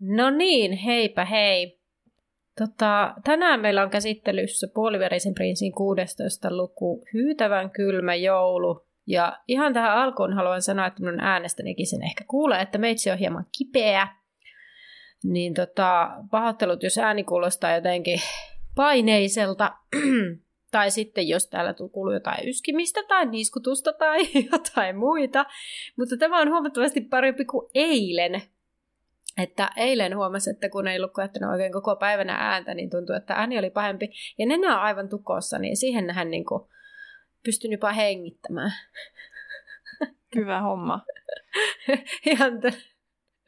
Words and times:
No 0.00 0.30
niin, 0.30 0.72
heipä 0.72 1.24
hei. 1.24 1.80
Tota, 2.58 3.14
tänään 3.24 3.60
meillä 3.60 3.82
on 3.82 3.90
käsittelyssä 3.90 4.66
puoliverisen 4.74 5.34
prinssin 5.34 5.72
16 5.72 6.56
luku 6.56 7.04
Hyytävän 7.14 7.70
kylmä 7.70 8.14
joulu. 8.14 8.86
Ja 9.06 9.38
ihan 9.48 9.72
tähän 9.72 9.92
alkuun 9.98 10.32
haluan 10.32 10.62
sanoa, 10.62 10.86
että 10.86 11.02
minun 11.02 11.20
äänestänikin 11.20 11.86
sen 11.86 12.02
ehkä 12.02 12.24
kuulee, 12.28 12.60
että 12.60 12.78
meitsi 12.78 13.10
on 13.10 13.18
hieman 13.18 13.46
kipeä. 13.58 14.08
Niin 15.24 15.54
tota, 15.54 16.10
pahoittelut, 16.30 16.82
jos 16.82 16.98
ääni 16.98 17.24
kuulostaa 17.24 17.74
jotenkin 17.74 18.20
paineiselta. 18.74 19.72
tai 20.72 20.90
sitten 20.90 21.28
jos 21.28 21.46
täällä 21.46 21.74
kuuluu 21.92 22.12
jotain 22.12 22.48
yskimistä 22.48 23.00
tai 23.08 23.26
niskutusta 23.26 23.92
tai 23.92 24.20
jotain 24.52 24.96
muita. 24.96 25.46
Mutta 25.98 26.16
tämä 26.16 26.40
on 26.40 26.50
huomattavasti 26.50 27.00
parempi 27.00 27.44
kuin 27.44 27.70
eilen, 27.74 28.42
että 29.38 29.70
eilen 29.76 30.16
huomasi, 30.16 30.50
että 30.50 30.68
kun 30.68 30.88
ei 30.88 30.98
ollut 30.98 31.12
koettanut 31.12 31.50
oikein 31.50 31.72
koko 31.72 31.96
päivänä 31.96 32.34
ääntä, 32.34 32.74
niin 32.74 32.90
tuntui, 32.90 33.16
että 33.16 33.34
ääni 33.34 33.58
oli 33.58 33.70
pahempi. 33.70 34.10
Ja 34.38 34.46
nenä 34.46 34.76
on 34.76 34.82
aivan 34.82 35.08
tukossa, 35.08 35.58
niin 35.58 35.76
siihen 35.76 36.10
hän 36.10 36.30
niin 36.30 36.44
kuin 36.44 36.62
pystyn 37.44 37.72
jopa 37.72 37.92
hengittämään. 37.92 38.72
Hyvä 40.36 40.60
homma. 40.60 41.00
Ihan 42.26 42.60
t- 42.60 42.91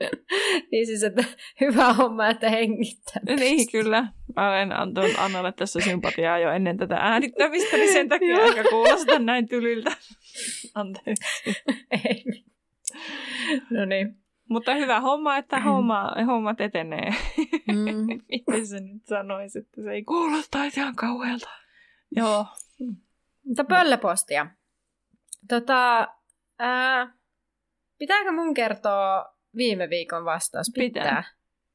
niin 0.72 0.86
siis, 0.86 1.02
että 1.02 1.24
hyvä 1.60 1.92
homma, 1.92 2.28
että 2.28 2.50
hengittää. 2.50 3.22
Niin, 3.36 3.72
kyllä. 3.72 4.08
Mä 4.36 4.50
olen 4.50 4.72
antanut 4.72 5.12
Annalle 5.18 5.52
tässä 5.52 5.80
sympatiaa 5.80 6.38
jo 6.38 6.50
ennen 6.50 6.76
tätä 6.76 6.96
äänittämistä, 6.96 7.76
niin 7.76 7.92
sen 7.92 8.08
takia 8.08 8.36
aika 8.44 8.62
kuulostaa 8.70 9.18
näin 9.18 9.48
tylyltä. 9.48 9.90
Anteeksi. 10.74 11.24
Ei. 11.90 12.24
No 13.70 13.84
niin. 13.84 14.16
Mutta 14.48 14.74
hyvä 14.74 15.00
homma, 15.00 15.36
että 15.36 15.60
homma, 15.60 16.12
hommat 16.26 16.60
etenee. 16.60 17.10
Mm. 17.72 18.06
Miten 18.28 18.66
se 18.66 18.80
nyt 18.80 19.06
sanoisi, 19.06 19.58
että 19.58 19.82
se 19.82 19.90
ei 19.90 20.04
kuulostaisi 20.04 20.80
ihan 20.80 20.96
kauhealta. 20.96 21.50
Joo. 22.16 22.46
Mutta 23.44 23.64
pöllöpostia. 23.64 24.46
Tota, 25.48 26.08
ää, 26.58 27.14
pitääkö 27.98 28.32
mun 28.32 28.54
kertoa 28.54 29.33
viime 29.56 29.90
viikon 29.90 30.24
vastaus? 30.24 30.70
Pitää. 30.74 31.02
Pitää. 31.02 31.24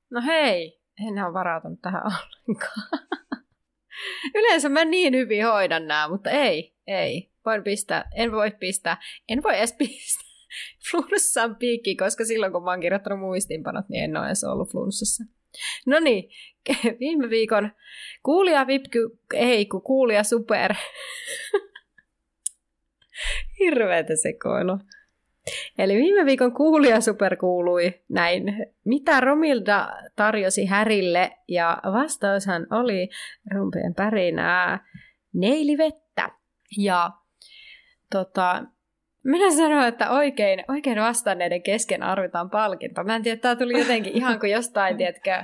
No 0.10 0.22
hei, 0.26 0.82
en 1.08 1.26
ole 1.26 1.34
varautunut 1.34 1.82
tähän 1.82 2.04
ollenkaan. 2.06 2.90
Yleensä 4.36 4.70
mä 4.70 4.86
niin 4.86 5.16
hyvin 5.16 5.46
hoidan 5.46 5.88
nämä, 5.88 6.08
mutta 6.08 6.30
ei, 6.30 6.76
ei. 6.88 7.32
Voin 7.46 7.64
pistää, 7.64 8.10
en 8.16 8.32
voi 8.32 8.52
pistää, 8.52 8.98
en 9.30 9.44
voi 9.44 9.58
edes 9.58 9.74
pistää 9.74 10.30
flunssaan 10.92 11.56
piikki, 11.56 11.96
koska 11.96 12.26
silloin 12.26 12.52
kun 12.52 12.64
mä 12.64 12.70
oon 12.70 12.80
kirjoittanut 12.80 13.20
muistiinpanot, 13.20 13.90
niin 13.90 14.04
en 14.04 14.18
ole 14.18 14.28
edes 14.28 14.44
ollut 14.44 14.72
flunssassa. 14.72 15.24
No 15.86 16.00
niin, 16.00 16.30
viime 17.00 17.30
viikon 17.30 17.72
kuulija 18.24 18.68
vipky, 18.68 19.20
ei 19.34 19.66
kun 19.66 19.82
kuulija 19.82 20.24
super. 20.24 20.74
Hirveetä 23.60 24.16
sekoilu. 24.16 24.80
Eli 25.78 25.96
viime 25.96 26.26
viikon 26.26 26.54
kuulija 26.54 27.02
super 27.02 27.38
kuului 27.38 28.02
näin, 28.10 28.44
mitä 28.86 29.20
Romilda 29.20 29.90
tarjosi 30.16 30.66
Härille, 30.66 31.32
ja 31.48 31.78
vastaushan 31.94 32.68
oli 32.72 33.10
rumpeen 33.52 33.96
pärinää 33.96 34.80
neilivettä. 35.34 36.30
Ja 36.78 37.12
tota, 38.12 38.64
minä 39.24 39.52
sanoin, 39.52 39.88
että 39.88 40.10
oikein, 40.10 40.64
oikein 40.68 41.00
vastanneiden 41.00 41.64
kesken 41.64 42.04
arvitaan 42.04 42.50
palkinto. 42.50 43.04
Mä 43.04 43.16
en 43.16 43.24
tiedä, 43.24 43.42
tämä 43.42 43.56
tuli 43.56 43.80
jotenkin 43.80 44.18
ihan 44.18 44.40
kuin 44.40 44.52
jostain, 44.52 44.98
tiedätkö, 44.98 45.44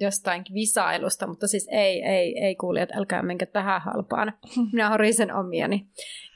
jostain 0.00 0.44
visailusta, 0.54 1.26
mutta 1.26 1.46
siis 1.46 1.68
ei, 1.70 2.02
ei, 2.02 2.38
ei 2.38 2.54
kuulijat, 2.54 2.96
älkää 2.96 3.22
menkö 3.22 3.46
tähän 3.46 3.82
halpaan. 3.82 4.32
Minä 4.72 4.90
horisen 4.90 5.34
omiani. 5.34 5.86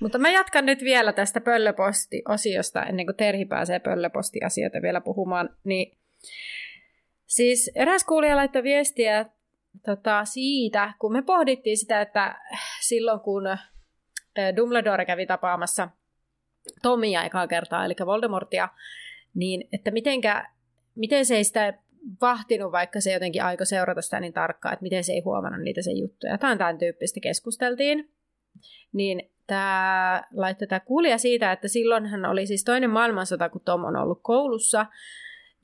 Mutta 0.01 0.19
mä 0.19 0.31
jatkan 0.31 0.67
nyt 0.67 0.81
vielä 0.81 1.13
tästä 1.13 1.41
pöllöposti-osiosta, 1.41 2.85
ennen 2.85 3.07
kuin 3.07 3.17
Terhi 3.17 3.45
pääsee 3.45 3.79
pöllöposti-asioita 3.79 4.83
vielä 4.83 5.01
puhumaan. 5.01 5.57
Niin, 5.65 5.99
siis 7.27 7.71
eräs 7.75 8.05
kuulija 8.05 8.37
laittoi 8.37 8.63
viestiä 8.63 9.27
tota, 9.85 10.25
siitä, 10.25 10.93
kun 10.99 11.13
me 11.13 11.23
pohdittiin 11.23 11.79
sitä, 11.79 12.01
että 12.01 12.37
silloin 12.81 13.21
kun 13.21 13.43
Dumbledore 14.57 15.05
kävi 15.05 15.27
tapaamassa– 15.27 15.89
Tomia 16.83 17.25
ekaa 17.25 17.49
kertaa, 17.49 17.85
eli 17.85 17.95
Voldemortia, 18.07 18.69
niin 19.35 19.69
että 19.73 19.91
mitenkä, 19.91 20.51
miten 20.95 21.27
se 21.27 21.37
ei 21.37 21.45
sitä 21.45 21.75
vahtinut, 22.21 22.73
vaikka 22.73 23.01
se 23.01 23.13
jotenkin 23.13 23.43
aiko 23.43 23.65
seurata 23.65 24.03
sitä 24.03 24.21
niin 24.21 24.33
tarkkaan, 24.33 24.73
että 24.73 24.83
miten 24.83 25.05
se 25.05 25.13
ei 25.13 25.21
huomannut 25.21 25.63
niitä 25.63 25.83
sen 25.83 25.99
juttuja. 25.99 26.39
Tämä 26.39 26.53
on 26.53 26.59
tämän 26.59 26.79
tyyppistä 26.79 27.21
keskusteltiin. 27.21 28.13
Niin 28.93 29.31
tämä 29.47 30.23
laittoi 30.35 30.69
tämä 30.69 30.81
kuulija 30.81 31.19
siitä, 31.19 31.53
että 31.53 31.69
silloin 31.69 32.07
hän 32.07 32.25
oli 32.25 32.47
siis 32.47 32.65
toinen 32.65 32.91
maailmansota, 32.91 33.49
kun 33.49 33.61
Tom 33.65 33.85
on 33.85 33.97
ollut 33.97 34.21
koulussa. 34.23 34.87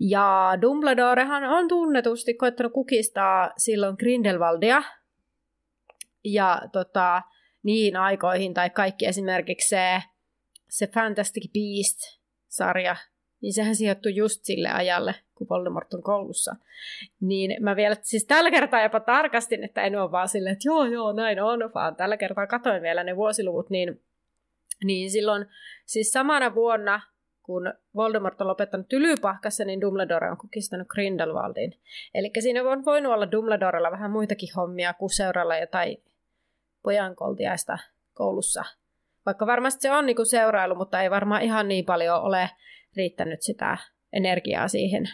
Ja 0.01 0.59
Dumbledorehan 0.63 1.45
on 1.45 1.69
tunnetusti 1.69 2.35
koettanut 2.35 2.73
kukistaa 2.73 3.53
silloin 3.57 3.97
Grindelwaldia. 3.99 4.83
Ja 6.25 6.63
tota, 6.73 7.23
niihin 7.63 7.97
aikoihin, 7.97 8.55
tai 8.55 8.71
kaikki 8.71 9.07
esimerkiksi 9.07 9.69
se 9.69 10.03
se 10.69 10.87
Fantastic 10.87 11.53
Beast-sarja, 11.53 12.97
niin 13.43 13.53
sehän 13.53 13.77
sijoittui 13.77 14.15
just 14.15 14.41
sille 14.45 14.69
ajalle, 14.69 15.15
kun 15.39 15.47
Voldemort 15.51 15.95
on 15.95 16.03
koulussa. 16.03 16.57
Niin 17.21 17.63
mä 17.63 17.77
vielä, 17.77 17.97
siis 18.03 18.25
tällä 18.25 18.51
kertaa 18.51 18.83
jopa 18.83 19.01
tarkastin, 19.01 19.65
että 19.65 19.83
en 19.83 20.01
ole 20.01 20.13
vaan 20.13 20.29
silleen, 20.29 20.53
että 20.53 20.69
joo, 20.69 20.85
joo, 20.85 21.13
näin 21.13 21.43
on, 21.43 21.71
vaan 21.75 21.97
tällä 21.97 22.17
kertaa 22.17 22.47
katoin 22.47 22.83
vielä 22.83 23.05
ne 23.05 23.17
vuosiluvut, 23.17 23.71
niin, 23.71 24.01
niin 24.85 25.11
silloin, 25.11 25.47
siis 25.87 26.13
samana 26.13 26.55
vuonna, 26.55 27.01
kun 27.43 27.75
Voldemort 27.97 28.41
on 28.41 28.47
lopettanut 28.47 28.89
Tylypahkassa, 28.89 29.65
niin 29.65 29.81
Dumbledore 29.81 30.31
on 30.31 30.39
kukistanut 30.39 30.89
Grindelwaldin. 30.89 31.75
Eli 32.15 32.31
siinä 32.39 32.71
on 32.71 32.85
voinut 32.85 33.13
olla 33.13 33.33
Dumbledorella 33.33 33.91
vähän 33.91 34.11
muitakin 34.11 34.55
hommia 34.57 34.95
kuin 34.95 35.11
seuralla 35.11 35.57
jotain 35.57 36.03
pojankoltiaista 36.83 37.79
koulussa 38.15 38.65
vaikka 39.29 39.47
varmasti 39.47 39.83
se 39.83 39.91
on 39.91 40.07
niin 40.07 40.17
kuin 40.17 40.27
seurailu, 40.27 40.75
mutta 40.75 41.03
ei 41.03 41.11
varmaan 41.11 41.43
ihan 41.43 41.69
niin 41.69 41.85
paljon 41.85 42.23
ole 42.23 42.51
riittänyt 42.97 43.43
sitä 43.43 43.79
energiaa 44.13 44.69
siihen 44.69 45.05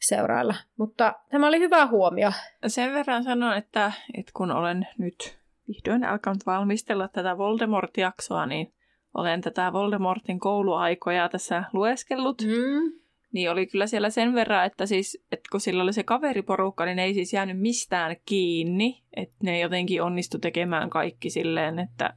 seurailla. 0.00 0.54
Mutta 0.76 1.14
tämä 1.30 1.48
oli 1.48 1.58
hyvä 1.58 1.86
huomio. 1.86 2.32
Sen 2.66 2.94
verran 2.94 3.24
sanon, 3.24 3.56
että, 3.56 3.92
että 4.14 4.32
kun 4.34 4.50
olen 4.50 4.88
nyt 4.98 5.38
vihdoin 5.68 6.04
alkanut 6.04 6.46
valmistella 6.46 7.08
tätä 7.08 7.38
Voldemort-jaksoa, 7.38 8.46
niin 8.46 8.72
olen 9.14 9.40
tätä 9.40 9.72
Voldemortin 9.72 10.40
kouluaikoja 10.40 11.28
tässä 11.28 11.64
lueskellut. 11.72 12.42
Mm. 12.42 13.00
Niin 13.32 13.50
oli 13.50 13.66
kyllä 13.66 13.86
siellä 13.86 14.10
sen 14.10 14.34
verran, 14.34 14.66
että, 14.66 14.86
siis, 14.86 15.24
että 15.32 15.48
kun 15.52 15.60
sillä 15.60 15.82
oli 15.82 15.92
se 15.92 16.02
kaveriporukka, 16.02 16.84
niin 16.84 16.96
ne 16.96 17.04
ei 17.04 17.14
siis 17.14 17.32
jäänyt 17.32 17.60
mistään 17.60 18.16
kiinni. 18.26 19.02
Että 19.16 19.36
ne 19.42 19.60
jotenkin 19.60 20.02
onnistu 20.02 20.38
tekemään 20.38 20.90
kaikki 20.90 21.30
silleen, 21.30 21.78
että 21.78 22.14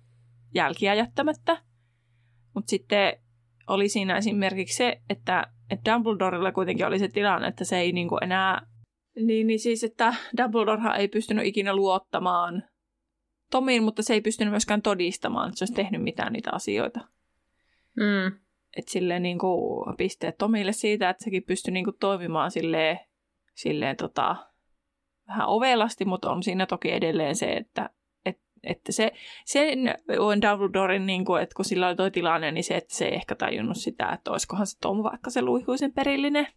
jälkiä 0.54 0.94
jättämättä. 0.94 1.57
Mutta 2.54 2.69
sitten 2.69 3.18
oli 3.68 3.89
siinä 3.89 4.18
esimerkiksi 4.18 4.78
se, 4.78 5.01
että, 5.10 5.48
että 5.71 5.94
Dumbledorella 5.94 6.51
kuitenkin 6.51 6.85
oli 6.85 7.00
se 7.00 7.07
tilanne, 7.07 7.47
että 7.47 7.65
se 7.65 7.77
ei 7.77 7.91
niinku 7.91 8.18
enää... 8.21 8.68
Niin, 9.15 9.47
niin 9.47 9.59
siis, 9.59 9.83
että 9.83 10.13
Dumbledore 10.38 10.97
ei 10.97 11.07
pystynyt 11.07 11.45
ikinä 11.45 11.75
luottamaan 11.75 12.63
Tomiin, 13.51 13.83
mutta 13.83 14.03
se 14.03 14.13
ei 14.13 14.21
pystynyt 14.21 14.51
myöskään 14.51 14.81
todistamaan, 14.81 15.47
että 15.47 15.59
se 15.59 15.63
olisi 15.63 15.73
tehnyt 15.73 16.03
mitään 16.03 16.33
niitä 16.33 16.50
asioita. 16.53 17.00
Mm. 17.97 18.39
Että 18.77 18.91
silleen 18.91 19.23
niinku 19.23 19.83
pisteet 19.97 20.38
Tomille 20.38 20.71
siitä, 20.71 21.09
että 21.09 21.23
sekin 21.23 21.44
pystyi 21.44 21.71
niinku 21.71 21.91
toimimaan 21.91 22.51
silleen, 22.51 23.00
silleen 23.56 23.97
tota, 23.97 24.35
vähän 25.27 25.47
ovelasti, 25.47 26.06
mutta 26.06 26.31
on 26.31 26.44
siinä 26.44 26.65
toki 26.65 26.91
edelleen 26.91 27.35
se, 27.35 27.53
että 27.53 27.89
Että 28.63 28.92
se, 28.92 29.12
sen 29.46 29.80
on 30.19 30.42
Dumbledoren, 30.42 31.06
niin 31.06 31.25
kuin, 31.25 31.42
että 31.42 31.56
kun 31.56 31.66
sillä 31.66 31.88
oli 31.88 31.96
toi 31.96 32.12
tilanne, 32.12 32.52
niin 32.52 32.63
se, 32.63 32.75
että 32.75 32.96
se 32.96 33.06
ei 33.06 33.16
ehkä 33.16 33.36
tajunnut 33.36 33.78
sitä, 33.78 34.10
että 34.10 34.31
olisikohan 34.31 34.68
se 34.68 34.80
Tom 34.80 35.04
vaikka 35.04 35.30
se 35.30 35.42
luihuisen 35.42 35.94
perillinen. 35.94 36.48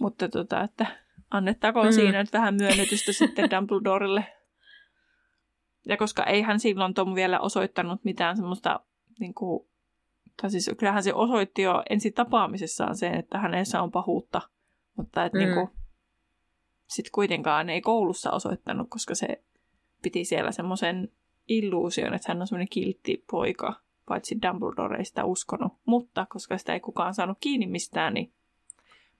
Mutta 0.00 0.28
tota, 0.28 0.62
että 0.62 0.86
annettakoon 1.30 1.86
mm. 1.86 1.92
siinä 1.92 2.20
nyt 2.22 2.32
vähän 2.32 2.54
myönnytystä 2.54 3.12
sitten 3.12 3.50
Dumbledorelle. 3.56 4.26
Ja 5.86 5.96
koska 5.96 6.24
ei 6.24 6.42
hän 6.42 6.60
silloin 6.60 6.94
Tom 6.94 7.14
vielä 7.14 7.40
osoittanut 7.40 8.04
mitään 8.04 8.36
semmoista, 8.36 8.80
niin 9.18 9.34
kuin, 9.34 9.68
tai 10.40 10.50
siis 10.50 10.70
kyllähän 10.78 11.02
se 11.02 11.14
osoitti 11.14 11.62
jo 11.62 11.82
ensi 11.90 12.10
tapaamisessaan 12.10 12.96
sen, 12.96 13.14
että 13.14 13.38
hänessä 13.38 13.82
on 13.82 13.90
pahuutta. 13.90 14.40
Mutta 14.96 15.24
että 15.24 15.38
mm. 15.38 15.44
niin 15.44 15.54
kuin, 15.54 15.68
sitten 16.86 17.12
kuitenkaan 17.12 17.70
ei 17.70 17.80
koulussa 17.80 18.30
osoittanut, 18.30 18.86
koska 18.90 19.14
se 19.14 19.42
piti 20.02 20.24
siellä 20.24 20.52
semmoisen 20.52 21.08
illuusion, 21.48 22.14
että 22.14 22.32
hän 22.32 22.40
on 22.40 22.46
semmoinen 22.46 22.68
kiltti 22.70 23.24
poika, 23.30 23.80
paitsi 24.08 24.38
Dumbledore 24.42 24.98
ei 24.98 25.04
sitä 25.04 25.24
uskonut. 25.24 25.72
Mutta 25.84 26.26
koska 26.28 26.58
sitä 26.58 26.72
ei 26.72 26.80
kukaan 26.80 27.14
saanut 27.14 27.38
kiinni 27.40 27.66
mistään, 27.66 28.14
niin 28.14 28.32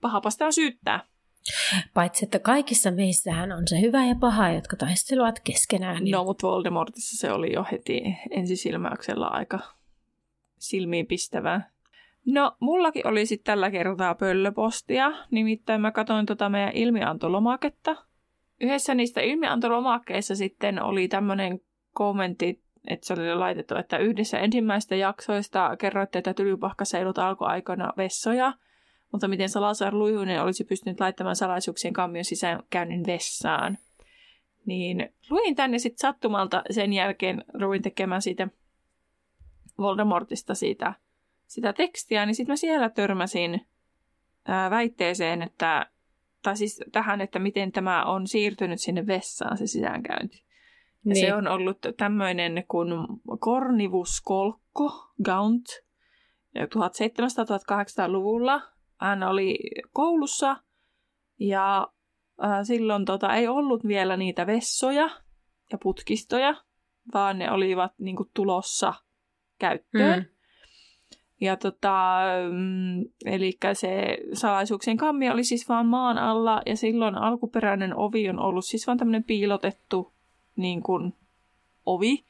pahapasta 0.01 0.45
on 0.45 0.53
syyttää. 0.53 1.05
Paitsi, 1.93 2.25
että 2.25 2.39
kaikissa 2.39 2.91
meissähän 2.91 3.51
on 3.51 3.67
se 3.67 3.81
hyvä 3.81 4.05
ja 4.05 4.15
paha, 4.15 4.49
jotka 4.49 4.75
taistelevat 4.75 5.39
keskenään. 5.39 6.03
No, 6.11 6.23
mutta 6.23 6.47
Voldemortissa 6.47 7.17
se 7.17 7.31
oli 7.31 7.53
jo 7.53 7.65
heti 7.71 8.01
ensisilmäyksellä 8.29 9.27
aika 9.27 9.59
silmiinpistävää. 10.57 11.71
No, 12.25 12.55
mullakin 12.59 13.07
oli 13.07 13.25
sitten 13.25 13.45
tällä 13.45 13.71
kertaa 13.71 14.15
pöllöpostia, 14.15 15.11
nimittäin 15.31 15.81
mä 15.81 15.91
katsoin 15.91 16.25
tota 16.25 16.49
meidän 16.49 16.73
ilmiantolomaketta. 16.73 17.95
Yhdessä 18.61 18.95
niistä 18.95 19.21
ilmiantolomakkeissa 19.21 20.35
sitten 20.35 20.83
oli 20.83 21.07
tämmöinen 21.07 21.59
kommentti, 21.93 22.61
että 22.87 23.07
se 23.07 23.13
oli 23.13 23.35
laitettu, 23.35 23.75
että 23.75 23.97
yhdessä 23.97 24.39
ensimmäistä 24.39 24.95
jaksoista 24.95 25.75
kerroitte, 25.77 26.19
että 26.19 26.33
tylypahkaseilut 26.33 27.17
alkoi 27.17 27.47
aikana 27.47 27.93
vessoja, 27.97 28.53
mutta 29.11 29.27
miten 29.27 29.49
Salazar 29.49 29.93
Lujunen 29.93 30.43
olisi 30.43 30.63
pystynyt 30.63 30.99
laittamaan 30.99 31.35
salaisuuksien 31.35 31.93
kammion 31.93 32.25
sisäänkäynnin 32.25 33.05
vessaan. 33.05 33.77
Niin 34.65 35.13
luin 35.29 35.55
tänne 35.55 35.79
sitten 35.79 35.99
sattumalta 36.01 36.63
sen 36.69 36.93
jälkeen, 36.93 37.43
ruin 37.53 37.81
tekemään 37.81 38.21
siitä 38.21 38.47
Voldemortista 39.77 40.55
siitä 40.55 40.93
sitä 41.47 41.73
tekstiä, 41.73 42.25
niin 42.25 42.35
sitten 42.35 42.53
mä 42.53 42.55
siellä 42.55 42.89
törmäsin 42.89 43.67
ää, 44.45 44.69
väitteeseen, 44.69 45.41
että, 45.41 45.85
tai 46.41 46.57
siis 46.57 46.79
tähän, 46.91 47.21
että 47.21 47.39
miten 47.39 47.71
tämä 47.71 48.05
on 48.05 48.27
siirtynyt 48.27 48.81
sinne 48.81 49.07
vessaan 49.07 49.57
se 49.57 49.67
sisäänkäynti. 49.67 50.43
Ja 51.05 51.13
niin. 51.13 51.25
se 51.25 51.33
on 51.33 51.47
ollut 51.47 51.77
tämmöinen 51.97 52.63
kuin 52.67 52.89
Cornivus 53.39 54.21
Kolkko, 54.21 55.11
Gaunt, 55.23 55.65
1700-1800-luvulla. 56.57 58.61
Hän 58.99 59.23
oli 59.23 59.59
koulussa 59.93 60.57
ja 61.39 61.87
ää, 62.41 62.63
silloin 62.63 63.05
tota, 63.05 63.35
ei 63.35 63.47
ollut 63.47 63.87
vielä 63.87 64.17
niitä 64.17 64.47
vessoja 64.47 65.09
ja 65.71 65.77
putkistoja, 65.83 66.55
vaan 67.13 67.39
ne 67.39 67.51
olivat 67.51 67.91
niin 67.97 68.15
kuin, 68.15 68.29
tulossa 68.33 68.93
käyttöön. 69.59 70.19
Mm. 70.19 70.25
Ja 71.41 71.57
tota, 71.57 72.19
mm, 72.51 73.01
eli 73.25 73.57
se 73.73 74.17
salaisuuksien 74.33 74.97
kammi 74.97 75.29
oli 75.29 75.43
siis 75.43 75.69
vaan 75.69 75.85
maan 75.85 76.17
alla 76.17 76.61
ja 76.65 76.75
silloin 76.75 77.15
alkuperäinen 77.15 77.95
ovi 77.95 78.29
on 78.29 78.39
ollut 78.39 78.65
siis 78.65 78.87
vaan 78.87 78.97
tämmöinen 78.97 79.23
piilotettu 79.23 80.13
niin 80.55 80.83
kuin, 80.83 81.13
ovi, 81.85 82.25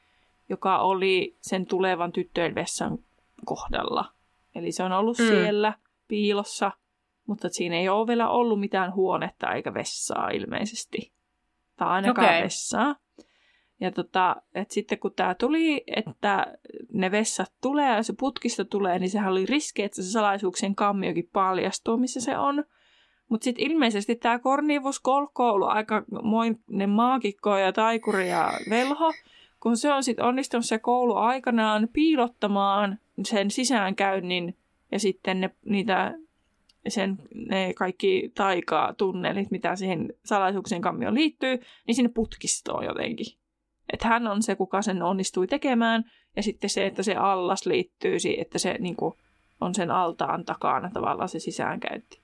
joka 0.48 0.78
oli 0.78 1.36
sen 1.40 1.66
tulevan 1.66 2.12
tyttöjen 2.12 2.54
vessan 2.54 2.98
kohdalla. 3.44 4.04
Eli 4.54 4.72
se 4.72 4.82
on 4.82 4.92
ollut 4.92 5.18
mm. 5.18 5.24
siellä 5.24 5.74
piilossa, 6.08 6.72
mutta 7.26 7.48
siinä 7.48 7.76
ei 7.76 7.88
ole 7.88 8.06
vielä 8.06 8.28
ollut 8.28 8.60
mitään 8.60 8.94
huonetta 8.94 9.52
eikä 9.52 9.74
vessaa 9.74 10.28
ilmeisesti. 10.28 11.12
Tai 11.76 11.88
ainakaan 11.88 12.28
okay. 12.28 12.42
vessaa. 12.42 12.96
Ja 13.82 13.90
tota, 13.90 14.36
et 14.54 14.70
sitten 14.70 14.98
kun 14.98 15.12
tämä 15.16 15.34
tuli, 15.34 15.84
että 15.96 16.46
ne 16.92 17.10
vessat 17.10 17.52
tulee 17.60 17.96
ja 17.96 18.02
se 18.02 18.12
putkista 18.18 18.64
tulee, 18.64 18.98
niin 18.98 19.10
sehän 19.10 19.32
oli 19.32 19.46
riski, 19.46 19.82
että 19.82 20.02
se 20.02 20.10
salaisuuksien 20.10 20.74
kammiokin 20.74 21.28
paljastuu, 21.32 21.96
missä 21.96 22.20
se 22.20 22.38
on. 22.38 22.64
Mutta 23.28 23.44
sitten 23.44 23.70
ilmeisesti 23.70 24.16
tämä 24.16 24.38
Kornivus 24.38 25.00
Kolkko 25.00 25.48
on 25.48 25.54
ollut 25.54 25.68
aika 25.68 26.04
moinen 26.22 26.90
maagikko 26.90 27.56
ja 27.56 27.72
taikuri 27.72 28.28
ja 28.28 28.52
velho, 28.70 29.12
kun 29.60 29.76
se 29.76 29.92
on 29.92 30.02
sitten 30.02 30.24
onnistunut 30.24 30.66
se 30.66 30.78
koulu 30.78 31.14
aikanaan 31.14 31.88
piilottamaan 31.92 32.98
sen 33.24 33.50
sisäänkäynnin 33.50 34.56
ja 34.92 34.98
sitten 34.98 35.40
ne, 35.40 35.50
niitä, 35.64 36.14
sen, 36.88 37.18
ne 37.34 37.74
kaikki 37.74 38.32
taikaa 38.34 38.92
tunnelit, 38.92 39.50
mitä 39.50 39.76
siihen 39.76 40.14
salaisuuksien 40.24 40.82
kammioon 40.82 41.14
liittyy, 41.14 41.58
niin 41.86 41.94
sinne 41.94 42.10
putkistoon 42.14 42.84
jotenkin. 42.84 43.41
Että 43.92 44.08
hän 44.08 44.26
on 44.26 44.42
se, 44.42 44.56
kuka 44.56 44.82
sen 44.82 45.02
onnistui 45.02 45.46
tekemään, 45.46 46.04
ja 46.36 46.42
sitten 46.42 46.70
se, 46.70 46.86
että 46.86 47.02
se 47.02 47.14
allas 47.14 47.66
liittyy, 47.66 48.16
että 48.38 48.58
se 48.58 48.76
niin 48.78 48.96
kuin, 48.96 49.14
on 49.60 49.74
sen 49.74 49.90
altaan 49.90 50.44
takana 50.44 50.90
tavallaan 50.90 51.28
se 51.28 51.38
sisäänkäynti. 51.38 52.22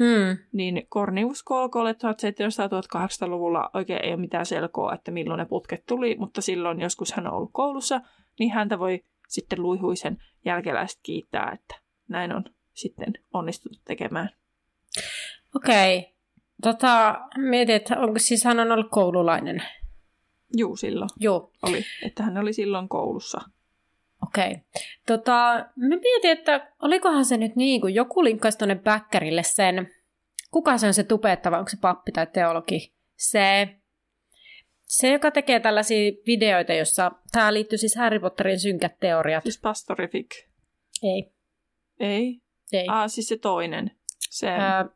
Mm. 0.00 0.38
Niin 0.52 0.86
Cornelius 0.90 1.42
Kolkolle 1.42 1.92
1700-1800-luvulla 1.92 3.70
oikein 3.74 4.04
ei 4.04 4.10
ole 4.10 4.20
mitään 4.20 4.46
selkoa, 4.46 4.94
että 4.94 5.10
milloin 5.10 5.38
ne 5.38 5.44
putket 5.44 5.86
tuli, 5.86 6.16
mutta 6.18 6.40
silloin 6.40 6.80
joskus 6.80 7.12
hän 7.12 7.26
on 7.26 7.32
ollut 7.32 7.50
koulussa, 7.52 8.00
niin 8.38 8.52
häntä 8.52 8.78
voi 8.78 9.04
sitten 9.28 9.62
luihuisen 9.62 10.18
jälkeläiset 10.44 10.98
kiittää, 11.02 11.50
että 11.54 11.74
näin 12.08 12.32
on 12.32 12.44
sitten 12.72 13.12
onnistuttu 13.32 13.78
tekemään. 13.84 14.30
Okei. 15.56 15.98
Okay. 15.98 16.12
Tota, 16.62 17.20
mietin, 17.36 17.74
että 17.74 17.98
onko 17.98 18.18
siis 18.18 18.44
hän 18.44 18.60
on 18.60 18.72
ollut 18.72 18.90
koululainen 18.90 19.62
Juu, 20.56 20.76
silloin 20.76 21.08
Joo. 21.20 21.50
oli. 21.62 21.84
Että 22.06 22.22
hän 22.22 22.38
oli 22.38 22.52
silloin 22.52 22.88
koulussa. 22.88 23.40
Okei. 24.26 24.50
Okay. 24.50 24.62
Tota, 25.06 25.66
mä 25.76 25.96
mietin, 25.96 26.30
että 26.30 26.72
olikohan 26.82 27.24
se 27.24 27.36
nyt 27.36 27.56
niin, 27.56 27.80
kun 27.80 27.94
joku 27.94 28.24
linkkasi 28.24 28.58
tuonne 28.58 28.74
bäkkärille 28.74 29.42
sen, 29.42 29.90
kuka 30.50 30.78
se 30.78 30.86
on 30.86 30.94
se 30.94 31.04
tupettava, 31.04 31.58
onko 31.58 31.68
se 31.68 31.76
pappi 31.80 32.12
tai 32.12 32.26
teologi? 32.26 32.92
Se, 33.16 33.68
se, 34.88 35.12
joka 35.12 35.30
tekee 35.30 35.60
tällaisia 35.60 36.12
videoita, 36.26 36.72
jossa 36.72 37.12
tämä 37.32 37.54
liittyy 37.54 37.78
siis 37.78 37.96
Harry 37.96 38.18
Potterin 38.18 38.60
synkät 38.60 38.98
teoriat. 39.00 39.42
Siis 39.42 39.60
pastorifik? 39.60 40.30
Ei. 41.02 41.32
Ei? 42.00 42.40
Ei. 42.72 42.86
Ah, 42.88 43.04
siis 43.10 43.28
se 43.28 43.36
toinen. 43.36 43.90
Se, 44.30 44.48
Ää, 44.48 44.88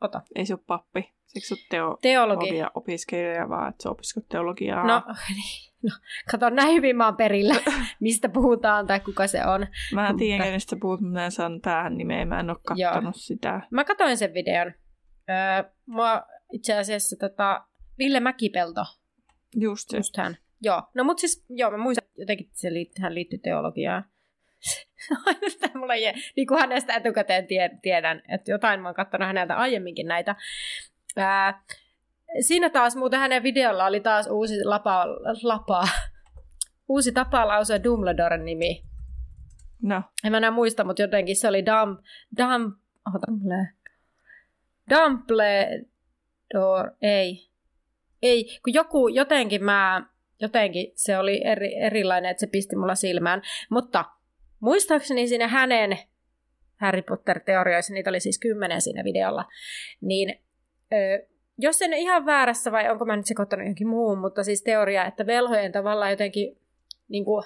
ota. 0.00 0.22
Ei 0.34 0.46
se 0.46 0.54
ole 0.54 0.60
pappi. 0.66 1.12
Siksi 1.28 1.54
olet 1.54 1.68
teo- 1.68 1.98
Teologi. 2.02 2.46
opiskelija, 2.74 3.48
vaan 3.48 3.68
että 3.68 3.82
sä 3.82 3.90
opiskelet 3.90 4.28
teologiaa. 4.28 4.86
No, 4.86 5.02
niin. 5.28 5.68
No, 5.82 5.90
kato, 6.30 6.50
näin 6.50 6.74
hyvin 6.74 6.96
mä 6.96 7.04
oon 7.06 7.16
perillä, 7.16 7.54
mistä 8.00 8.28
puhutaan 8.28 8.86
tai 8.86 9.00
kuka 9.00 9.26
se 9.26 9.46
on. 9.46 9.66
Mä 9.94 10.08
en 10.08 10.16
tiedä, 10.16 10.44
kenestä 10.44 10.76
puhut, 10.80 11.00
mutta 11.00 11.24
en 11.24 11.30
saanut 11.32 11.62
päähän 11.62 11.96
nimeä, 11.96 12.24
mä 12.24 12.40
en 12.40 12.50
ole 12.50 12.58
katsonut 12.66 13.16
sitä. 13.16 13.60
Mä 13.70 13.84
katsoin 13.84 14.16
sen 14.16 14.34
videon. 14.34 14.72
Öö, 15.30 15.70
mä 15.86 16.22
itse 16.52 16.78
asiassa 16.78 17.16
tota, 17.16 17.64
Ville 17.98 18.20
Mäkipelto. 18.20 18.84
Just 19.56 19.90
se. 19.90 19.96
Just 19.96 20.16
hän. 20.16 20.36
Joo, 20.62 20.82
no 20.94 21.04
mut 21.04 21.18
siis, 21.18 21.44
joo, 21.48 21.70
mä 21.70 21.76
muistan 21.76 22.08
jotenkin, 22.18 22.46
että 22.46 22.58
se 22.60 22.72
liittyy, 22.72 23.02
hän 23.02 23.14
liittyy 23.14 23.38
teologiaan. 23.38 24.04
Aina 25.26 25.78
mulla 25.78 25.94
ei, 25.94 26.12
niin 26.36 26.46
kuin 26.46 26.60
hänestä 26.60 26.94
etukäteen 26.94 27.46
tiedän, 27.82 28.22
että 28.28 28.50
jotain 28.50 28.80
mä 28.80 28.88
oon 28.88 28.94
katsonut 28.94 29.26
häneltä 29.26 29.56
aiemminkin 29.56 30.06
näitä. 30.06 30.36
Ää, 31.18 31.62
siinä 32.40 32.70
taas 32.70 32.96
muuten 32.96 33.20
hänen 33.20 33.42
videolla 33.42 33.86
oli 33.86 34.00
taas 34.00 34.26
uusi 34.26 34.64
lapa, 34.64 35.06
lapa 35.42 35.88
uusi 36.88 37.12
tapa 37.12 37.48
lausua 37.48 37.84
Dumbledoren 37.84 38.44
nimi. 38.44 38.82
No. 39.82 40.02
En 40.24 40.30
mä 40.30 40.36
enää 40.36 40.50
muista, 40.50 40.84
mutta 40.84 41.02
jotenkin 41.02 41.36
se 41.36 41.48
oli 41.48 41.66
Dum, 41.66 41.98
Dum, 42.36 42.72
oh, 43.06 43.20
Dumbledore. 43.26 43.68
Dumbledore, 44.90 46.96
ei. 47.02 47.48
Ei, 48.22 48.60
kun 48.64 48.74
joku, 48.74 49.08
jotenkin 49.08 49.64
mä, 49.64 50.06
jotenkin 50.40 50.92
se 50.94 51.18
oli 51.18 51.44
eri, 51.44 51.76
erilainen, 51.76 52.30
että 52.30 52.40
se 52.40 52.46
pisti 52.46 52.76
mulla 52.76 52.94
silmään. 52.94 53.42
Mutta 53.70 54.04
muistaakseni 54.60 55.28
siinä 55.28 55.48
hänen 55.48 55.98
Harry 56.80 57.02
Potter-teorioissa, 57.02 57.94
niitä 57.94 58.10
oli 58.10 58.20
siis 58.20 58.38
kymmenen 58.38 58.82
siinä 58.82 59.04
videolla, 59.04 59.44
niin 60.00 60.40
Ö, 60.92 61.26
jos 61.58 61.82
en 61.82 61.92
ihan 61.92 62.26
väärässä 62.26 62.72
vai 62.72 62.90
onko 62.90 63.04
mä 63.04 63.16
nyt 63.16 63.26
sekoittanut 63.26 63.64
johonkin 63.64 63.88
muuhun, 63.88 64.18
mutta 64.18 64.44
siis 64.44 64.62
teoria, 64.62 65.06
että 65.06 65.26
velhojen 65.26 65.72
tavallaan 65.72 66.10
jotenkin 66.10 66.58
niin 67.08 67.24
kuin, 67.24 67.44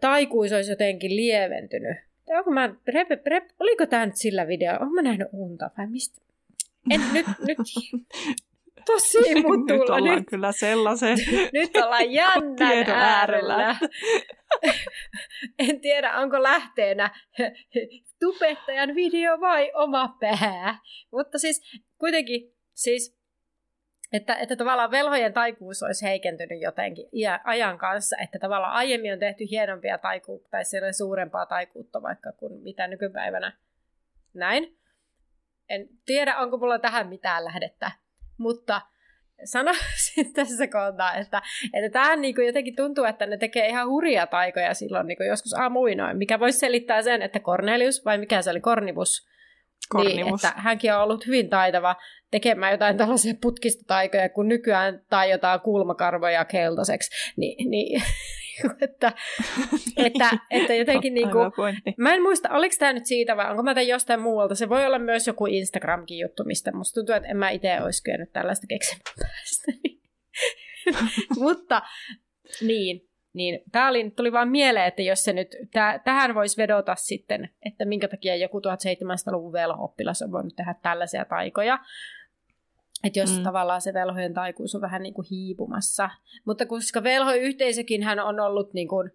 taikuus 0.00 0.52
olisi 0.52 0.72
jotenkin 0.72 1.16
lieventynyt. 1.16 1.96
onko 2.38 2.50
mä, 2.50 2.74
rep, 2.88 3.08
rep, 3.26 3.44
oliko 3.60 3.86
tämä 3.86 4.06
nyt 4.06 4.16
sillä 4.16 4.46
video? 4.46 4.72
Onko 4.72 4.94
mä 4.94 5.02
nähnyt 5.02 5.28
unta 5.32 5.70
vai 5.78 5.86
mistä? 5.86 6.22
En, 6.90 7.00
nyt, 7.12 7.26
nyt. 7.46 7.58
tosi 8.86 9.34
mutulla. 9.34 9.78
nyt 9.78 9.90
ollaan 9.90 10.04
nyt, 10.04 10.28
kyllä 10.30 10.52
sellaisen 10.52 11.18
Nyt 11.52 11.76
ollaan 11.76 12.12
jännän 12.12 12.90
äärellä. 12.90 13.76
en 15.68 15.80
tiedä, 15.80 16.16
onko 16.16 16.42
lähteenä 16.42 17.10
tubettajan 18.24 18.94
video 18.94 19.40
vai 19.40 19.72
oma 19.74 20.16
pää. 20.20 20.78
Mutta 21.12 21.38
siis 21.38 21.82
kuitenkin, 21.98 22.54
siis 22.74 23.24
että, 24.12 24.34
että 24.34 24.56
tavallaan 24.56 24.90
velhojen 24.90 25.32
taikuus 25.32 25.82
olisi 25.82 26.06
heikentynyt 26.06 26.60
jotenkin 26.60 27.08
ajan 27.44 27.78
kanssa, 27.78 28.16
että 28.22 28.38
tavallaan 28.38 28.72
aiemmin 28.72 29.12
on 29.12 29.18
tehty 29.18 29.44
hienompia 29.50 29.98
taikuutta 29.98 30.48
tai 30.50 30.64
suurempaa 30.92 31.46
taikuutta 31.46 32.02
vaikka 32.02 32.32
kuin 32.32 32.62
mitä 32.62 32.88
nykypäivänä. 32.88 33.58
Näin. 34.34 34.78
En 35.68 35.88
tiedä, 36.06 36.38
onko 36.38 36.58
mulla 36.58 36.78
tähän 36.78 37.08
mitään 37.08 37.44
lähdettä, 37.44 37.90
mutta 38.38 38.80
sanoisin 39.44 40.32
tässä 40.34 40.66
kohtaa, 40.66 41.14
että, 41.14 41.42
että 41.72 41.90
tähän 41.90 42.20
niin 42.20 42.34
kuin 42.34 42.46
jotenkin 42.46 42.76
tuntuu, 42.76 43.04
että 43.04 43.26
ne 43.26 43.36
tekee 43.36 43.68
ihan 43.68 43.88
hurjia 43.88 44.26
taikoja 44.26 44.74
silloin 44.74 45.06
niin 45.06 45.16
kuin 45.16 45.28
joskus 45.28 45.54
aamuinoin, 45.54 46.16
mikä 46.16 46.40
voisi 46.40 46.58
selittää 46.58 47.02
sen, 47.02 47.22
että 47.22 47.40
Cornelius, 47.40 48.04
vai 48.04 48.18
mikä 48.18 48.42
se 48.42 48.50
oli, 48.50 48.60
Niin, 49.94 50.34
että 50.34 50.52
hänkin 50.56 50.94
on 50.94 51.02
ollut 51.02 51.26
hyvin 51.26 51.48
taitava 51.48 51.96
tekemään 52.30 52.72
jotain 52.72 52.96
tällaisia 52.96 53.34
putkistotaikoja, 53.42 54.28
kun 54.28 54.48
nykyään 54.48 55.00
taiotaan 55.10 55.60
kulmakarvoja 55.60 56.44
keltaiseksi. 56.44 57.10
Ni, 57.36 57.56
niin, 57.68 58.02
että, 58.82 59.12
että, 59.96 60.30
että 60.50 60.74
jotenkin 60.74 61.14
niin 61.14 61.30
kuin, 61.30 61.52
mä 61.98 62.14
en 62.14 62.22
muista, 62.22 62.48
oliko 62.50 62.74
tämä 62.78 62.92
nyt 62.92 63.06
siitä 63.06 63.36
vai 63.36 63.50
onko 63.50 63.62
mä 63.62 63.74
tämän 63.74 63.88
jostain 63.88 64.20
muualta. 64.20 64.54
Se 64.54 64.68
voi 64.68 64.86
olla 64.86 64.98
myös 64.98 65.26
joku 65.26 65.46
Instagramkin 65.46 66.18
juttu, 66.18 66.44
mistä 66.44 66.72
musta 66.72 66.94
tuntuu, 66.94 67.14
että 67.14 67.28
en 67.28 67.36
mä 67.36 67.50
itse 67.50 67.80
olisi 67.82 68.02
kyennyt 68.02 68.32
tällaista 68.32 68.66
keksimään 68.66 69.14
päästä. 69.18 69.72
Mutta 71.44 71.82
niin, 72.60 73.00
niin 73.34 73.62
tämä 73.72 73.88
oli, 73.88 74.10
tuli 74.10 74.32
vaan 74.32 74.48
mieleen, 74.48 74.86
että 74.86 75.02
jos 75.02 75.24
se 75.24 75.32
nyt, 75.32 75.56
täh, 75.72 76.00
tähän 76.04 76.34
voisi 76.34 76.56
vedota 76.56 76.94
sitten, 76.94 77.48
että 77.66 77.84
minkä 77.84 78.08
takia 78.08 78.36
joku 78.36 78.58
1700-luvun 78.58 79.52
velho-oppilas 79.52 80.22
on 80.22 80.32
voinut 80.32 80.56
tehdä 80.56 80.74
tällaisia 80.82 81.24
taikoja. 81.24 81.78
Että 83.04 83.18
jos 83.18 83.38
mm. 83.38 83.42
tavallaan 83.42 83.80
se 83.80 83.94
velhojen 83.94 84.34
taikuus 84.34 84.74
on 84.74 84.80
vähän 84.80 85.02
niin 85.02 85.14
kuin 85.14 85.26
hiipumassa. 85.30 86.10
Mutta 86.44 86.66
koska 86.66 87.02
velhoyhteisökin 87.02 88.02
hän 88.02 88.20
on 88.20 88.40
ollut 88.40 88.72
niin 88.74 88.88
kuin 88.88 89.10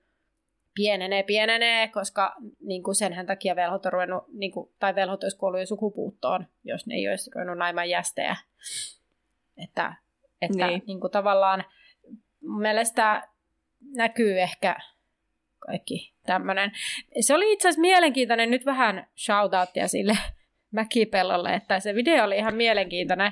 pienenee, 0.75 1.23
pienenee, 1.23 1.87
koska 1.87 2.35
niin 2.61 2.83
kuin 2.83 2.95
senhän 2.95 3.25
takia 3.25 3.55
velhot 3.55 3.85
on 3.85 3.93
ruvennut, 3.93 4.23
niin 4.33 4.51
kuin, 4.51 4.71
tai 4.79 4.95
velhot 4.95 5.23
olisi 5.23 5.37
kuollut 5.37 5.59
jo 5.59 5.65
sukupuuttoon, 5.65 6.47
jos 6.63 6.87
ne 6.87 6.95
ei 6.95 7.09
olisi 7.09 7.31
ruvennut 7.35 7.57
naimaan 7.57 7.89
jästejä. 7.89 8.35
Että, 9.57 9.93
että 10.41 10.67
niin. 10.67 10.83
Niin 10.87 10.99
kuin 10.99 11.11
tavallaan 11.11 11.63
mun 12.41 12.61
mielestä 12.61 13.27
näkyy 13.81 14.39
ehkä 14.39 14.75
kaikki 15.59 16.13
tämmöinen. 16.25 16.71
Se 17.21 17.35
oli 17.35 17.53
itse 17.53 17.67
asiassa 17.67 17.81
mielenkiintoinen, 17.81 18.51
nyt 18.51 18.65
vähän 18.65 19.07
shoutouttia 19.17 19.87
sille 19.87 20.17
Mäkipellolle, 20.71 21.53
että 21.53 21.79
se 21.79 21.95
video 21.95 22.23
oli 22.23 22.37
ihan 22.37 22.55
mielenkiintoinen. 22.55 23.31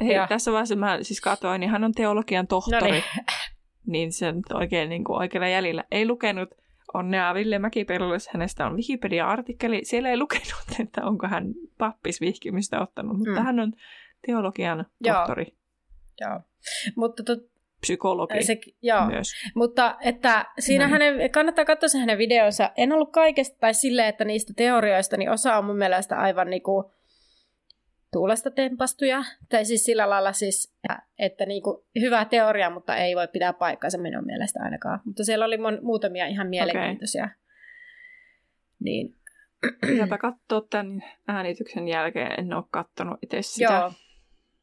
Hei, 0.00 0.14
ja. 0.14 0.26
tässä 0.26 0.52
vaiheessa 0.52 0.76
mä 0.76 0.98
siis 1.02 1.20
katsoin, 1.20 1.60
niin 1.60 1.70
hän 1.70 1.84
on 1.84 1.92
teologian 1.92 2.46
tohtori, 2.46 2.80
Noniin. 2.80 3.04
niin 3.92 4.12
se 4.12 4.28
on 4.28 4.42
oikein 4.54 4.88
niin 4.88 5.04
kuin 5.04 5.18
oikealla 5.18 5.48
jäljellä. 5.48 5.84
Ei 5.90 6.06
lukenut 6.06 6.48
onnea 6.94 7.34
Ville 7.34 7.58
Mäkipellolle, 7.58 8.18
hänestä 8.32 8.66
on 8.66 8.76
Wikipedia-artikkeli. 8.76 9.80
Siellä 9.84 10.10
ei 10.10 10.16
lukenut, 10.24 10.80
että 10.80 11.04
onko 11.04 11.28
hän 11.28 11.54
pappisvihkimistä 11.78 12.80
ottanut, 12.80 13.18
mutta 13.18 13.40
mm. 13.40 13.44
hän 13.44 13.60
on 13.60 13.72
teologian 14.26 14.86
tohtori. 15.02 15.46
Joo, 16.20 16.30
Joo. 16.30 16.40
mutta 16.96 17.22
tot, 17.22 17.38
psykologi 17.86 18.44
se, 18.44 18.56
joo. 18.82 19.06
myös. 19.06 19.32
Mutta 19.54 19.96
että 20.00 20.46
siinä 20.58 20.84
no. 20.86 20.90
hänen, 20.92 21.30
kannattaa 21.30 21.64
katsoa 21.64 21.88
se 21.88 21.98
hänen 21.98 22.18
videonsa. 22.18 22.70
En 22.76 22.92
ollut 22.92 23.12
kaikesta 23.12 23.56
tai 23.60 23.74
silleen, 23.74 24.08
että 24.08 24.24
niistä 24.24 24.52
teorioista, 24.56 25.16
niin 25.16 25.30
osa 25.30 25.56
on 25.56 25.64
mun 25.64 25.78
mielestä 25.78 26.18
aivan 26.18 26.50
niinku 26.50 26.92
tuulesta 28.12 28.50
tempastuja. 28.50 29.22
Tai 29.48 29.64
siis 29.64 29.84
sillä 29.84 30.10
lailla 30.10 30.32
siis, 30.32 30.76
että 31.18 31.46
niinku 31.46 31.86
hyvä 32.00 32.24
teoria, 32.24 32.70
mutta 32.70 32.96
ei 32.96 33.16
voi 33.16 33.28
pitää 33.28 33.52
paikkaansa 33.52 33.98
minun 33.98 34.26
mielestä 34.26 34.60
ainakaan. 34.62 35.00
Mutta 35.04 35.24
siellä 35.24 35.44
oli 35.44 35.58
mon, 35.58 35.78
muutamia 35.82 36.26
ihan 36.26 36.48
mielenkiintoisia. 36.48 37.24
Okay. 37.24 37.36
Niin. 38.80 39.16
Pitääpä 39.86 40.18
katsoa 40.18 40.66
tämän 40.70 41.04
äänityksen 41.28 41.88
jälkeen. 41.88 42.40
En 42.40 42.52
ole 42.52 42.64
katsonut 42.70 43.18
itse 43.22 43.42
sitä. 43.42 43.72
Joo. 43.72 43.92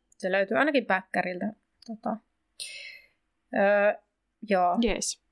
Se 0.10 0.32
löytyy 0.32 0.58
ainakin 0.58 0.86
päkkäriltä. 0.86 1.46
Tota, 1.88 2.18
Öö, 3.56 3.94
joo. 4.50 4.78
Yes. 4.86 5.24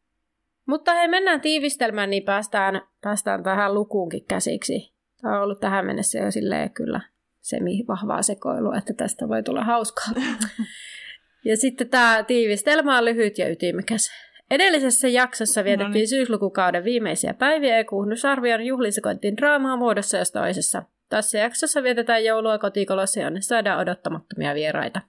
Mutta 0.66 0.94
hei, 0.94 1.08
mennään 1.08 1.42
tiivistelmään, 1.42 2.10
niin 2.10 2.24
päästään, 2.24 2.82
päästään 3.02 3.44
tähän 3.44 3.74
lukuunkin 3.74 4.26
käsiksi. 4.26 4.94
Tämä 5.22 5.38
on 5.38 5.44
ollut 5.44 5.60
tähän 5.60 5.86
mennessä 5.86 6.20
jo 6.20 6.32
silleen 6.32 6.70
kyllä 6.70 7.02
semi-vahvaa 7.42 8.22
sekoilua, 8.22 8.78
että 8.78 8.94
tästä 8.94 9.28
voi 9.28 9.44
tulla 9.44 9.64
hauskaa. 9.64 10.14
ja 11.46 11.58
sitten 11.58 11.90
tämä 11.90 12.24
tiivistelmä 12.28 12.98
on 12.98 13.06
lyhyt 13.06 13.38
ja 13.38 13.50
ytimekäs. 13.50 14.12
Edellisessä 14.52 15.08
jaksossa 15.08 15.64
vietettiin 15.64 15.90
no 15.90 15.94
niin. 15.94 16.08
syyslukukauden 16.08 16.84
viimeisiä 16.84 17.34
päiviä 17.34 17.78
ja 17.78 17.86
kuunnusarvion 17.86 18.66
juhlisekointiin 18.66 19.38
draamaa 19.38 19.78
muodossa 19.78 20.18
ja 20.18 20.24
toisessa. 20.34 20.84
Tässä 21.10 21.38
jaksossa 21.38 21.84
vietetään 21.84 22.26
joulua 22.26 22.58
kotikolossa 22.58 23.20
ja 23.20 23.32
saadaan 23.40 23.80
odottamattomia 23.80 24.56
vieraita. 24.56 25.02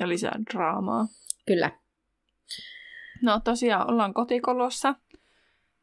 Ja 0.00 0.08
lisää 0.08 0.38
draamaa. 0.52 1.06
Kyllä. 1.46 1.70
No 3.22 3.40
tosiaan 3.44 3.90
ollaan 3.90 4.14
kotikolossa 4.14 4.94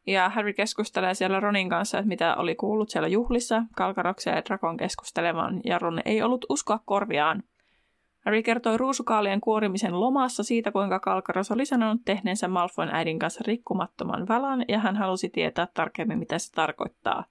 ja 0.08 0.30
Harry 0.30 0.54
keskustelee 0.54 1.14
siellä 1.14 1.40
Ronin 1.40 1.70
kanssa, 1.70 1.98
että 1.98 2.08
mitä 2.08 2.36
oli 2.36 2.56
kuullut 2.56 2.90
siellä 2.90 3.08
juhlissa. 3.08 3.64
Kalkaroksia 3.76 4.36
ja 4.36 4.46
Drakon 4.46 4.78
keskustelemaan 4.78 5.62
ja 5.66 5.80
Ron 5.80 6.02
ei 6.06 6.22
ollut 6.22 6.46
uskoa 6.50 6.80
korviaan. 6.86 7.44
Harry 8.26 8.44
kertoi 8.44 8.78
ruusukaalien 8.78 9.42
kuorimisen 9.42 10.00
lomassa 10.00 10.44
siitä, 10.44 10.72
kuinka 10.72 11.00
Kalkaros 11.00 11.52
oli 11.52 11.66
sanonut 11.66 12.02
tehneensä 12.06 12.48
Malfoyn 12.48 12.96
äidin 12.96 13.20
kanssa 13.20 13.44
rikkumattoman 13.48 14.28
valan 14.28 14.66
ja 14.68 14.80
hän 14.80 14.96
halusi 14.96 15.30
tietää 15.30 15.68
tarkemmin, 15.74 16.20
mitä 16.20 16.40
se 16.40 16.52
tarkoittaa. 16.52 17.26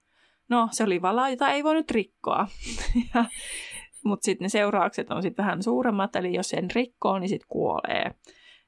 No, 0.49 0.69
se 0.71 0.83
oli 0.83 1.01
vala, 1.01 1.29
jota 1.29 1.49
ei 1.49 1.63
voinut 1.63 1.91
rikkoa. 1.91 2.47
Mutta 4.05 4.25
sitten 4.25 4.45
ne 4.45 4.49
seuraukset 4.49 5.11
on 5.11 5.21
sitten 5.21 5.45
vähän 5.45 5.63
suuremmat, 5.63 6.15
eli 6.15 6.33
jos 6.33 6.49
sen 6.49 6.71
rikkoo, 6.75 7.19
niin 7.19 7.29
sitten 7.29 7.47
kuolee. 7.49 8.15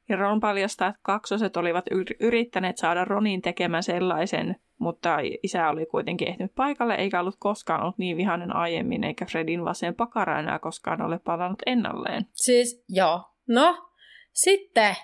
Ja 0.09 0.15
Ron 0.17 0.39
paljastaa, 0.39 0.87
että 0.87 0.99
kaksoset 1.03 1.57
olivat 1.57 1.85
yrittäneet 2.19 2.77
saada 2.77 3.05
Ronin 3.05 3.41
tekemään 3.41 3.83
sellaisen, 3.83 4.55
mutta 4.79 5.17
isä 5.43 5.69
oli 5.69 5.85
kuitenkin 5.85 6.27
ehtinyt 6.27 6.55
paikalle 6.55 6.95
eikä 6.95 7.19
ollut 7.19 7.35
koskaan 7.39 7.81
ollut 7.81 7.97
niin 7.97 8.17
vihainen 8.17 8.55
aiemmin, 8.55 9.03
eikä 9.03 9.25
Fredin 9.25 9.65
vasen 9.65 9.95
pakara 9.95 10.39
enää 10.39 10.59
koskaan 10.59 11.01
ole 11.01 11.19
palannut 11.19 11.61
ennalleen. 11.65 12.25
Siis 12.33 12.85
joo. 12.89 13.23
No, 13.47 13.89
sitten 14.33 14.95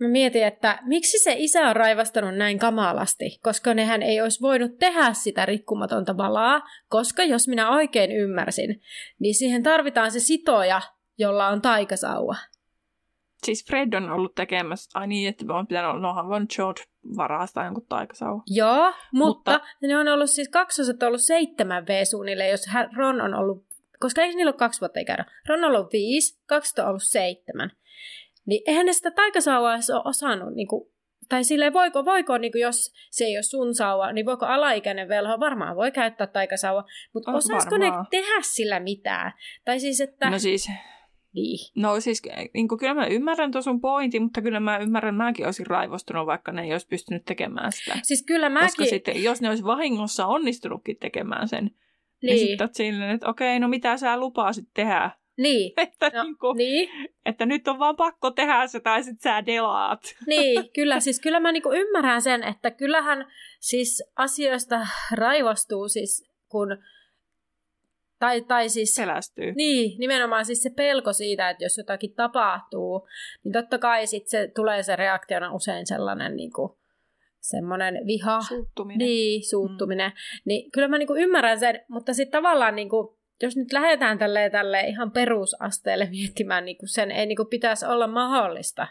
mä 0.00 0.08
mietin, 0.08 0.46
että 0.46 0.78
miksi 0.82 1.18
se 1.18 1.34
isä 1.38 1.60
on 1.60 1.76
raivastanut 1.76 2.34
näin 2.34 2.58
kamalasti, 2.58 3.38
koska 3.42 3.74
nehän 3.74 4.02
ei 4.02 4.20
olisi 4.20 4.40
voinut 4.42 4.78
tehdä 4.78 5.12
sitä 5.12 5.46
rikkumatonta 5.46 6.16
valaa, 6.16 6.62
koska 6.88 7.24
jos 7.24 7.48
minä 7.48 7.70
oikein 7.70 8.12
ymmärsin, 8.12 8.80
niin 9.20 9.34
siihen 9.34 9.62
tarvitaan 9.62 10.10
se 10.10 10.20
sitoja, 10.20 10.80
jolla 11.18 11.48
on 11.48 11.62
taikasauva. 11.62 12.36
Siis 13.46 13.66
Fred 13.66 13.92
on 13.92 14.10
ollut 14.10 14.34
tekemässä, 14.34 14.98
ai 14.98 15.06
niin, 15.06 15.28
että 15.28 15.54
on 15.54 15.66
pitänyt 15.66 15.90
olla, 15.90 16.00
nohan 16.00 16.28
voinut 16.28 16.52
George 16.56 16.82
varastaa 17.16 17.64
jonkun 17.64 17.86
taikasauva. 17.88 18.42
Joo, 18.46 18.92
mutta, 19.12 19.52
mutta, 19.52 19.60
ne 19.82 19.98
on 19.98 20.08
ollut 20.08 20.30
siis 20.30 20.48
kaksoset 20.48 21.02
on 21.02 21.06
ollut 21.06 21.20
seitsemän 21.20 21.86
v 21.86 22.04
suunnille, 22.04 22.48
jos 22.48 22.66
Ron 22.96 23.20
on 23.20 23.34
ollut, 23.34 23.66
koska 24.00 24.22
eikö 24.22 24.36
niillä 24.36 24.50
ole 24.50 24.56
kaksi 24.56 24.80
vuotta 24.80 25.00
ikära? 25.00 25.24
Ron 25.48 25.64
on 25.64 25.76
ollut 25.76 25.92
viisi, 25.92 26.42
kaksi 26.46 26.80
on 26.80 26.88
ollut 26.88 27.02
seitsemän. 27.02 27.70
Niin 28.46 28.62
eihän 28.66 28.86
ne 28.86 28.92
sitä 28.92 29.10
taikasauvaa 29.10 29.74
ole 29.74 30.02
osannut, 30.04 30.54
niin 30.54 30.68
kuin, 30.68 30.92
tai 31.28 31.44
silleen 31.44 31.72
voiko, 31.72 32.04
voiko 32.04 32.38
niin 32.38 32.52
kuin 32.52 32.62
jos 32.62 32.92
se 33.10 33.24
ei 33.24 33.36
ole 33.36 33.42
sun 33.42 33.74
sauva, 33.74 34.12
niin 34.12 34.26
voiko 34.26 34.46
alaikäinen 34.46 35.08
velho, 35.08 35.40
varmaan 35.40 35.76
voi 35.76 35.90
käyttää 35.90 36.26
taikasauva, 36.26 36.84
mutta 37.14 37.30
oh, 37.30 37.36
osaisiko 37.36 37.78
ne 37.78 37.90
tehdä 38.10 38.40
sillä 38.40 38.80
mitään? 38.80 39.32
Tai 39.64 39.80
siis, 39.80 40.00
että... 40.00 40.30
No 40.30 40.38
siis, 40.38 40.68
niin. 41.34 41.58
No 41.76 42.00
siis 42.00 42.22
niin 42.54 42.68
kuin, 42.68 42.78
kyllä 42.78 42.94
mä 42.94 43.06
ymmärrän 43.06 43.52
tuon 43.52 43.62
sun 43.62 43.80
pointin, 43.80 44.22
mutta 44.22 44.42
kyllä 44.42 44.60
mä 44.60 44.78
ymmärrän, 44.78 45.14
että 45.14 45.24
mäkin 45.24 45.46
olisin 45.46 45.66
raivostunut, 45.66 46.26
vaikka 46.26 46.52
ne 46.52 46.62
ei 46.62 46.72
olisi 46.72 46.88
pystynyt 46.88 47.24
tekemään 47.24 47.72
sitä. 47.72 47.98
Siis 48.02 48.24
kyllä 48.26 48.48
mäkin... 48.48 48.66
Koska 48.66 48.84
sitten, 48.84 49.22
jos 49.22 49.40
ne 49.40 49.48
olisi 49.48 49.64
vahingossa 49.64 50.26
onnistunutkin 50.26 50.96
tekemään 50.96 51.48
sen, 51.48 51.64
niin, 51.64 51.74
niin 52.22 52.38
sitten 52.38 52.68
silleen, 52.72 53.10
että 53.10 53.28
okei, 53.28 53.60
no 53.60 53.68
mitä 53.68 53.96
sä 53.96 54.16
lupasit 54.16 54.68
tehdä? 54.74 55.10
Niin. 55.36 55.72
että, 55.86 56.10
no, 56.14 56.22
niin 56.22 56.38
kuin, 56.38 56.56
niin. 56.56 56.88
että 57.26 57.46
nyt 57.46 57.68
on 57.68 57.78
vaan 57.78 57.96
pakko 57.96 58.30
tehdä 58.30 58.66
se 58.66 58.80
tai 58.80 59.02
sitten 59.02 59.32
sä 59.32 59.46
delaat. 59.46 60.00
Niin, 60.26 60.64
kyllä. 60.74 61.00
Siis 61.00 61.20
kyllä 61.20 61.40
mä 61.40 61.52
niin 61.52 61.62
ymmärrän 61.74 62.22
sen, 62.22 62.42
että 62.42 62.70
kyllähän 62.70 63.26
siis 63.60 64.04
asioista 64.16 64.86
raivostuu 65.12 65.88
siis 65.88 66.32
kun 66.48 66.78
Tai, 68.22 68.40
tai 68.40 68.68
siis... 68.68 68.94
Pelästyy. 69.00 69.52
Niin, 69.52 69.98
nimenomaan 69.98 70.44
siis 70.44 70.62
se 70.62 70.70
pelko 70.70 71.12
siitä, 71.12 71.50
että 71.50 71.64
jos 71.64 71.78
jotakin 71.78 72.14
tapahtuu, 72.14 73.08
niin 73.44 73.52
totta 73.52 73.78
kai 73.78 74.06
sit 74.06 74.28
se 74.28 74.50
tulee 74.54 74.82
se 74.82 74.96
reaktiona 74.96 75.54
usein 75.54 75.86
sellainen 75.86 76.36
niin 76.36 76.52
kuin, 76.52 76.72
semmoinen 77.40 77.94
viha. 78.06 78.40
Suuttuminen. 78.40 78.98
Niin, 78.98 79.48
suuttuminen. 79.50 80.10
Mm. 80.10 80.42
Niin 80.44 80.70
kyllä 80.70 80.88
mä 80.88 80.98
niinku 80.98 81.14
ymmärrän 81.14 81.60
sen, 81.60 81.80
mutta 81.88 82.14
sitten 82.14 82.42
tavallaan 82.42 82.76
niinku, 82.76 83.18
jos 83.42 83.56
nyt 83.56 83.72
lähdetään 83.72 84.18
tälle 84.18 84.50
tälle 84.50 84.80
ihan 84.80 85.10
perusasteelle 85.10 86.08
miettimään, 86.10 86.64
niin 86.64 86.76
sen 86.84 87.10
ei 87.10 87.26
niin 87.26 87.38
pitäisi 87.50 87.86
olla 87.86 88.06
mahdollista. 88.06 88.86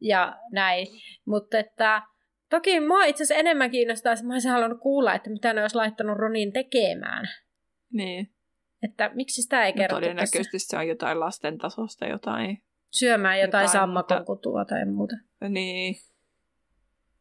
Ja 0.00 0.38
näin. 0.52 0.86
Mutta 1.26 1.58
että 1.58 2.02
toki 2.50 2.80
mua 2.80 3.04
itse 3.04 3.22
asiassa 3.22 3.40
enemmän 3.40 3.70
kiinnostaa, 3.70 4.12
että 4.12 4.24
mä 4.24 4.32
olisin 4.32 4.50
halunnut 4.50 4.80
kuulla, 4.80 5.14
että 5.14 5.30
mitä 5.30 5.52
ne 5.52 5.62
olisi 5.62 5.76
laittanut 5.76 6.18
Ronin 6.18 6.52
tekemään. 6.52 7.28
Niin. 7.92 8.30
Että 8.82 9.10
miksi 9.14 9.42
sitä 9.42 9.64
ei 9.64 9.72
no, 9.72 9.76
kerrottu 9.76 10.00
todennäköisesti 10.00 10.52
tässä? 10.52 10.68
se 10.70 10.76
on 10.76 10.88
jotain 10.88 11.20
lasten 11.20 11.58
tasosta 11.58 12.06
jotain. 12.06 12.62
Syömään 12.90 13.40
jotain, 13.40 13.62
jotain 13.62 13.80
sammakon 13.80 14.24
kutua 14.24 14.64
tai 14.64 14.86
muuta. 14.86 15.14
Niin. 15.48 15.96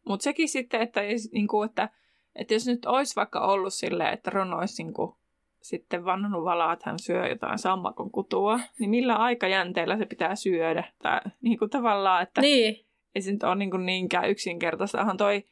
Mutta 0.07 0.23
sekin 0.23 0.49
sitten, 0.49 0.81
että, 0.81 1.01
niinku, 1.31 1.63
että, 1.63 1.89
että 2.35 2.53
jos 2.53 2.67
nyt 2.67 2.85
olisi 2.85 3.15
vaikka 3.15 3.39
ollut 3.39 3.73
silleen, 3.73 4.13
että 4.13 4.29
Ron 4.29 4.53
olisi 4.53 4.83
niinku, 4.83 5.17
sitten 5.61 6.05
vannonut 6.05 6.43
valaa, 6.43 6.73
että 6.73 6.89
hän 6.89 6.99
syö 6.99 7.27
jotain 7.27 7.59
sammakon 7.59 8.11
kutua, 8.11 8.59
niin 8.79 8.89
millä 8.89 9.15
aikajänteellä 9.15 9.97
se 9.97 10.05
pitää 10.05 10.35
syödä? 10.35 10.83
Tai 11.01 11.21
niin 11.41 11.59
kuin 11.59 11.69
tavallaan, 11.69 12.23
että 12.23 12.41
niin. 12.41 12.85
ei 13.15 13.21
se 13.21 13.31
nyt 13.31 13.43
ole 13.43 13.55
niin 13.55 13.71
kuin 13.71 13.85
niinkään 13.85 14.29
yksinkertaistahan 14.29 15.17
toi, 15.17 15.43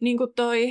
niin 0.00 0.16
kuin 0.16 0.34
toi 0.36 0.70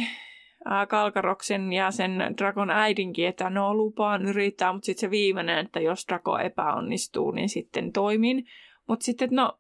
Kalkaroksen 0.87 1.73
ja 1.73 1.91
sen 1.91 2.11
Dragon 2.37 2.69
äidinkin, 2.69 3.27
että 3.27 3.49
no 3.49 3.73
lupaan 3.73 4.25
yrittää, 4.25 4.73
mutta 4.73 4.85
sitten 4.85 5.01
se 5.01 5.11
viimeinen, 5.11 5.57
että 5.65 5.79
jos 5.79 6.05
Drago 6.07 6.37
epäonnistuu, 6.37 7.31
niin 7.31 7.49
sitten 7.49 7.93
toimin. 7.93 8.47
Mutta 8.87 9.03
sitten, 9.03 9.29
no, 9.31 9.59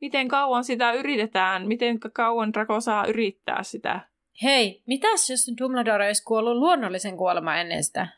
miten 0.00 0.28
kauan 0.28 0.64
sitä 0.64 0.92
yritetään? 0.92 1.68
Miten 1.68 2.00
kauan 2.12 2.52
Drago 2.52 2.80
saa 2.80 3.06
yrittää 3.06 3.62
sitä? 3.62 4.00
Hei, 4.42 4.82
mitäs 4.86 5.30
jos 5.30 5.50
Dumbledore 5.60 6.06
olisi 6.06 6.24
kuollut 6.24 6.56
luonnollisen 6.56 7.16
kuoleman 7.16 7.58
ennen 7.58 7.84
sitä? 7.84 8.08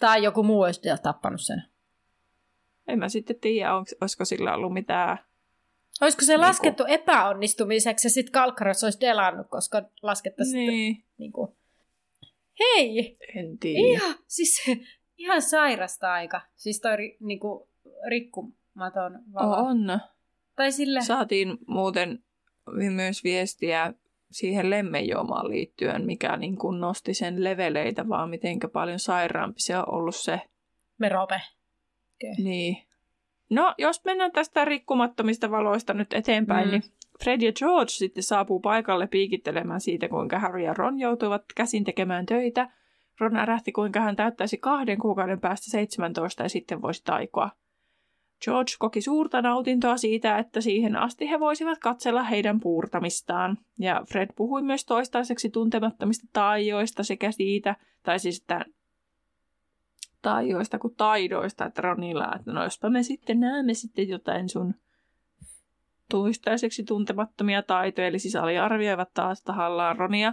Tai 0.00 0.22
joku 0.22 0.42
muu 0.42 0.60
olisi 0.60 0.80
tappanut 1.02 1.40
sen? 1.40 1.62
En 2.88 2.98
mä 2.98 3.08
sitten 3.08 3.36
tiedä, 3.40 3.74
olisiko 3.74 4.24
sillä 4.24 4.54
ollut 4.54 4.72
mitään... 4.72 5.18
Olisiko 6.00 6.24
se 6.24 6.32
niin 6.32 6.40
laskettu 6.40 6.84
kuin... 6.84 6.92
epäonnistumiseksi 6.92 8.06
ja 8.06 8.10
sitten 8.10 8.32
Kalkkaros 8.32 8.84
olisi 8.84 9.00
delannut, 9.00 9.46
koska 9.48 9.82
laskettaisiin... 10.02 10.66
Niin. 10.66 11.04
Niin 11.18 11.32
kuin... 11.32 11.55
Hei! 12.60 13.18
En 13.36 13.58
tiedä. 13.58 13.88
Ihan, 13.88 14.14
siis, 14.26 14.64
ihan 15.18 15.42
sairasta 15.42 16.12
aika. 16.12 16.40
Siis 16.54 16.80
toi 16.80 17.16
niin 17.20 17.40
kuin, 17.40 17.68
rikkumaton 18.10 19.18
vala. 19.34 19.56
On. 19.56 20.00
Tai 20.56 20.72
sille... 20.72 21.00
Saatiin 21.00 21.58
muuten 21.66 22.24
myös 22.90 23.24
viestiä 23.24 23.94
siihen 24.30 24.70
lemmenjuomaan 24.70 25.50
liittyen, 25.50 26.06
mikä 26.06 26.36
niin 26.36 26.58
kuin 26.58 26.80
nosti 26.80 27.14
sen 27.14 27.44
leveleitä, 27.44 28.08
vaan 28.08 28.30
miten 28.30 28.58
paljon 28.72 28.98
sairaampi 28.98 29.60
se 29.60 29.78
on 29.78 29.88
ollut 29.88 30.16
se. 30.16 30.40
Merope. 30.98 31.34
Okay. 31.34 32.44
Niin. 32.44 32.76
No, 33.50 33.74
jos 33.78 34.04
mennään 34.04 34.32
tästä 34.32 34.64
rikkumattomista 34.64 35.50
valoista 35.50 35.94
nyt 35.94 36.12
eteenpäin, 36.12 36.68
mm. 36.68 36.70
niin 36.70 36.82
Fred 37.24 37.42
ja 37.42 37.52
George 37.52 37.88
sitten 37.88 38.22
saapuu 38.22 38.60
paikalle 38.60 39.06
piikittelemään 39.06 39.80
siitä, 39.80 40.08
kuinka 40.08 40.38
Harry 40.38 40.60
ja 40.60 40.74
Ron 40.74 41.00
joutuivat 41.00 41.44
käsin 41.54 41.84
tekemään 41.84 42.26
töitä. 42.26 42.70
Ron 43.20 43.36
ärähti, 43.36 43.72
kuinka 43.72 44.00
hän 44.00 44.16
täyttäisi 44.16 44.58
kahden 44.58 44.98
kuukauden 44.98 45.40
päästä 45.40 45.70
17 45.70 46.42
ja 46.42 46.48
sitten 46.48 46.82
voisi 46.82 47.04
taikoa. 47.04 47.50
George 48.44 48.72
koki 48.78 49.00
suurta 49.00 49.42
nautintoa 49.42 49.96
siitä, 49.96 50.38
että 50.38 50.60
siihen 50.60 50.96
asti 50.96 51.30
he 51.30 51.40
voisivat 51.40 51.78
katsella 51.78 52.22
heidän 52.22 52.60
puurtamistaan. 52.60 53.58
Ja 53.78 54.02
Fred 54.08 54.28
puhui 54.36 54.62
myös 54.62 54.84
toistaiseksi 54.84 55.50
tuntemattomista 55.50 56.26
taijoista 56.32 57.02
sekä 57.02 57.32
siitä, 57.32 57.76
tai 58.02 58.18
siis 58.18 58.40
että 58.40 58.64
taijoista 60.22 60.78
kuin 60.78 60.94
taidoista, 60.96 61.66
että 61.66 61.82
Ronilla, 61.82 62.34
että 62.36 62.52
no 62.52 62.64
jospa 62.64 62.90
me 62.90 63.02
sitten 63.02 63.40
näemme 63.40 63.74
sitten 63.74 64.08
jotain 64.08 64.48
sun 64.48 64.74
toistaiseksi 66.10 66.84
tuntemattomia 66.84 67.62
taitoja, 67.62 68.06
eli 68.06 68.18
siis 68.18 68.36
aliarvioivat 68.36 69.08
taas 69.14 69.42
tahallaan 69.42 69.96
Ronia. 69.96 70.32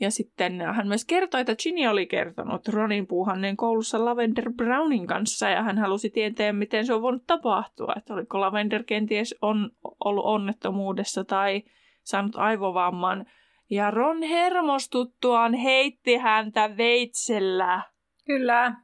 Ja 0.00 0.10
sitten 0.10 0.60
hän 0.60 0.88
myös 0.88 1.04
kertoi, 1.04 1.40
että 1.40 1.56
Ginny 1.62 1.86
oli 1.86 2.06
kertonut 2.06 2.68
Ronin 2.68 3.06
puuhanneen 3.06 3.56
koulussa 3.56 4.04
Lavender 4.04 4.52
Brownin 4.52 5.06
kanssa 5.06 5.48
ja 5.48 5.62
hän 5.62 5.78
halusi 5.78 6.10
tietää, 6.10 6.52
miten 6.52 6.86
se 6.86 6.94
on 6.94 7.02
voinut 7.02 7.26
tapahtua. 7.26 7.92
Että 7.96 8.14
oliko 8.14 8.40
Lavender 8.40 8.84
kenties 8.84 9.34
on, 9.42 9.70
ollut 10.04 10.24
onnettomuudessa 10.24 11.24
tai 11.24 11.62
saanut 12.02 12.36
aivovamman. 12.36 13.26
Ja 13.70 13.90
Ron 13.90 14.22
hermostuttuaan 14.22 15.54
heitti 15.54 16.16
häntä 16.16 16.76
veitsellä. 16.76 17.82
Kyllä. 18.26 18.74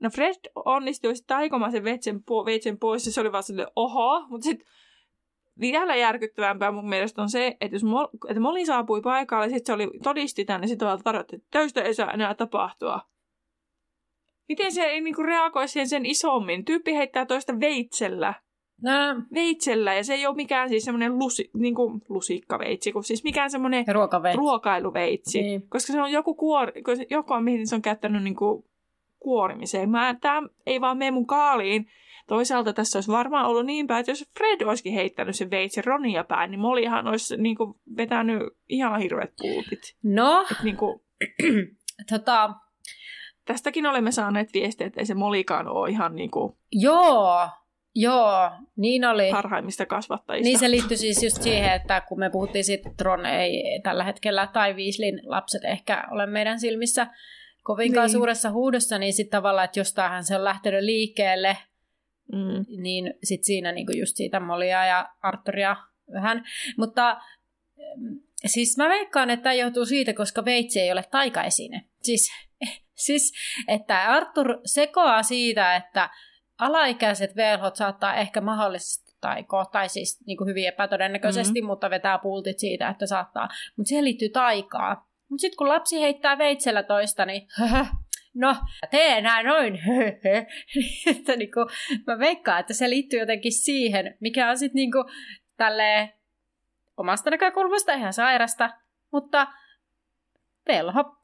No 0.00 0.10
Fred 0.10 0.34
onnistui 0.64 1.12
taikomaan 1.26 1.72
sen 1.72 1.84
veitsen, 1.84 2.16
po- 2.16 2.44
veitsen 2.44 2.78
pois 2.78 3.06
ja 3.06 3.12
se 3.12 3.20
oli 3.20 3.32
vaan 3.32 3.42
silleen 3.42 3.68
oho, 3.76 4.26
mutta 4.28 4.44
sitten 4.44 4.66
vielä 5.62 5.96
järkyttävämpää 5.96 6.72
mun 6.72 6.88
mielestä 6.88 7.22
on 7.22 7.30
se, 7.30 7.56
että 7.60 7.74
jos 7.74 7.84
Mo- 7.84 8.28
että 8.28 8.40
Molly 8.40 8.66
saapui 8.66 9.00
paikalle, 9.00 9.48
sitten 9.48 9.66
se 9.66 9.72
oli, 9.72 9.90
todisti 10.02 10.44
tänne, 10.44 10.66
sitten 10.66 10.78
tavallaan 10.78 11.04
tarjotti, 11.04 11.36
että 11.36 11.48
töistä 11.50 11.82
ei 11.82 11.94
saa 11.94 12.12
enää 12.12 12.34
tapahtua. 12.34 13.00
Miten 14.48 14.72
se 14.72 14.82
ei 14.82 15.00
niinku 15.00 15.22
reagoi 15.22 15.68
siihen 15.68 15.88
sen 15.88 16.06
isommin? 16.06 16.64
Tyyppi 16.64 16.94
heittää 16.94 17.26
toista 17.26 17.60
veitsellä. 17.60 18.34
No. 18.82 18.90
Veitsellä, 19.34 19.94
ja 19.94 20.04
se 20.04 20.14
ei 20.14 20.26
ole 20.26 20.36
mikään 20.36 20.68
siis 20.68 20.84
semmoinen 20.84 21.18
lusi, 21.18 21.50
niinku 21.54 22.00
lusikkaveitsi, 22.08 22.92
kun 22.92 23.04
siis 23.04 23.24
mikään 23.24 23.50
semmoinen 23.50 23.84
ruokailuveitsi. 24.34 25.42
Niin. 25.42 25.68
Koska 25.68 25.92
se 25.92 26.02
on 26.02 26.12
joku 26.12 26.34
kuori, 26.34 26.82
joku 27.10 27.32
on, 27.32 27.44
mihin 27.44 27.66
se 27.66 27.74
on 27.74 27.82
käyttänyt 27.82 28.22
niinku 28.22 28.64
kuorimiseen. 29.18 29.90
Mä, 29.90 30.16
tää 30.20 30.42
ei 30.66 30.80
vaan 30.80 30.98
mene 30.98 31.10
mun 31.10 31.26
kaaliin, 31.26 31.86
Toisaalta 32.26 32.72
tässä 32.72 32.96
olisi 32.96 33.10
varmaan 33.10 33.46
ollut 33.46 33.66
niin 33.66 33.86
päin, 33.86 34.00
että 34.00 34.10
jos 34.10 34.30
Fred 34.38 34.66
olisikin 34.66 34.92
heittänyt 34.92 35.36
sen 35.36 35.50
veitsen 35.50 35.84
Ronia 35.84 36.24
päin, 36.24 36.50
niin 36.50 36.60
Mollyhan 36.60 37.08
olisi 37.08 37.36
niin 37.36 37.56
kuin, 37.56 37.74
vetänyt 37.96 38.42
ihan 38.68 39.00
hirveät 39.00 39.32
pultit. 39.38 39.96
No, 40.02 40.46
Et, 40.50 40.62
niin 40.62 40.76
kuin, 40.76 41.00
tota... 42.10 42.50
Tästäkin 43.44 43.86
olemme 43.86 44.12
saaneet 44.12 44.54
viestiä, 44.54 44.86
että 44.86 45.00
ei 45.00 45.06
se 45.06 45.14
Molikaan 45.14 45.68
ole 45.68 45.90
ihan 45.90 46.16
niin 46.16 46.30
kuin... 46.30 46.56
Joo, 46.72 47.48
Joo, 47.94 48.50
niin 48.76 49.04
oli. 49.04 49.30
Parhaimmista 49.30 49.86
kasvattajista. 49.86 50.44
Niin 50.44 50.58
se 50.58 50.70
liittyy 50.70 50.96
siis 50.96 51.22
just 51.22 51.42
siihen, 51.42 51.72
että 51.72 52.00
kun 52.00 52.18
me 52.18 52.30
puhuttiin 52.30 52.64
siitä, 52.64 52.88
että 52.88 52.96
Tron 52.96 53.26
ei 53.26 53.80
tällä 53.82 54.04
hetkellä, 54.04 54.46
tai 54.46 54.74
Weasleyn 54.74 55.20
lapset 55.24 55.64
ehkä 55.64 56.04
ole 56.10 56.26
meidän 56.26 56.60
silmissä 56.60 57.06
kovinkaan 57.62 58.06
niin. 58.06 58.12
suuressa 58.12 58.50
huudossa, 58.50 58.98
niin 58.98 59.12
sitten 59.12 59.38
tavallaan, 59.38 59.64
että 59.64 59.80
jostain 59.80 60.24
se 60.24 60.36
on 60.36 60.44
lähtenyt 60.44 60.82
liikkeelle, 60.82 61.56
Mm. 62.32 62.82
Niin 62.82 63.14
sit 63.24 63.44
siinä 63.44 63.72
niinku 63.72 63.92
just 63.92 64.16
siitä 64.16 64.40
Molia 64.40 64.86
ja 64.86 65.08
Arturia 65.22 65.76
vähän. 66.12 66.44
Mutta 66.78 67.20
siis 68.46 68.76
mä 68.76 68.88
veikkaan, 68.88 69.30
että 69.30 69.42
tämä 69.42 69.54
johtuu 69.54 69.86
siitä, 69.86 70.14
koska 70.14 70.44
veitsi 70.44 70.80
ei 70.80 70.92
ole 70.92 71.04
taikaesine. 71.10 71.84
Siis, 72.02 72.30
siis 73.06 73.32
että 73.68 74.02
Artur 74.02 74.60
sekoaa 74.64 75.22
siitä, 75.22 75.76
että 75.76 76.10
alaikäiset 76.58 77.36
velhot 77.36 77.76
saattaa 77.76 78.14
ehkä 78.14 78.40
mahdollisesti 78.40 79.12
taikoa, 79.20 79.64
tai 79.64 79.88
siis 79.88 80.24
niin 80.26 80.36
kuin 80.36 80.48
hyvin 80.48 80.68
epätodennäköisesti, 80.68 81.60
mm-hmm. 81.60 81.66
mutta 81.66 81.90
vetää 81.90 82.18
pultit 82.18 82.58
siitä, 82.58 82.88
että 82.88 83.06
saattaa. 83.06 83.48
Mutta 83.76 83.88
siihen 83.88 84.04
liittyy 84.04 84.28
taikaa. 84.28 85.08
Mutta 85.28 85.40
sitten 85.40 85.56
kun 85.56 85.68
lapsi 85.68 86.00
heittää 86.00 86.38
veitsellä 86.38 86.82
toista, 86.82 87.24
niin 87.24 87.48
no, 88.34 88.56
tee 88.90 89.18
enää 89.18 89.42
noin. 89.42 89.78
että 91.16 91.36
niinku, 91.36 91.60
mä 92.06 92.18
veikkaan, 92.18 92.60
että 92.60 92.74
se 92.74 92.90
liittyy 92.90 93.20
jotenkin 93.20 93.52
siihen, 93.52 94.16
mikä 94.20 94.50
on 94.50 94.58
sitten 94.58 94.74
niinku 94.74 95.04
tälleen 95.56 96.12
omasta 96.96 97.30
näkökulmasta 97.30 97.92
ihan 97.92 98.12
sairasta, 98.12 98.70
mutta 99.12 99.46
velho, 100.68 101.16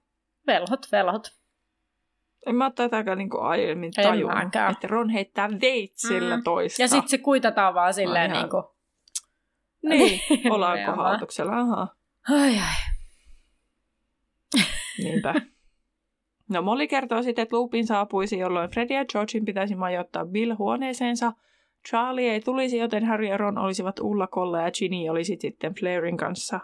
velhot, 0.46 0.86
velhot. 0.92 1.38
En 2.46 2.54
mä 2.54 2.70
tätäkään 2.70 3.18
niinku 3.18 3.38
aiemmin 3.38 3.92
tajunnut, 3.92 4.54
että 4.70 4.88
Ron 4.88 5.10
heittää 5.10 5.48
veitsillä 5.60 6.36
mm. 6.36 6.42
toista. 6.42 6.82
Ja 6.82 6.88
sitten 6.88 7.08
se 7.08 7.18
kuitataan 7.18 7.74
vaan 7.74 7.94
silleen 7.94 8.30
ihan... 8.30 8.42
niinku... 8.42 8.74
Niin, 9.82 10.20
ollaan 10.54 10.78
kohautuksella, 10.86 11.58
ahaa. 11.58 11.94
Ai 12.30 12.58
ai. 12.58 12.74
Niinpä. 14.98 15.34
No 16.48 16.62
Molly 16.62 16.86
kertoo 16.86 17.22
sitten, 17.22 17.42
että 17.42 17.56
Lupin 17.56 17.86
saapuisi, 17.86 18.38
jolloin 18.38 18.70
Freddy 18.70 18.94
ja 18.94 19.04
Georgein 19.04 19.44
pitäisi 19.44 19.74
majoittaa 19.74 20.26
Bill 20.26 20.54
huoneeseensa. 20.58 21.32
Charlie 21.88 22.30
ei 22.30 22.40
tulisi, 22.40 22.78
joten 22.78 23.04
Harry 23.04 23.26
ja 23.26 23.36
Ron 23.36 23.58
olisivat 23.58 24.00
ullakolla 24.00 24.60
ja 24.60 24.70
Ginny 24.70 25.08
olisi 25.08 25.36
sitten 25.40 25.74
Flairin 25.74 26.16
kanssa 26.16 26.60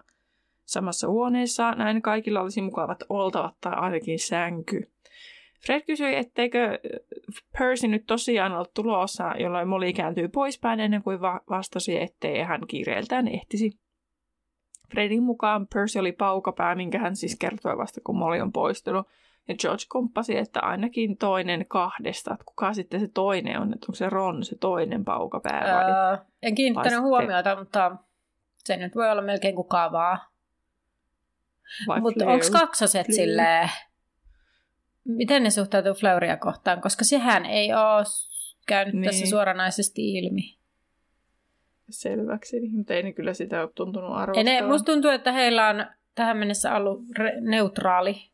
samassa 0.64 1.08
huoneessa. 1.08 1.72
Näin 1.72 2.02
kaikilla 2.02 2.40
olisi 2.40 2.62
mukavat 2.62 2.98
oltavat 3.08 3.54
tai 3.60 3.72
ainakin 3.76 4.18
sänky. 4.18 4.90
Fred 5.66 5.82
kysyi, 5.86 6.16
etteikö 6.16 6.78
Percy 7.58 7.88
nyt 7.88 8.06
tosiaan 8.06 8.52
ole 8.52 8.66
tulossa, 8.74 9.34
jolloin 9.38 9.68
Molly 9.68 9.92
kääntyy 9.92 10.28
poispäin 10.28 10.80
ennen 10.80 11.02
kuin 11.02 11.20
va- 11.20 11.40
vastasi, 11.50 12.00
ettei 12.00 12.42
hän 12.42 12.60
kiireeltään 12.68 13.28
ehtisi. 13.28 13.70
Fredin 14.90 15.22
mukaan 15.22 15.66
Percy 15.74 15.98
oli 15.98 16.12
paukapää, 16.12 16.74
minkä 16.74 16.98
hän 16.98 17.16
siis 17.16 17.36
kertoi 17.36 17.78
vasta, 17.78 18.00
kun 18.04 18.18
Molly 18.18 18.40
on 18.40 18.52
poistunut. 18.52 19.06
Ja 19.48 19.54
George 19.54 19.84
komppasi, 19.88 20.36
että 20.36 20.60
ainakin 20.60 21.16
toinen 21.16 21.66
kahdesta. 21.68 22.32
Että 22.32 22.44
kuka 22.44 22.74
sitten 22.74 23.00
se 23.00 23.08
toinen 23.08 23.60
on? 23.60 23.74
Että 23.74 23.86
onko 23.88 23.94
se 23.94 24.08
Ron 24.08 24.44
se 24.44 24.56
toinen 24.60 25.04
paukapää? 25.04 25.74
Vai? 25.74 25.84
Öö, 25.84 26.24
en 26.42 26.54
kiinnittänyt 26.54 27.00
huomiota, 27.00 27.56
mutta 27.56 27.96
se 28.54 28.76
nyt 28.76 28.96
voi 28.96 29.10
olla 29.10 29.22
melkein 29.22 29.54
kukaan 29.54 29.92
vaan. 29.92 30.18
Mutta 32.00 32.26
onko 32.26 32.46
kaksoset 32.52 33.06
Fleur. 33.06 33.16
silleen, 33.16 33.70
miten 35.04 35.42
ne 35.42 35.50
suhtautuu 35.50 35.94
Fleuria 35.94 36.36
kohtaan? 36.36 36.80
Koska 36.80 37.04
sehän 37.04 37.46
ei 37.46 37.74
ole 37.74 38.04
käynyt 38.66 38.94
niin. 38.94 39.04
tässä 39.04 39.26
suoranaisesti 39.26 40.12
ilmi. 40.12 40.58
Selväksi, 41.90 42.68
mutta 42.72 42.94
ei 42.94 43.02
ne 43.02 43.12
kyllä 43.12 43.34
sitä 43.34 43.60
ole 43.60 43.70
tuntunut 43.74 44.16
arvostamaan. 44.16 44.64
Ne, 44.64 44.68
musta 44.72 44.92
tuntuu, 44.92 45.10
että 45.10 45.32
heillä 45.32 45.68
on 45.68 45.86
tähän 46.14 46.36
mennessä 46.36 46.76
ollut 46.76 47.00
re- 47.18 47.40
neutraali 47.40 48.33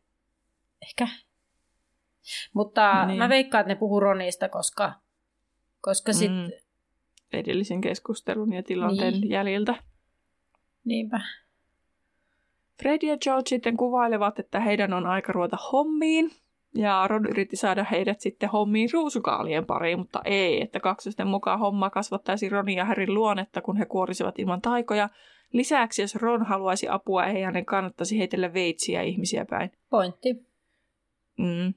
Ehkä. 0.81 1.07
Mutta 2.53 3.05
niin. 3.05 3.17
mä 3.17 3.29
veikkaan, 3.29 3.61
että 3.61 3.73
ne 3.73 3.79
puhuu 3.79 3.99
Ronista, 3.99 4.49
koska, 4.49 4.93
koska 5.81 6.13
sit... 6.13 6.31
Mm. 6.31 6.51
Edellisen 7.33 7.81
keskustelun 7.81 8.53
ja 8.53 8.63
tilanteen 8.63 9.13
niin. 9.13 9.29
jäljiltä. 9.29 9.75
Niinpä. 10.85 11.21
Fred 12.81 12.99
ja 13.01 13.17
George 13.17 13.49
sitten 13.49 13.77
kuvailevat, 13.77 14.39
että 14.39 14.59
heidän 14.59 14.93
on 14.93 15.05
aika 15.05 15.33
ruveta 15.33 15.57
hommiin. 15.71 16.31
Ja 16.75 17.07
Ron 17.07 17.25
yritti 17.25 17.55
saada 17.55 17.83
heidät 17.83 18.21
sitten 18.21 18.49
hommiin 18.49 18.89
ruusukaalien 18.93 19.65
pariin, 19.65 19.99
mutta 19.99 20.21
ei, 20.25 20.61
että 20.61 20.79
kaksosten 20.79 21.27
mukaan 21.27 21.59
homma 21.59 21.89
kasvattaisi 21.89 22.49
Ronin 22.49 22.77
ja 22.77 22.85
Harryn 22.85 23.13
luonnetta, 23.13 23.61
kun 23.61 23.77
he 23.77 23.85
kuorisivat 23.85 24.39
ilman 24.39 24.61
taikoja. 24.61 25.09
Lisäksi, 25.53 26.01
jos 26.01 26.15
Ron 26.15 26.45
haluaisi 26.45 26.87
apua, 26.89 27.25
ei 27.25 27.41
hänen 27.41 27.65
kannattaisi 27.65 28.19
heitellä 28.19 28.53
veitsiä 28.53 29.01
ihmisiä 29.01 29.45
päin. 29.45 29.71
Pointti. 29.89 30.50
Mm. 31.41 31.73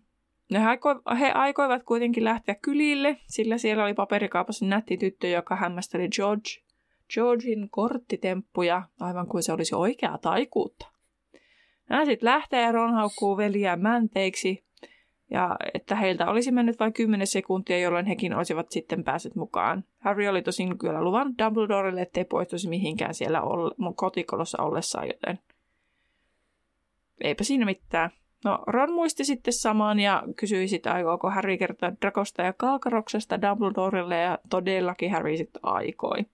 Ne 0.50 0.66
aiko, 0.66 0.88
he 1.20 1.30
aikoivat 1.30 1.82
kuitenkin 1.82 2.24
lähteä 2.24 2.54
kylille, 2.54 3.16
sillä 3.26 3.58
siellä 3.58 3.84
oli 3.84 3.94
paperikaupassa 3.94 4.66
nätti 4.66 4.96
tyttö, 4.96 5.28
joka 5.28 5.56
hämmästeli 5.56 6.08
George, 6.08 6.50
Georgin 7.14 7.70
korttitemppuja, 7.70 8.82
aivan 9.00 9.26
kuin 9.26 9.42
se 9.42 9.52
olisi 9.52 9.74
oikeaa 9.74 10.18
taikuutta. 10.18 10.86
Nämä 11.88 12.04
sitten 12.04 12.26
lähtee 12.26 12.62
ja 12.62 12.72
Ron 12.72 12.94
haukkuu 12.94 13.36
veliään 13.36 13.80
mänteiksi, 13.80 14.64
ja 15.30 15.56
että 15.74 15.96
heiltä 15.96 16.30
olisi 16.30 16.52
mennyt 16.52 16.80
vain 16.80 16.92
10 16.92 17.26
sekuntia, 17.26 17.78
jolloin 17.78 18.06
hekin 18.06 18.34
olisivat 18.34 18.70
sitten 18.70 19.04
päässeet 19.04 19.34
mukaan. 19.34 19.84
Harry 19.98 20.28
oli 20.28 20.42
tosin 20.42 20.78
kyllä 20.78 21.02
luvan 21.02 21.34
Dumbledorelle, 21.38 22.02
ettei 22.02 22.24
poistuisi 22.24 22.68
mihinkään 22.68 23.14
siellä 23.14 23.42
ol- 23.42 23.70
kotikolossa 23.96 24.62
ollessaan, 24.62 25.08
joten 25.08 25.38
eipä 27.20 27.44
siinä 27.44 27.64
mitään. 27.64 28.10
No, 28.44 28.58
Ron 28.66 28.92
muisti 28.92 29.24
sitten 29.24 29.52
saman 29.52 30.00
ja 30.00 30.22
kysyi 30.36 30.68
sitä, 30.68 30.92
aikooko 30.92 31.30
Harry 31.30 31.56
kertoa 31.56 31.92
Drakosta 32.00 32.42
ja 32.42 32.52
Kalkaroksesta 32.52 33.42
Dumbledorelle, 33.42 34.20
ja 34.20 34.38
todellakin 34.50 35.12
Harry 35.12 35.36
sitten 35.36 35.60
aikoi. 35.64 36.26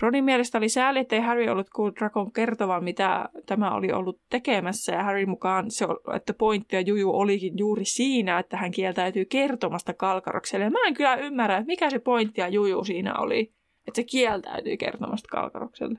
Ronin 0.00 0.24
mielestä 0.24 0.58
oli 0.58 0.68
sääli, 0.68 0.98
ettei 0.98 1.20
Harry 1.20 1.48
ollut 1.48 1.70
kuullut 1.70 1.96
Drakon 1.96 2.32
kertovan, 2.32 2.84
mitä 2.84 3.28
tämä 3.46 3.74
oli 3.74 3.92
ollut 3.92 4.20
tekemässä, 4.30 4.92
ja 4.92 5.02
Harry 5.02 5.26
mukaan 5.26 5.70
se, 5.70 5.86
että 6.16 6.34
pointti 6.34 6.76
ja 6.76 6.80
juju 6.80 7.10
olikin 7.10 7.58
juuri 7.58 7.84
siinä, 7.84 8.38
että 8.38 8.56
hän 8.56 8.70
kieltäytyy 8.70 9.24
kertomasta 9.24 9.94
Kalkarokselle. 9.94 10.70
Mä 10.70 10.78
en 10.86 10.94
kyllä 10.94 11.14
ymmärrä, 11.14 11.64
mikä 11.66 11.90
se 11.90 11.98
pointti 11.98 12.40
ja 12.40 12.48
juju 12.48 12.84
siinä 12.84 13.14
oli, 13.18 13.52
että 13.88 13.96
se 13.96 14.04
kieltäytyy 14.04 14.76
kertomasta 14.76 15.28
Kalkarokselle. 15.30 15.98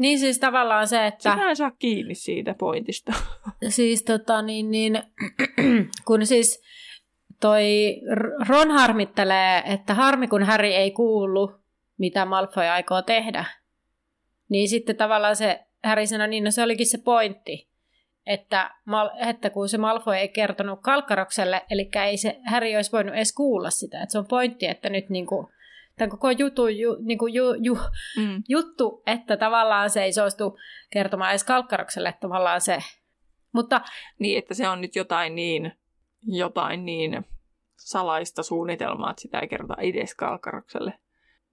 Niin 0.00 0.18
siis 0.18 0.38
tavallaan 0.38 0.88
se, 0.88 1.06
että... 1.06 1.32
Sinä 1.32 1.48
en 1.48 1.56
saa 1.56 1.70
kiinni 1.70 2.14
siitä 2.14 2.54
pointista. 2.54 3.12
Siis 3.68 4.02
tota 4.02 4.42
niin, 4.42 4.70
niin 4.70 5.02
kun 6.06 6.26
siis 6.26 6.62
toi 7.40 7.96
Ron 8.48 8.70
harmittelee, 8.70 9.62
että 9.66 9.94
harmi 9.94 10.28
kun 10.28 10.42
Harry 10.42 10.68
ei 10.68 10.90
kuulu, 10.90 11.52
mitä 11.98 12.24
Malfoy 12.24 12.64
aikoo 12.64 13.02
tehdä. 13.02 13.44
Niin 14.48 14.68
sitten 14.68 14.96
tavallaan 14.96 15.36
se 15.36 15.60
Harry 15.84 16.06
sanoi, 16.06 16.28
niin 16.28 16.44
no 16.44 16.50
se 16.50 16.62
olikin 16.62 16.86
se 16.86 16.98
pointti, 16.98 17.68
että, 18.26 18.70
että 19.28 19.50
kun 19.50 19.68
se 19.68 19.78
Malfoy 19.78 20.16
ei 20.16 20.28
kertonut 20.28 20.80
Kalkarokselle, 20.82 21.62
eli 21.70 21.90
ei 22.06 22.16
se 22.16 22.40
Harry 22.50 22.76
olisi 22.76 22.92
voinut 22.92 23.14
edes 23.14 23.32
kuulla 23.32 23.70
sitä, 23.70 24.02
että 24.02 24.12
se 24.12 24.18
on 24.18 24.26
pointti, 24.28 24.66
että 24.66 24.90
nyt 24.90 25.10
niin 25.10 25.26
kuin 25.26 25.46
tämän 26.00 26.10
koko 26.10 26.30
jutu, 26.30 26.68
ju, 26.68 26.96
niin 27.00 27.18
kuin 27.18 27.34
ju, 27.34 27.54
ju, 27.54 27.74
mm. 28.16 28.42
juttu, 28.48 29.02
että 29.06 29.36
tavallaan 29.36 29.90
se 29.90 30.02
ei 30.04 30.12
suostu 30.12 30.58
kertomaan 30.90 31.30
edes 31.30 31.44
kalkkarokselle 31.44 32.14
tavallaan 32.20 32.60
se. 32.60 32.78
Mutta, 33.52 33.80
niin, 34.18 34.38
että 34.38 34.54
se 34.54 34.68
on 34.68 34.80
nyt 34.80 34.96
jotain 34.96 35.34
niin, 35.34 35.72
jotain 36.26 36.84
niin 36.84 37.24
salaista 37.76 38.42
suunnitelmaa, 38.42 39.10
että 39.10 39.22
sitä 39.22 39.38
ei 39.38 39.48
kerrota 39.48 39.74
edes 39.74 40.14
kalkkarokselle. 40.14 40.92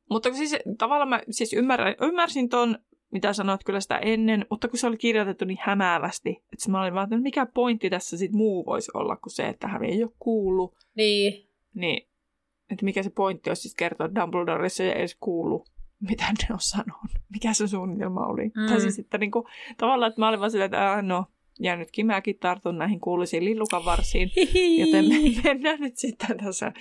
Mutta 0.10 0.34
siis 0.34 0.56
tavallaan 0.78 1.10
mä 1.10 1.22
siis 1.30 1.54
ymmärrän, 1.54 1.96
ymmärsin 2.02 2.50
ton, 2.50 2.78
mitä 3.12 3.34
sanoit 3.34 3.64
kyllä 3.64 3.80
sitä 3.80 3.98
ennen, 3.98 4.46
mutta 4.50 4.68
kun 4.68 4.80
se 4.80 4.88
oli 4.88 4.98
kirjoitettu 4.98 5.46
niin 5.46 5.60
hämäävästi, 5.62 6.30
että 6.30 6.72
mä 6.72 6.82
olin 6.82 6.94
vaan, 6.94 7.04
että 7.04 7.18
mikä 7.18 7.46
pointti 7.46 7.90
tässä 7.90 8.18
sit 8.18 8.32
muu 8.32 8.66
voisi 8.66 8.92
olla 8.94 9.16
kuin 9.16 9.34
se, 9.34 9.48
että 9.48 9.68
hän 9.68 9.84
ei 9.84 10.04
ole 10.04 10.12
kuullut. 10.20 10.76
Niin. 10.96 11.50
Niin 11.74 12.08
että 12.72 12.86
mikä 12.86 13.04
se 13.04 13.10
pointti 13.10 13.50
olisi 13.50 13.62
siis 13.62 13.76
kertoa 13.76 14.16
Dumbledore, 14.16 14.70
se 14.70 14.84
ei 14.84 15.00
edes 15.00 15.18
kuulu, 15.20 15.66
mitä 16.00 16.26
ne 16.26 16.54
on 16.54 16.60
sanonut. 16.60 17.12
Mikä 17.34 17.54
se 17.54 17.68
suunnitelma 17.68 18.26
oli. 18.26 18.44
Mm. 18.46 18.68
Tai 18.68 18.82
siis, 18.82 19.00
että 19.00 19.18
niin 19.18 19.32
kuin, 19.32 19.46
tavallaan, 19.78 20.10
että 20.10 20.22
mä 20.22 20.28
olin 20.28 20.40
vaan 20.40 20.52
silleen, 20.52 20.66
että 20.66 20.94
äh, 20.94 21.04
no, 21.04 21.26
ja 21.60 21.76
nytkin 21.76 22.06
mäkin 22.06 22.38
tartun 22.40 22.78
näihin 22.78 23.00
kuuluisiin 23.00 23.46
lillukan 23.46 23.86
varsiin, 23.86 24.32
joten 24.80 25.06
me 25.06 25.16
mennään 25.44 25.80
nyt 25.80 25.98
sitten 25.98 26.38
tässä 26.38 26.72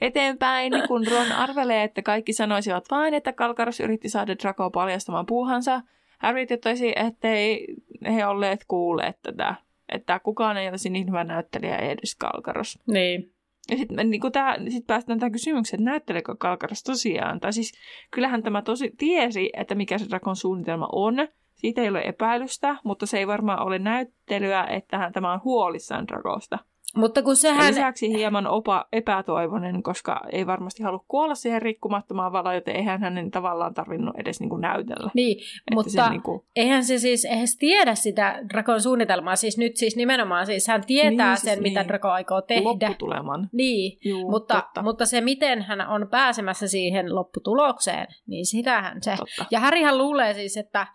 eteenpäin, 0.00 0.72
niin 0.72 0.88
kun 0.88 1.06
Ron 1.06 1.32
arvelee, 1.32 1.84
että 1.84 2.02
kaikki 2.02 2.32
sanoisivat 2.32 2.84
vain, 2.90 3.14
että 3.14 3.32
Kalkaros 3.32 3.80
yritti 3.80 4.08
saada 4.08 4.34
Draco 4.42 4.70
paljastamaan 4.70 5.26
puuhansa. 5.26 5.82
Harry 6.18 6.46
totesi, 6.46 6.92
ettei 6.96 7.66
he 8.14 8.26
olleet 8.26 8.64
kuulleet 8.68 9.22
tätä, 9.22 9.54
että 9.88 10.18
kukaan 10.18 10.56
ei 10.56 10.68
olisi 10.68 10.90
niin 10.90 11.08
hyvä 11.08 11.24
näyttelijä 11.24 11.76
edes 11.76 12.16
Kalkaros. 12.16 12.78
Niin. 12.86 13.33
Ja 13.70 13.76
sitten 13.76 14.10
niin 14.10 14.22
sit 14.68 14.86
päästään 14.86 15.18
tähän 15.18 15.32
kysymykseen, 15.32 15.80
että 15.80 15.90
näytteleekö 15.90 16.34
Kalkaras 16.38 16.82
tosiaan. 16.82 17.40
Tai 17.40 17.52
siis 17.52 17.72
kyllähän 18.10 18.42
tämä 18.42 18.62
tosi 18.62 18.90
tiesi, 18.98 19.50
että 19.56 19.74
mikä 19.74 19.98
se 19.98 20.08
Drakon 20.08 20.36
suunnitelma 20.36 20.88
on. 20.92 21.14
Siitä 21.54 21.82
ei 21.82 21.88
ole 21.88 22.00
epäilystä, 22.00 22.76
mutta 22.84 23.06
se 23.06 23.18
ei 23.18 23.26
varmaan 23.26 23.66
ole 23.66 23.78
näyttelyä, 23.78 24.64
että 24.64 24.98
hän 24.98 25.12
tämä 25.12 25.32
on 25.32 25.40
huolissaan 25.44 26.08
Drakosta. 26.08 26.58
Mutta 26.96 27.22
kun 27.22 27.36
sehän... 27.36 27.66
lisäksi 27.66 28.08
hieman 28.08 28.46
opa 28.46 28.84
epätoivoinen, 28.92 29.82
koska 29.82 30.20
ei 30.32 30.46
varmasti 30.46 30.82
halua 30.82 31.04
kuolla 31.08 31.34
siihen 31.34 31.62
rikkumattomaan 31.62 32.32
valaan, 32.32 32.54
joten 32.54 32.76
eihän 32.76 33.00
hänen 33.00 33.30
tavallaan 33.30 33.74
tarvinnut 33.74 34.16
edes 34.18 34.40
niin 34.40 34.50
kuin 34.50 34.60
näytellä. 34.60 35.10
Niin, 35.14 35.38
että 35.38 35.74
mutta 35.74 36.10
niin 36.10 36.22
kuin... 36.22 36.42
eihän 36.56 36.84
se 36.84 36.98
siis 36.98 37.24
edes 37.24 37.56
tiedä 37.56 37.94
sitä 37.94 38.40
Drakon 38.52 38.80
suunnitelmaa. 38.80 39.36
Siis 39.36 39.58
nyt 39.58 39.76
siis 39.76 39.96
nimenomaan 39.96 40.46
siis 40.46 40.68
hän 40.68 40.84
tietää 40.86 41.28
niin, 41.28 41.36
siis 41.36 41.54
sen, 41.54 41.62
niin. 41.62 41.72
mitä 41.72 41.88
Drako 41.88 42.08
aikoo 42.08 42.42
tehdä. 42.42 42.64
Lopputuleman. 42.64 43.48
Niin, 43.52 43.98
Juu, 44.04 44.30
mutta, 44.30 44.62
mutta 44.82 45.06
se 45.06 45.20
miten 45.20 45.62
hän 45.62 45.88
on 45.88 46.08
pääsemässä 46.10 46.68
siihen 46.68 47.14
lopputulokseen, 47.14 48.06
niin 48.26 48.46
sitähän 48.46 49.02
se. 49.02 49.16
Totta. 49.16 49.46
Ja 49.50 49.60
Härihän 49.60 49.98
luulee 49.98 50.34
siis, 50.34 50.56
että 50.56 50.86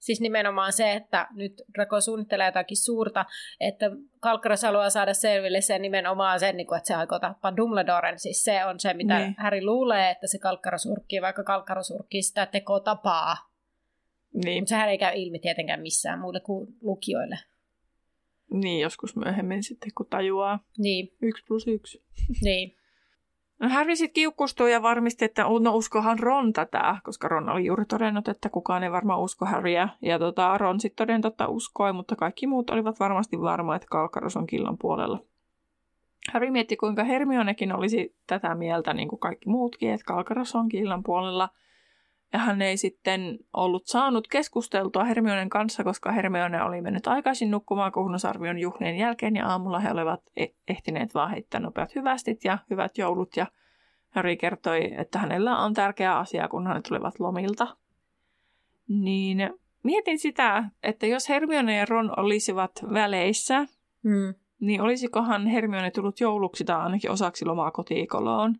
Siis 0.00 0.20
nimenomaan 0.20 0.72
se, 0.72 0.92
että 0.92 1.26
nyt 1.30 1.62
Draco 1.74 2.00
suunnittelee 2.00 2.46
jotakin 2.46 2.76
suurta, 2.76 3.24
että 3.60 3.90
Kalkkaros 4.20 4.62
haluaa 4.62 4.90
saada 4.90 5.14
selville 5.14 5.60
sen 5.60 5.82
nimenomaan 5.82 6.40
sen, 6.40 6.56
niin 6.56 6.76
että 6.76 6.86
se 6.86 6.94
aikoo 6.94 7.18
tappaa 7.18 7.56
Dumbledoren. 7.56 8.18
Siis 8.18 8.44
se 8.44 8.64
on 8.64 8.80
se, 8.80 8.94
mitä 8.94 9.18
niin. 9.18 9.34
Harry 9.38 9.64
luulee, 9.64 10.10
että 10.10 10.26
se 10.26 10.38
Kalkkaros 10.38 10.86
urkkii, 10.86 11.22
vaikka 11.22 11.44
Kalkkaros 11.44 11.90
urkkii 11.90 12.22
sitä 12.22 12.46
tekotapaa. 12.46 13.36
Niin. 14.44 14.62
Mutta 14.62 14.68
sehän 14.68 14.88
ei 14.88 14.98
käy 14.98 15.12
ilmi 15.16 15.38
tietenkään 15.38 15.80
missään 15.80 16.20
muille 16.20 16.40
kuin 16.40 16.68
lukijoille. 16.80 17.38
Niin, 18.52 18.80
joskus 18.80 19.16
myöhemmin 19.16 19.62
sitten, 19.62 19.90
kun 19.96 20.06
tajuaa. 20.06 20.64
Niin. 20.78 21.12
Yksi 21.22 21.44
plus 21.48 21.66
yksi. 21.66 22.02
Niin. 22.42 22.79
No 23.60 23.68
Harry 23.68 23.96
sitten 23.96 24.14
kiukkustui 24.14 24.72
ja 24.72 24.82
varmisti, 24.82 25.24
että 25.24 25.44
no 25.60 25.74
uskohan 25.74 26.18
Ron 26.18 26.52
tätä, 26.52 26.96
koska 27.04 27.28
Ron 27.28 27.48
oli 27.48 27.64
juuri 27.64 27.84
todennut, 27.84 28.28
että 28.28 28.48
kukaan 28.48 28.82
ei 28.82 28.92
varmaan 28.92 29.20
usko 29.20 29.46
Harryä. 29.46 29.88
Ja 30.02 30.18
tota, 30.18 30.58
Ron 30.58 30.80
sitten 30.80 31.06
toden 31.06 31.20
totta 31.20 31.48
uskoi, 31.48 31.92
mutta 31.92 32.16
kaikki 32.16 32.46
muut 32.46 32.70
olivat 32.70 33.00
varmasti 33.00 33.40
varma, 33.40 33.76
että 33.76 33.88
Kalkaros 33.90 34.36
on 34.36 34.46
killan 34.46 34.78
puolella. 34.78 35.18
Harry 36.32 36.50
mietti, 36.50 36.76
kuinka 36.76 37.04
Hermionekin 37.04 37.72
olisi 37.72 38.16
tätä 38.26 38.54
mieltä, 38.54 38.94
niin 38.94 39.08
kuin 39.08 39.20
kaikki 39.20 39.48
muutkin, 39.48 39.90
että 39.90 40.04
Kalkaros 40.06 40.54
on 40.54 40.68
killan 40.68 41.02
puolella. 41.02 41.48
Ja 42.32 42.38
hän 42.38 42.62
ei 42.62 42.76
sitten 42.76 43.38
ollut 43.52 43.86
saanut 43.86 44.28
keskusteltua 44.28 45.04
Hermionen 45.04 45.48
kanssa, 45.50 45.84
koska 45.84 46.12
Hermione 46.12 46.62
oli 46.62 46.80
mennyt 46.80 47.06
aikaisin 47.06 47.50
nukkumaan 47.50 47.92
kuhnusarvion 47.92 48.58
juhlien 48.58 48.96
jälkeen 48.96 49.36
ja 49.36 49.48
aamulla 49.48 49.80
he 49.80 49.90
olivat 49.92 50.20
e- 50.36 50.46
ehtineet 50.68 51.14
vaan 51.14 51.30
heittää 51.30 51.60
nopeat 51.60 51.94
hyvästit 51.94 52.44
ja 52.44 52.58
hyvät 52.70 52.98
joulut 52.98 53.36
ja 53.36 53.46
Harry 54.10 54.36
kertoi, 54.36 54.94
että 54.98 55.18
hänellä 55.18 55.58
on 55.58 55.74
tärkeä 55.74 56.18
asia, 56.18 56.48
kun 56.48 56.66
hän 56.66 56.82
tulevat 56.88 57.20
lomilta. 57.20 57.76
Niin 58.88 59.50
mietin 59.82 60.18
sitä, 60.18 60.64
että 60.82 61.06
jos 61.06 61.28
Hermione 61.28 61.76
ja 61.76 61.86
Ron 61.86 62.20
olisivat 62.20 62.72
väleissä, 62.94 63.66
Mm. 64.02 64.34
niin 64.60 64.80
olisikohan 64.82 65.46
Hermione 65.46 65.90
tullut 65.90 66.20
jouluksi 66.20 66.64
tai 66.64 66.80
ainakin 66.80 67.10
osaksi 67.10 67.44
lomaa 67.44 67.70
kotiikoloon. 67.70 68.56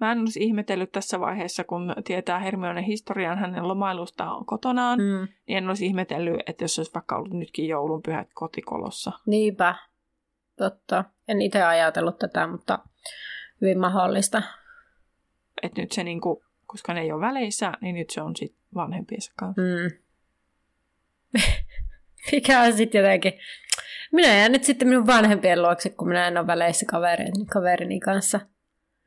Mä 0.00 0.12
en 0.12 0.18
olisi 0.18 0.42
ihmetellyt 0.42 0.92
tässä 0.92 1.20
vaiheessa, 1.20 1.64
kun 1.64 1.94
tietää 2.04 2.38
Hermione 2.38 2.86
historian 2.86 3.38
hänen 3.38 3.68
lomailustaan 3.68 4.44
kotonaan, 4.44 4.98
mm. 4.98 5.28
Niin 5.46 5.58
en 5.58 5.68
olisi 5.68 5.86
ihmetellyt, 5.86 6.40
että 6.46 6.64
jos 6.64 6.78
olisi 6.78 6.94
vaikka 6.94 7.16
ollut 7.16 7.32
nytkin 7.32 7.68
joulunpyhät 7.68 8.28
kotikolossa. 8.34 9.12
Niinpä, 9.26 9.74
totta. 10.56 11.04
En 11.28 11.42
itse 11.42 11.62
ajatellut 11.62 12.18
tätä, 12.18 12.46
mutta 12.46 12.78
hyvin 13.60 13.78
mahdollista. 13.78 14.42
Että 15.62 15.80
nyt 15.80 15.92
se 15.92 16.04
niinku, 16.04 16.44
koska 16.66 16.94
ne 16.94 17.00
ei 17.00 17.12
ole 17.12 17.20
väleissä, 17.20 17.72
niin 17.80 17.94
nyt 17.94 18.10
se 18.10 18.22
on 18.22 18.36
sitten 18.36 18.60
vanhempiensa 18.74 19.32
kanssa. 19.36 19.62
Mm. 19.62 19.90
Mikä 22.32 22.60
on 22.60 22.72
sitten 22.72 22.98
jotenkin... 22.98 23.32
Minä 24.12 24.28
jään 24.28 24.52
nyt 24.52 24.64
sitten 24.64 24.88
minun 24.88 25.06
vanhempien 25.06 25.62
luokse, 25.62 25.90
kun 25.90 26.08
minä 26.08 26.28
en 26.28 26.38
ole 26.38 26.46
väleissä 26.46 26.86
kaverini, 26.86 27.46
kaverini 27.52 28.00
kanssa. 28.00 28.40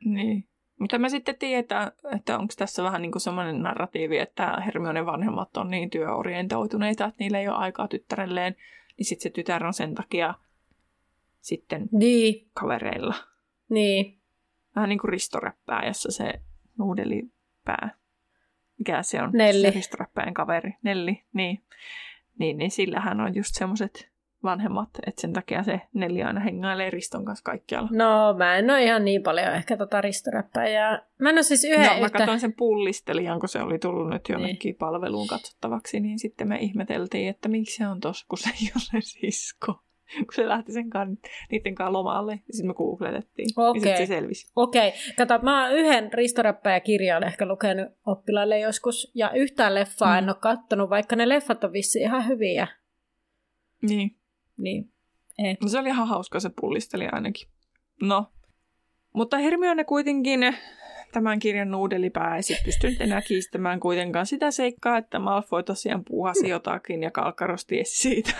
Niin. 0.04 0.48
Mutta 0.78 0.98
mä 0.98 1.08
sitten 1.08 1.38
tiedän, 1.38 1.92
että 2.14 2.38
onko 2.38 2.54
tässä 2.56 2.82
vähän 2.82 3.02
niin 3.02 3.12
kuin 3.12 3.22
semmoinen 3.22 3.62
narratiivi, 3.62 4.18
että 4.18 4.62
Hermione 4.66 5.06
vanhemmat 5.06 5.56
on 5.56 5.70
niin 5.70 5.90
työorientoituneita, 5.90 7.04
että 7.04 7.16
niillä 7.24 7.38
ei 7.40 7.48
ole 7.48 7.56
aikaa 7.56 7.88
tyttärelleen, 7.88 8.56
niin 8.98 9.06
sitten 9.06 9.22
se 9.22 9.30
tytär 9.30 9.66
on 9.66 9.74
sen 9.74 9.94
takia 9.94 10.34
sitten 11.40 11.88
Niin, 11.92 12.46
kavereilla. 12.54 13.14
niin. 13.68 14.18
Vähän 14.76 14.88
niin 14.88 14.98
kuin 14.98 15.08
ristoräppääjässä 15.08 16.10
se 16.12 16.32
nuudelipää. 16.78 17.90
Mikä 18.78 19.02
se 19.02 19.22
on? 19.22 19.30
Nelli. 19.32 19.62
Se 19.62 19.70
ristoräppäjän 19.70 20.34
kaveri. 20.34 20.74
Nelli, 20.82 21.22
niin. 21.32 21.62
Niin, 22.38 22.58
niin 22.58 22.70
sillähän 22.70 23.20
on 23.20 23.34
just 23.34 23.50
semmoiset 23.54 24.10
vanhemmat, 24.42 24.88
että 25.06 25.20
sen 25.20 25.32
takia 25.32 25.62
se 25.62 25.80
Nelli 25.94 26.22
aina 26.22 26.40
hengailee 26.40 26.90
Riston 26.90 27.24
kanssa 27.24 27.42
kaikkialla. 27.42 27.88
No, 27.92 28.34
mä 28.38 28.56
en 28.56 28.70
ole 28.70 28.84
ihan 28.84 29.04
niin 29.04 29.22
paljon 29.22 29.54
ehkä 29.54 29.76
tota 29.76 30.00
ristoräppäjää. 30.00 31.06
Mä 31.18 31.28
en 31.30 31.34
ole 31.34 31.42
siis 31.42 31.64
yhden 31.64 31.86
No, 31.86 31.92
mä 31.92 32.06
yhtä... 32.06 32.18
katsoin 32.18 32.40
sen 32.40 32.54
pullistelijan, 32.54 33.40
kun 33.40 33.48
se 33.48 33.62
oli 33.62 33.78
tullut 33.78 34.10
nyt 34.10 34.28
jonnekin 34.28 34.58
niin. 34.70 34.76
palveluun 34.76 35.26
katsottavaksi, 35.26 36.00
niin 36.00 36.18
sitten 36.18 36.48
me 36.48 36.58
ihmeteltiin, 36.58 37.28
että 37.28 37.48
miksi 37.48 37.76
se 37.76 37.86
on 37.86 38.00
tossa, 38.00 38.26
kun 38.28 38.38
se 38.38 38.50
ei 38.62 38.70
ole 38.74 39.00
se 39.00 39.00
sisko. 39.00 39.82
Kun 40.18 40.34
se 40.34 40.48
lähti 40.48 40.72
sen 40.72 40.90
kanssa, 40.90 41.28
niiden 41.50 41.74
kanssa 41.74 41.92
lomalle, 41.92 42.32
ja 42.32 42.52
sitten 42.52 42.66
me 42.66 42.74
googletettiin. 42.74 43.48
Ja 43.56 43.62
Okei. 43.68 43.80
sitten 43.80 44.06
se 44.06 44.06
selvisi. 44.06 44.52
Okei, 44.56 44.92
kato, 45.16 45.38
mä 45.42 45.64
oon 45.64 45.74
yhden 45.78 46.12
ristoräppäjäkirjan 46.12 47.24
ehkä 47.24 47.46
lukenut 47.46 47.88
oppilaille 48.06 48.58
joskus, 48.58 49.12
ja 49.14 49.30
yhtään 49.30 49.74
leffaa 49.74 50.12
Mm. 50.12 50.18
en 50.18 50.28
ole 50.28 50.36
kattonut, 50.40 50.90
vaikka 50.90 51.16
ne 51.16 51.28
leffat 51.28 51.64
on 51.64 51.72
vissi 51.72 51.98
ihan 51.98 52.28
hyviä. 52.28 52.66
Niin. 53.82 54.16
Niin, 54.58 54.92
ei. 55.38 55.56
No, 55.62 55.68
se 55.68 55.78
oli 55.78 55.88
ihan 55.88 56.08
hauska 56.08 56.40
se 56.40 56.50
pullistelija 56.60 57.10
ainakin. 57.12 57.48
No. 58.02 58.32
Mutta 59.14 59.38
Hermione 59.38 59.84
kuitenkin 59.84 60.40
tämän 61.12 61.38
kirjan 61.38 61.70
nuudelipää 61.70 62.36
ei 62.36 62.42
sit 62.42 62.58
pystynyt 62.64 63.00
enää 63.00 63.22
kiistämään 63.22 63.80
kuitenkaan 63.80 64.26
sitä 64.26 64.50
seikkaa, 64.50 64.98
että 64.98 65.18
Malfoy 65.18 65.62
tosiaan 65.62 66.04
puhasi 66.04 66.48
jotakin 66.48 67.02
ja 67.02 67.10
Kalkkaros 67.10 67.66
tiesi 67.66 67.96
siitä. 67.96 68.32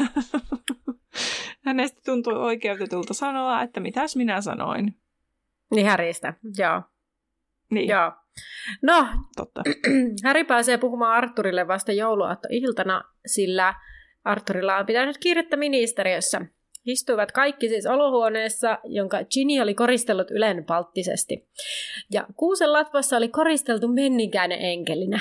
Hänestä 1.67 2.01
tuntui 2.05 2.35
oikeutetulta 2.35 3.15
sanoa, 3.15 3.63
että 3.63 3.81
mitäs 3.81 4.17
minä 4.17 4.41
sanoin. 4.41 4.95
Niin 5.75 5.87
Häristä, 5.87 6.35
joo. 6.59 6.83
Niin, 7.71 7.89
joo. 7.89 8.13
No, 8.83 9.07
totta. 9.37 9.63
Häri 10.25 10.45
pääsee 10.45 10.79
puhumaan 10.79 11.17
Arturille 11.17 11.69
vasta 11.69 11.93
jouluaattoiltana, 11.93 13.03
sillä 13.27 13.75
Arturilla 14.25 14.77
on 14.77 14.87
pitänyt 14.87 15.19
kiirettä 15.19 15.57
ministeriössä. 15.57 16.41
Istuivat 16.85 17.33
kaikki 17.33 17.69
siis 17.69 17.87
olohuoneessa, 17.87 18.79
jonka 18.85 19.25
Ginny 19.25 19.61
oli 19.61 19.75
koristellut 19.75 20.31
ylenpalttisesti. 20.31 21.49
Ja 22.11 22.27
kuusen 22.37 22.73
latvassa 22.73 23.17
oli 23.17 23.29
koristeltu 23.29 23.89
menninkäinen 23.89 24.59
enkelinä. 24.61 25.21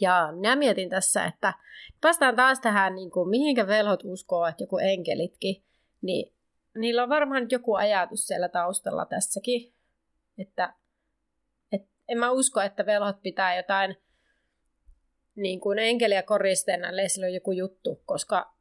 Ja 0.00 0.28
minä 0.32 0.56
mietin 0.56 0.88
tässä, 0.90 1.24
että 1.24 1.54
päästään 2.00 2.36
taas 2.36 2.60
tähän, 2.60 2.94
niin 2.94 3.10
kuin, 3.10 3.28
mihinkä 3.28 3.66
velhot 3.66 4.00
uskoo, 4.04 4.46
että 4.46 4.62
joku 4.62 4.78
enkelitkin, 4.78 5.62
niin 6.02 6.32
niillä 6.76 7.02
on 7.02 7.08
varmaan 7.08 7.42
nyt 7.42 7.52
joku 7.52 7.74
ajatus 7.74 8.26
siellä 8.26 8.48
taustalla 8.48 9.06
tässäkin, 9.06 9.72
että 10.38 10.74
et 11.72 11.82
en 12.08 12.18
mä 12.18 12.30
usko, 12.30 12.60
että 12.60 12.86
velhot 12.86 13.22
pitää 13.22 13.56
jotain 13.56 13.96
niin 15.36 15.60
kuin 15.60 15.78
enkeliä 15.78 16.22
koristeena, 16.22 16.88
sillä 17.06 17.24
ole 17.24 17.34
joku 17.34 17.52
juttu, 17.52 18.02
koska 18.06 18.52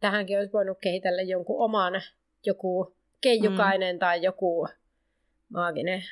tähänkin 0.00 0.38
olisi 0.38 0.52
voinut 0.52 0.78
kehitellä 0.80 1.22
jonkun 1.22 1.64
oman, 1.64 1.92
joku 2.46 2.96
keijukainen 3.20 3.96
mm. 3.96 3.98
tai 3.98 4.22
joku 4.22 4.68
maaginen. 5.48 6.02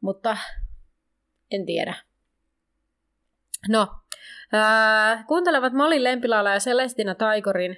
Mutta 0.00 0.36
en 1.50 1.66
tiedä. 1.66 1.94
No, 3.68 3.88
ää, 4.52 5.24
kuuntelevat 5.28 5.72
Molin 5.72 6.04
lempilaula 6.04 6.52
ja 6.52 6.58
Celestina 6.58 7.14
Taigorin 7.14 7.76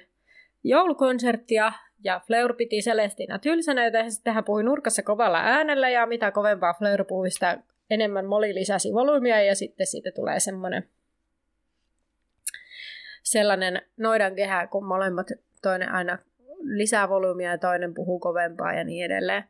joulukonserttia 0.63 1.71
ja 2.03 2.21
Fleur 2.27 2.55
piti 2.55 2.79
Celestina 2.79 3.39
tylsänä, 3.39 3.85
joten 3.85 4.11
sitten 4.11 4.33
hän 4.33 4.43
puhui 4.43 4.63
nurkassa 4.63 5.03
kovalla 5.03 5.37
äänellä 5.37 5.89
ja 5.89 6.05
mitä 6.05 6.31
kovempaa 6.31 6.73
Fleur 6.73 7.05
puhui, 7.05 7.31
sitä 7.31 7.57
enemmän 7.89 8.25
Molly 8.25 8.55
lisäsi 8.55 8.93
volyymia 8.93 9.43
ja 9.43 9.55
sitten 9.55 9.87
siitä 9.87 10.11
tulee 10.11 10.39
semmoinen 10.39 10.89
sellainen 13.23 13.81
noidan 13.97 14.35
kehä, 14.35 14.67
kun 14.67 14.85
molemmat 14.85 15.27
toinen 15.61 15.91
aina 15.91 16.17
lisää 16.61 17.09
volyymia 17.09 17.51
ja 17.51 17.57
toinen 17.57 17.93
puhuu 17.93 18.19
kovempaa 18.19 18.73
ja 18.73 18.83
niin 18.83 19.05
edelleen. 19.05 19.43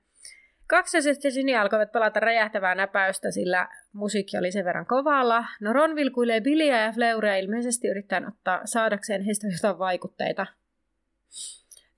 Kaksoset 0.68 1.24
ja 1.24 1.32
Ginny 1.32 1.56
alkoivat 1.56 1.92
pelata 1.92 2.20
räjähtävää 2.20 2.76
näpäystä, 2.76 3.32
sillä 3.32 3.68
musiikki 3.94 4.38
oli 4.38 4.52
sen 4.52 4.66
verran 4.66 4.86
kovalla. 4.86 5.46
No 5.62 5.74
Ron 5.74 5.96
vilkuilee 5.96 6.42
Billyä 6.42 6.82
ja 6.82 6.92
Fleuria 6.92 7.38
ilmeisesti 7.38 7.88
yrittäen 7.88 8.28
ottaa 8.28 8.62
saadakseen 8.66 9.22
heistä 9.22 9.48
jotain 9.48 9.80
vaikutteita. 9.80 10.46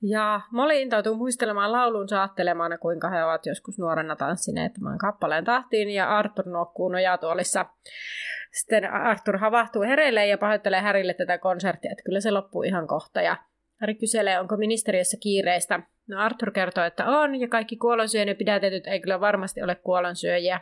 Ja 0.04 0.42
Molly 0.52 0.82
intoutuu 0.82 1.16
muistelemaan 1.16 1.72
laulun 1.72 2.10
saattelemana, 2.10 2.78
kuinka 2.78 3.10
he 3.10 3.24
ovat 3.24 3.46
joskus 3.46 3.80
nuorena 3.80 4.16
tanssineet 4.16 4.74
tämän 4.74 4.98
kappaleen 4.98 5.46
tahtiin, 5.46 5.90
ja 5.90 6.18
Arthur 6.18 6.46
nuokkuu 6.46 6.90
nojatuolissa. 6.90 7.66
Sitten 8.52 8.92
Arthur 8.94 9.38
havahtuu 9.38 9.82
hereille 9.82 10.28
ja 10.28 10.38
pahoittelee 10.38 10.82
Härille 10.82 11.14
tätä 11.14 11.38
konserttia, 11.38 11.92
että 11.92 12.04
kyllä 12.04 12.20
se 12.20 12.32
loppuu 12.32 12.64
ihan 12.64 12.88
kohta. 12.88 13.22
Ja 13.22 13.38
Harry 13.82 13.94
kyselee, 13.94 14.40
onko 14.40 14.58
ministeriössä 14.58 15.18
kiireistä. 15.22 15.80
No 16.08 16.20
Arthur 16.20 16.52
kertoo, 16.52 16.84
että 16.84 17.06
on, 17.06 17.36
ja 17.36 17.48
kaikki 17.48 17.76
kuolonsyöjien 17.76 18.38
pidätetyt 18.38 18.88
ei 18.88 19.00
kyllä 19.00 19.20
varmasti 19.20 19.64
ole 19.64 19.76
kuolonsyöjiä. 19.76 20.62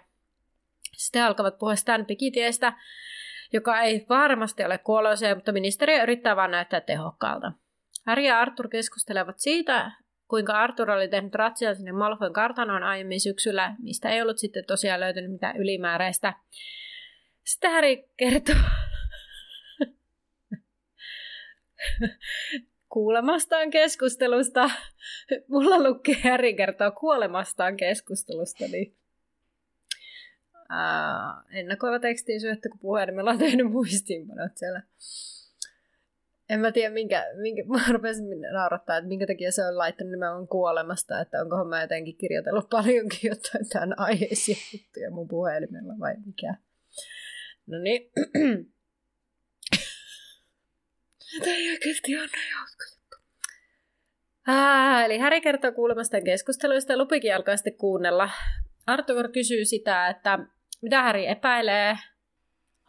Sitten 0.98 1.24
alkavat 1.24 1.58
puhua 1.58 1.76
Stan 1.76 2.06
Pikitiestä, 2.06 2.74
joka 3.54 3.80
ei 3.80 4.06
varmasti 4.10 4.66
ole 4.66 4.78
kuolonsyöjä, 4.78 5.36
mutta 5.36 5.52
ministeriö 5.52 6.04
yrittää 6.04 6.36
vaan 6.36 6.52
näyttää 6.52 6.82
tehokkaalta. 6.82 7.52
Harry 8.06 8.24
ja 8.24 8.40
Arthur 8.40 8.70
keskustelevat 8.70 9.40
siitä, 9.40 9.92
kuinka 10.28 10.54
Arthur 10.54 10.92
oli 10.92 11.08
tehnyt 11.08 11.36
ratsian 11.36 11.76
sinne 11.76 11.92
Malfoyn 11.92 12.34
kartanoon 12.34 12.84
aiemmin 12.84 13.22
syksyllä, 13.22 13.76
mistä 13.80 14.10
ei 14.10 14.22
ollut 14.22 14.38
sitten 14.38 14.66
tosiaan 14.66 15.00
löytynyt 15.00 15.32
mitään 15.32 15.58
ylimääräistä. 15.58 16.34
Sitten 17.44 17.72
Harry 17.72 17.96
kertoo 18.18 18.56
kuulemastaan 22.94 23.70
keskustelusta. 23.70 24.70
Mulla 25.48 25.84
lukee 25.84 26.22
Harry 26.24 26.54
kertoo 26.54 26.92
kuolemastaan 26.92 27.78
keskustelusta, 27.78 28.66
niin 28.72 29.00
Ää, 30.70 31.44
ennakoiva 31.52 32.00
teksti 32.00 32.32
ei 32.32 32.40
syötty, 32.40 32.70
kun 32.70 32.80
puhelimella 32.80 33.32
on 33.32 33.38
tehnyt 33.38 33.72
muistiinpanot 33.72 34.58
siellä. 34.58 34.82
En 36.50 36.60
mä 36.60 36.72
tiedä, 36.72 36.94
minkä, 36.94 37.26
minkä 37.42 37.64
mä 37.74 37.94
rupesin 37.94 38.26
naurattaa, 38.54 38.98
että 38.98 39.08
minkä 39.08 39.28
takia 39.28 39.52
se 39.52 39.66
on 39.66 39.78
laittanut 39.78 40.12
nimenomaan 40.12 40.48
kuolemasta, 40.48 41.22
että 41.22 41.42
onkohan 41.42 41.68
mä 41.68 41.82
jotenkin 41.82 42.18
kirjoitellut 42.18 42.70
paljonkin 42.76 43.30
jotain 43.30 43.70
tämän 43.70 44.00
aiheisia 44.00 44.56
juttuja 44.74 45.12
mun 45.12 45.28
puhelimella 45.28 45.94
vai 46.00 46.16
mikä. 46.26 46.56
No 47.68 47.80
niin. 47.80 48.12
Tämä 51.40 51.56
ei 51.56 51.72
oikeasti 51.72 52.18
ole. 52.18 52.28
Ah, 54.48 55.06
eli 55.06 55.18
Häri 55.18 55.42
kertoo 55.42 55.72
kuulemastaan 55.72 56.24
keskusteluista 56.24 56.94
ja 56.94 56.98
Lupikin 56.98 57.36
alkaa 57.36 57.58
sitten 57.58 57.78
kuunnella. 57.78 58.30
Arthur 58.88 59.32
kysyy 59.32 59.66
sitä, 59.66 60.08
että 60.08 60.40
mitä 60.82 61.02
Häri 61.02 61.28
epäilee, 61.28 61.98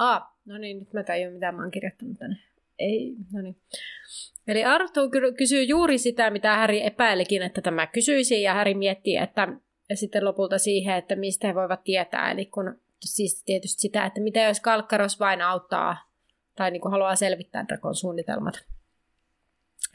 Ah, 0.01 0.23
no 0.45 0.59
niin, 0.59 0.79
nyt 0.79 0.93
mä 0.93 1.03
tajun, 1.03 1.33
mitä 1.33 1.53
mä 1.53 1.63
oon 1.63 1.71
kirjoittanut 1.71 2.19
tänne. 2.19 2.37
Ei, 2.81 3.15
no 3.33 3.43
niin. 3.43 3.57
Eli 4.49 4.65
Arthur 4.65 5.11
kysyy 5.37 5.63
juuri 5.63 5.99
sitä, 5.99 6.31
mitä 6.31 6.57
Häri 6.57 6.87
epäilikin, 6.87 7.43
että 7.43 7.61
tämä 7.61 7.87
kysyisi, 7.87 8.43
ja 8.43 8.55
Häri 8.55 8.75
miettii, 8.75 9.17
että 9.17 9.49
ja 9.91 9.97
sitten 9.97 10.25
lopulta 10.25 10.59
siihen, 10.59 10.97
että 10.97 11.17
mistä 11.17 11.47
he 11.47 11.55
voivat 11.55 11.85
tietää. 11.85 12.31
Eli 12.31 12.47
kun, 12.47 12.81
siis 13.01 13.45
tietysti 13.45 13.81
sitä, 13.81 14.07
että 14.07 14.21
mitä 14.21 14.41
jos 14.41 14.61
Kalkkaros 14.61 15.21
vain 15.21 15.43
auttaa 15.43 15.97
tai 16.57 16.71
niin 16.71 16.81
kuin 16.81 16.93
haluaa 16.93 17.17
selvittää 17.17 17.65
Drakon 17.69 17.95
suunnitelmat. 17.95 18.65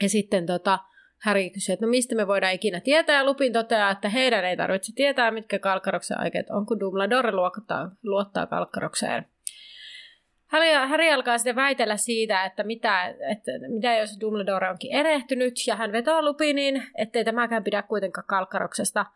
Ja 0.02 0.08
sitten 0.08 0.46
tota, 0.46 0.78
Harry 1.24 1.50
kysyy, 1.50 1.72
että 1.72 1.86
no 1.86 1.90
mistä 1.90 2.14
me 2.14 2.26
voidaan 2.26 2.52
ikinä 2.52 2.80
tietää, 2.80 3.16
ja 3.16 3.24
Lupin 3.24 3.52
toteaa, 3.52 3.90
että 3.90 4.08
heidän 4.08 4.44
ei 4.44 4.56
tarvitse 4.56 4.92
tietää, 4.94 5.30
mitkä 5.30 5.58
Kalkkaroksen 5.58 6.20
aikeet 6.20 6.50
on, 6.50 6.66
kun 6.66 6.80
Dumbledore 6.80 7.32
luottaa, 7.32 7.90
luottaa 8.02 8.46
Kalkkarokseen. 8.46 9.26
Harry, 10.56 10.88
Harry 10.88 11.10
alkaa 11.10 11.38
sitten 11.38 11.56
väitellä 11.56 11.96
siitä, 11.96 12.44
että 12.44 12.64
mitä, 12.64 13.14
että 13.30 13.52
mitä 13.68 13.94
jos 13.94 14.20
Dumbledore 14.20 14.70
onkin 14.70 14.92
erehtynyt, 14.92 15.54
ja 15.66 15.76
hän 15.76 15.92
vetoaa 15.92 16.24
Lupiniin, 16.24 16.82
ettei 16.98 17.24
tämäkään 17.24 17.64
pidä 17.64 17.82
kuitenkaan 17.82 18.26
Kalkkaroksesta. 18.26 19.06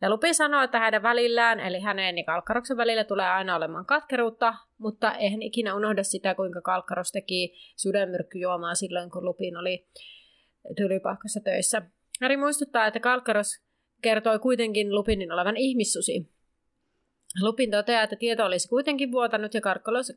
Ja 0.00 0.10
Lupin 0.10 0.34
sanoo, 0.34 0.62
että 0.62 0.78
hänen 0.78 1.02
välillään, 1.02 1.60
eli 1.60 1.80
hänen 1.80 2.18
ja 2.18 2.24
Kalkkaroksen 2.24 2.76
välillä 2.76 3.04
tulee 3.04 3.26
aina 3.26 3.56
olemaan 3.56 3.86
katkeruutta, 3.86 4.54
mutta 4.78 5.14
eihän 5.14 5.42
ikinä 5.42 5.74
unohda 5.74 6.02
sitä, 6.02 6.34
kuinka 6.34 6.60
Kalkkaros 6.60 7.12
teki 7.12 7.54
sydänmyrkkyjuomaa 7.76 8.74
silloin, 8.74 9.10
kun 9.10 9.24
Lupin 9.24 9.56
oli 9.56 9.86
tylypahkassa 10.76 11.40
töissä. 11.44 11.82
Harry 12.20 12.36
muistuttaa, 12.36 12.86
että 12.86 13.00
Kalkkaros 13.00 13.48
kertoi 14.02 14.38
kuitenkin 14.38 14.94
Lupinin 14.94 15.32
olevan 15.32 15.56
ihmissusi, 15.56 16.37
Lupin 17.40 17.70
toteaa, 17.70 18.02
että 18.02 18.16
tieto 18.16 18.44
olisi 18.44 18.68
kuitenkin 18.68 19.12
vuotanut 19.12 19.54
ja 19.54 19.60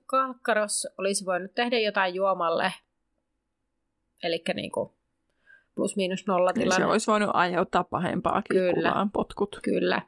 Kalkkaros 0.05 0.87
olisi 0.97 1.25
voinut 1.25 1.55
tehdä 1.55 1.79
jotain 1.79 2.15
juomalle. 2.15 2.73
Eli 4.23 4.43
niin 4.53 4.71
kuin 4.71 4.89
plus 5.75 5.95
miinus 5.95 6.27
nolla 6.27 6.53
tilanne. 6.53 6.85
Se 6.85 6.91
olisi 6.91 7.11
voinut 7.11 7.29
aiheuttaa 7.33 7.83
pahempaakin 7.83 8.57
Kyllä. 8.57 8.91
kuin 8.91 9.11
potkut. 9.11 9.59
Kyllä. 9.63 10.01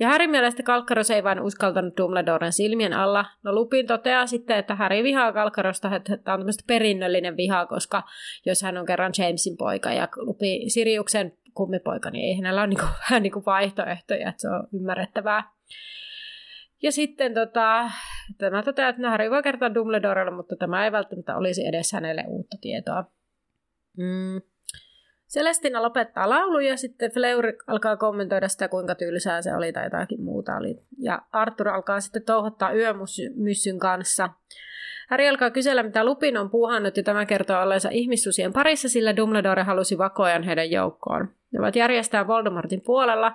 Ja 0.00 0.08
Härin 0.08 0.30
mielestä 0.30 0.62
Kalkkaros 0.62 1.10
ei 1.10 1.24
vain 1.24 1.40
uskaltanut 1.40 1.96
Dumbledoren 1.96 2.52
silmien 2.52 2.92
alla. 2.92 3.24
No 3.42 3.52
Lupin 3.52 3.86
toteaa 3.86 4.26
sitten, 4.26 4.58
että 4.58 4.74
Häri 4.74 5.02
vihaa 5.02 5.32
Kalkkarosta, 5.32 5.96
että 5.96 6.16
tämä 6.16 6.34
on 6.34 6.40
tämmöistä 6.40 6.64
perinnöllinen 6.66 7.36
viha, 7.36 7.66
koska 7.66 8.02
jos 8.46 8.62
hän 8.62 8.76
on 8.76 8.86
kerran 8.86 9.12
Jamesin 9.18 9.56
poika 9.56 9.92
ja 9.92 10.08
Lupi 10.16 10.64
Siriuksen 10.68 11.32
kummipoika, 11.54 12.10
niin 12.10 12.24
ei 12.24 12.36
hänellä 12.36 12.60
ole 12.60 12.68
niin 12.68 12.80
kuin, 12.80 12.90
vähän 13.10 13.22
niin 13.22 13.32
kuin 13.32 13.44
vaihtoehtoja, 13.46 14.28
että 14.28 14.40
se 14.40 14.48
on 14.48 14.68
ymmärrettävää. 14.74 15.54
Ja 16.84 16.92
sitten 16.92 17.34
tota, 17.34 17.90
tämä 18.38 18.62
toteaa, 18.62 18.88
että 18.88 19.10
Harry 19.10 19.30
voi 19.30 19.42
kertoa 19.42 19.74
Dumbledorelle, 19.74 20.30
mutta 20.30 20.56
tämä 20.56 20.84
ei 20.84 20.92
välttämättä 20.92 21.36
olisi 21.36 21.66
edes 21.66 21.92
hänelle 21.92 22.24
uutta 22.28 22.56
tietoa. 22.60 23.04
Mm. 23.98 24.42
Celestina 25.28 25.82
lopettaa 25.82 26.28
laulu 26.28 26.58
ja 26.58 26.76
sitten 26.76 27.10
Fleur 27.10 27.44
alkaa 27.66 27.96
kommentoida 27.96 28.48
sitä, 28.48 28.68
kuinka 28.68 28.94
tylsää 28.94 29.42
se 29.42 29.54
oli 29.54 29.72
tai 29.72 29.84
jotakin 29.84 30.22
muuta 30.22 30.56
oli. 30.56 30.76
Ja 30.98 31.22
Arthur 31.32 31.68
alkaa 31.68 32.00
sitten 32.00 32.24
touhottaa 32.24 32.72
yömyssyn 32.72 33.78
kanssa. 33.78 34.28
Harry 35.10 35.28
alkaa 35.28 35.50
kysellä, 35.50 35.82
mitä 35.82 36.04
Lupin 36.04 36.36
on 36.36 36.50
puuhannut 36.50 36.96
ja 36.96 37.02
tämä 37.02 37.26
kertoo 37.26 37.62
olleensa 37.62 37.88
ihmissusien 37.92 38.52
parissa, 38.52 38.88
sillä 38.88 39.16
Dumbledore 39.16 39.62
halusi 39.62 39.98
vakojan 39.98 40.42
heidän 40.42 40.70
joukkoon. 40.70 41.28
Ne 41.52 41.60
ovat 41.60 41.76
järjestää 41.76 42.26
Voldemortin 42.26 42.82
puolella, 42.86 43.32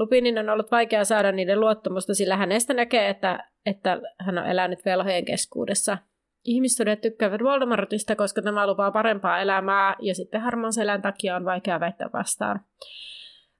Lupinin 0.00 0.38
on 0.38 0.48
ollut 0.48 0.70
vaikea 0.70 1.04
saada 1.04 1.32
niiden 1.32 1.60
luottamusta, 1.60 2.14
sillä 2.14 2.36
hänestä 2.36 2.74
näkee, 2.74 3.08
että, 3.08 3.50
että 3.66 4.00
hän 4.18 4.38
on 4.38 4.46
elänyt 4.46 4.84
velhojen 4.84 5.24
keskuudessa. 5.24 5.98
Ihmistudet 6.44 7.00
tykkäävät 7.00 7.42
Voldemortista, 7.42 8.16
koska 8.16 8.42
tämä 8.42 8.66
lupaa 8.66 8.90
parempaa 8.90 9.40
elämää, 9.40 9.96
ja 10.00 10.14
sitten 10.14 10.40
harmaan 10.40 10.72
selän 10.72 11.02
takia 11.02 11.36
on 11.36 11.44
vaikea 11.44 11.80
väittää 11.80 12.10
vastaan. 12.12 12.60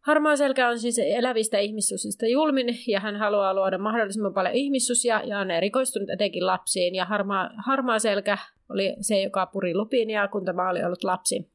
Harmaa 0.06 0.36
selkä 0.36 0.68
on 0.68 0.78
siis 0.78 0.98
elävistä 0.98 1.58
ihmissusista 1.58 2.26
julmin, 2.26 2.66
ja 2.86 3.00
hän 3.00 3.16
haluaa 3.16 3.54
luoda 3.54 3.78
mahdollisimman 3.78 4.34
paljon 4.34 4.54
ihmissusia, 4.54 5.22
ja 5.24 5.38
on 5.38 5.50
erikoistunut 5.50 6.10
etenkin 6.10 6.46
lapsiin, 6.46 6.94
ja 6.94 7.04
harmaa, 7.04 7.50
harmaa 7.66 7.98
selkä 7.98 8.38
oli 8.70 8.96
se, 9.00 9.20
joka 9.20 9.46
puri 9.46 9.74
Lupinia, 9.74 10.28
kun 10.28 10.44
tämä 10.44 10.70
oli 10.70 10.84
ollut 10.84 11.04
lapsi. 11.04 11.50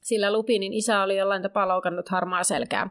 Sillä 0.00 0.32
Lupinin 0.32 0.72
isä 0.72 1.02
oli 1.02 1.16
jollain 1.16 1.42
tapaa 1.42 1.68
loukannut 1.68 2.08
harmaa 2.08 2.44
selkää. 2.44 2.90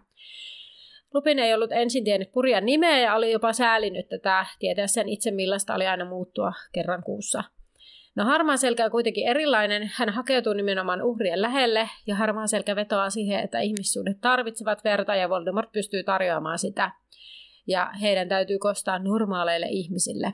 Lupin 1.14 1.40
ei 1.40 1.54
ollut 1.54 1.72
ensin 1.72 2.04
tiennyt 2.04 2.32
Purjan 2.32 2.66
nimeä 2.66 3.00
ja 3.00 3.16
oli 3.16 3.32
jopa 3.32 3.54
säälinyt 3.54 4.10
tätä, 4.10 4.46
tietää 4.60 4.88
sen 4.88 5.10
itse 5.10 5.32
millaista 5.32 5.76
oli 5.76 5.88
aina 5.88 6.06
muuttua 6.06 6.54
kerran 6.72 7.04
kuussa. 7.04 7.44
No 8.16 8.26
harmaa 8.26 8.58
selkä 8.58 8.86
on 8.86 8.92
kuitenkin 8.92 9.28
erilainen. 9.28 9.92
Hän 9.96 10.10
hakeutuu 10.10 10.54
nimenomaan 10.54 11.02
uhrien 11.02 11.42
lähelle 11.42 11.90
ja 12.08 12.16
harmaa 12.16 12.48
selkä 12.48 12.76
vetoaa 12.76 13.10
siihen, 13.10 13.44
että 13.44 13.60
ihmissuudet 13.60 14.22
tarvitsevat 14.22 14.84
verta 14.84 15.16
ja 15.16 15.30
Voldemort 15.30 15.72
pystyy 15.72 16.04
tarjoamaan 16.04 16.60
sitä. 16.60 16.92
Ja 17.68 17.92
heidän 18.02 18.30
täytyy 18.30 18.58
kostaa 18.60 19.00
normaaleille 19.00 19.68
ihmisille. 19.70 20.34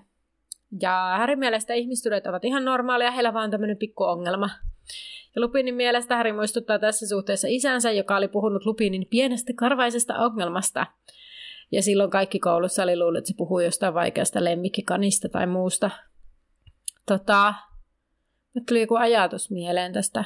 Ja 0.82 1.16
Härin 1.18 1.40
mielestä 1.40 1.74
ihmissuudet 1.74 2.28
ovat 2.28 2.46
ihan 2.46 2.66
normaaleja, 2.66 3.12
heillä 3.12 3.34
vaan 3.34 3.52
tämmöinen 3.52 3.78
pikku 3.78 4.04
ongelma. 4.04 4.50
Ja 5.36 5.42
Lupinin 5.42 5.76
mielestä 5.76 6.18
Harry 6.18 6.34
muistuttaa 6.34 6.80
tässä 6.80 7.08
suhteessa 7.08 7.48
isänsä, 7.50 7.92
joka 7.92 8.16
oli 8.16 8.28
puhunut 8.28 8.66
Lupinin 8.66 9.08
pienestä 9.10 9.54
karvaisesta 9.56 10.16
ongelmasta. 10.16 10.86
Ja 11.72 11.82
silloin 11.84 12.12
kaikki 12.12 12.40
koulussa 12.40 12.84
oli 12.84 12.98
luullut, 12.98 13.18
että 13.18 13.28
se 13.28 13.38
puhuu 13.38 13.60
jostain 13.60 13.94
vaikeasta 13.94 14.44
lemmikkikanista 14.44 15.30
tai 15.30 15.48
muusta. 15.48 15.90
Tota, 17.06 17.54
nyt 18.54 18.66
tuli 18.66 18.82
joku 18.82 18.96
ajatus 18.96 19.52
mieleen 19.52 19.94
tästä. 19.94 20.24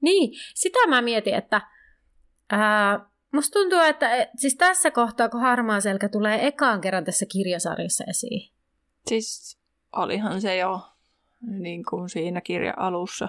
Niin, 0.00 0.30
sitä 0.54 0.86
mä 0.88 1.02
mietin, 1.02 1.34
että 1.34 1.60
ää, 2.50 3.06
musta 3.32 3.58
tuntuu, 3.58 3.78
että 3.78 4.26
siis 4.36 4.56
tässä 4.56 4.90
kohtaa, 4.90 5.28
kun 5.28 5.40
harmaa 5.40 5.80
selkä 5.80 6.08
tulee 6.08 6.46
ekaan 6.46 6.80
kerran 6.80 7.04
tässä 7.04 7.26
kirjasarjassa 7.32 8.04
esiin. 8.08 8.52
Siis 9.06 9.58
olihan 9.96 10.40
se 10.40 10.56
jo 10.56 10.80
niin 11.40 11.84
kuin 11.90 12.08
siinä 12.08 12.40
kirja 12.40 12.74
alussa. 12.76 13.28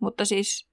Mutta 0.00 0.24
siis 0.24 0.68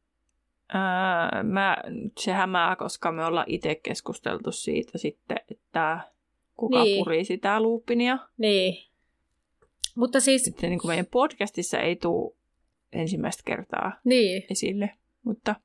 ää, 0.73 1.43
mä, 1.43 1.77
se 2.19 2.31
hämää, 2.31 2.75
koska 2.75 3.11
me 3.11 3.25
ollaan 3.25 3.49
itse 3.49 3.75
keskusteltu 3.75 4.51
siitä 4.51 4.97
sitten, 4.97 5.37
että 5.51 5.99
kuka 6.57 6.83
niin. 6.83 6.97
puri 6.97 7.25
sitä 7.25 7.61
luupinia. 7.61 8.17
Niin. 8.37 8.87
Mutta 9.95 10.19
siis... 10.19 10.43
Sitten 10.43 10.69
niin 10.69 10.79
kuin 10.79 10.89
meidän 10.89 11.05
podcastissa 11.05 11.79
ei 11.79 11.95
tule 11.95 12.35
ensimmäistä 12.93 13.43
kertaa 13.45 13.91
niin. 14.03 14.43
esille. 14.49 14.89
Mutta, 15.23 15.55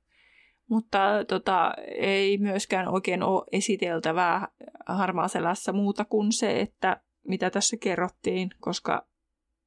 mutta 0.68 1.24
tota, 1.28 1.74
ei 1.96 2.38
myöskään 2.38 2.88
oikein 2.88 3.22
ole 3.22 3.44
esiteltävää 3.52 4.48
harmaaselässä 4.86 5.72
muuta 5.72 6.04
kuin 6.04 6.32
se, 6.32 6.60
että 6.60 7.00
mitä 7.28 7.50
tässä 7.50 7.76
kerrottiin, 7.76 8.50
koska 8.60 9.06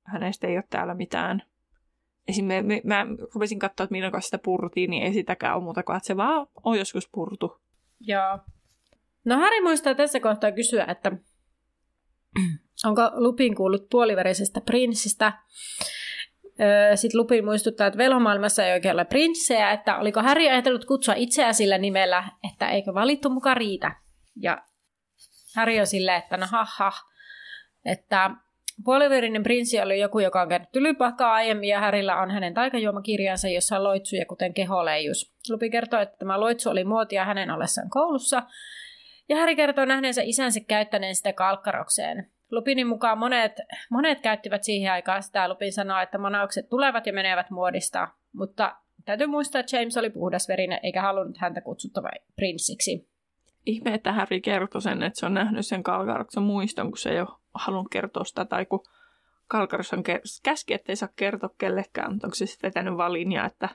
hänestä 0.03 0.47
ei 0.47 0.55
ole 0.55 0.63
täällä 0.69 0.93
mitään 0.93 1.43
Esimerkiksi 2.27 2.87
mä 2.87 3.05
rupesin 3.33 3.59
katsoa, 3.59 3.83
että 3.83 3.91
milloin 3.91 4.21
sitä 4.21 4.37
purtiin, 4.37 4.89
niin 4.89 5.03
ei 5.03 5.13
sitäkään 5.13 5.55
ole 5.55 5.63
muuta 5.63 5.83
kuin, 5.83 5.97
että 5.97 6.07
se 6.07 6.17
vaan 6.17 6.47
on 6.63 6.79
joskus 6.79 7.09
purtu. 7.11 7.61
Joo. 7.99 8.39
No 9.25 9.35
Harry 9.35 9.61
muistaa 9.61 9.95
tässä 9.95 10.19
kohtaa 10.19 10.51
kysyä, 10.51 10.85
että 10.85 11.11
onko 12.85 13.01
Lupin 13.13 13.55
kuullut 13.55 13.89
puoliverisestä 13.89 14.61
prinssistä. 14.61 15.33
Sitten 16.95 17.19
Lupin 17.19 17.45
muistuttaa, 17.45 17.87
että 17.87 17.97
velhomaailmassa 17.97 18.65
ei 18.65 18.73
oikein 18.73 18.93
ole 18.93 19.05
prinssejä, 19.05 19.71
että 19.71 19.97
oliko 19.97 20.21
Harry 20.21 20.47
ajatellut 20.47 20.85
kutsua 20.85 21.13
itseä 21.17 21.53
sillä 21.53 21.77
nimellä, 21.77 22.23
että 22.51 22.69
eikö 22.69 22.93
valittu 22.93 23.29
mukaan 23.29 23.57
riitä. 23.57 23.95
Ja 24.35 24.65
Harry 25.55 25.79
on 25.79 25.87
silleen, 25.87 26.17
että 26.17 26.37
no 26.37 26.47
haha, 26.51 26.91
että 27.85 28.31
Puoliverinen 28.83 29.43
prinssi 29.43 29.81
oli 29.81 29.99
joku, 29.99 30.19
joka 30.19 30.41
on 30.41 30.49
käynyt 30.49 30.71
tylypahkaa 30.71 31.33
aiemmin 31.33 31.69
ja 31.69 31.79
Härillä 31.79 32.21
on 32.21 32.31
hänen 32.31 32.53
taikajuomakirjansa, 32.53 33.47
jossa 33.47 33.75
on 33.75 33.83
loitsuja 33.83 34.25
kuten 34.25 34.53
keholeijus. 34.53 35.33
Lupi 35.49 35.69
kertoo, 35.69 35.99
että 35.99 36.17
tämä 36.17 36.39
loitsu 36.39 36.69
oli 36.69 36.83
muotia 36.83 37.25
hänen 37.25 37.51
ollessaan 37.51 37.89
koulussa 37.89 38.43
ja 39.29 39.35
Häri 39.35 39.55
kertoo 39.55 39.85
nähneensä 39.85 40.21
isänsä 40.25 40.59
käyttäneen 40.67 41.15
sitä 41.15 41.33
kalkkarokseen. 41.33 42.31
Lupinin 42.51 42.87
mukaan 42.87 43.17
monet, 43.17 43.51
monet 43.89 44.21
käyttivät 44.21 44.63
siihen 44.63 44.91
aikaan 44.91 45.23
sitä. 45.23 45.49
Lupin 45.49 45.73
sanoo, 45.73 45.99
että 45.99 46.17
manaukset 46.17 46.69
tulevat 46.69 47.07
ja 47.07 47.13
menevät 47.13 47.49
muodista, 47.49 48.07
mutta 48.33 48.75
täytyy 49.05 49.27
muistaa, 49.27 49.59
että 49.59 49.77
James 49.77 49.97
oli 49.97 50.09
puhdasverinen 50.09 50.79
eikä 50.83 51.01
halunnut 51.01 51.37
häntä 51.37 51.61
kutsuttava 51.61 52.09
prinssiksi. 52.35 53.14
Ihme, 53.65 53.93
että 53.93 54.13
Harry 54.13 54.39
kertoi 54.39 54.81
sen, 54.81 55.03
että 55.03 55.19
se 55.19 55.25
on 55.25 55.33
nähnyt 55.33 55.65
sen 55.65 55.83
kalkaroksen 55.83 56.43
muiston, 56.43 56.87
kun 56.87 56.97
se 56.97 57.09
ei 57.09 57.19
ole 57.19 57.27
halunnut 57.53 57.91
kertoa 57.91 58.23
sitä, 58.23 58.45
tai 58.45 58.65
kun 58.65 58.83
Kalkaros 59.47 59.93
on 59.93 60.03
käski, 60.43 60.73
ettei 60.73 60.95
saa 60.95 61.09
kertoa 61.15 61.49
kellekään, 61.57 62.11
mutta 62.11 62.27
onko 62.27 62.35
se 62.35 62.45
sitten 62.45 62.67
vetänyt 62.67 62.97
vaan 62.97 63.13
linjaa, 63.13 63.45
että, 63.45 63.69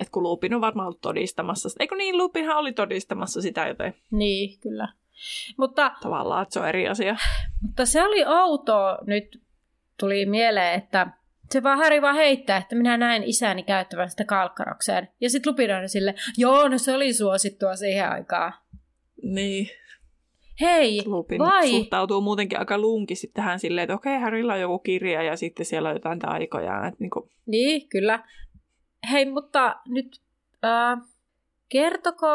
että 0.00 0.12
kun 0.12 0.22
Lupin 0.22 0.54
on 0.54 0.60
varmaan 0.60 0.86
ollut 0.86 1.00
todistamassa 1.00 1.68
sitä. 1.68 1.84
Eikö 1.84 1.96
niin, 1.96 2.18
Lupinhan 2.18 2.56
oli 2.56 2.72
todistamassa 2.72 3.42
sitä, 3.42 3.68
joten... 3.68 3.94
Niin, 4.10 4.60
kyllä. 4.60 4.88
Mutta, 5.58 5.92
Tavallaan, 6.02 6.42
että 6.42 6.52
se 6.52 6.60
on 6.60 6.68
eri 6.68 6.88
asia. 6.88 7.16
Mutta 7.62 7.86
se 7.86 8.04
oli 8.04 8.24
outoa 8.24 8.98
nyt 9.06 9.42
tuli 10.00 10.26
mieleen, 10.26 10.74
että 10.74 11.06
se 11.50 11.62
vaan 11.62 11.78
Häri 11.78 12.02
vaan 12.02 12.14
heittää, 12.14 12.56
että 12.56 12.76
minä 12.76 12.96
näen 12.96 13.24
isäni 13.24 13.62
käyttävän 13.62 14.10
sitä 14.10 14.24
kalkkarokseen. 14.24 15.08
Ja 15.20 15.30
sitten 15.30 15.52
Lupin 15.52 15.74
on 15.74 15.88
sille, 15.88 16.14
joo, 16.36 16.68
no 16.68 16.78
se 16.78 16.94
oli 16.94 17.12
suosittua 17.12 17.76
siihen 17.76 18.10
aikaan. 18.10 18.52
Niin. 19.34 19.68
Hei, 20.60 21.02
Lupin 21.06 21.38
vai? 21.38 21.70
suhtautuu 21.70 22.20
muutenkin 22.20 22.58
aika 22.58 22.78
lunkisti 22.78 23.30
tähän 23.34 23.58
silleen, 23.58 23.82
että 23.82 23.94
okei, 23.94 24.18
Harrylla 24.18 24.54
on 24.54 24.60
joku 24.60 24.78
kirja 24.78 25.22
ja 25.22 25.36
sitten 25.36 25.66
siellä 25.66 25.88
on 25.88 25.94
jotain 25.94 26.18
taikoja. 26.18 26.86
Että 26.86 26.96
niinku, 27.00 27.30
Niin, 27.46 27.88
kyllä. 27.88 28.24
Hei, 29.12 29.24
mutta 29.24 29.76
nyt 29.88 30.20
äh, 30.64 30.98
kertoko 31.68 32.26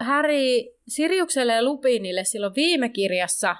Häri 0.00 0.74
Sirjukselle 0.88 1.52
ja 1.52 1.64
Lupinille 1.64 2.24
silloin 2.24 2.54
viime 2.56 2.88
kirjassa, 2.88 3.56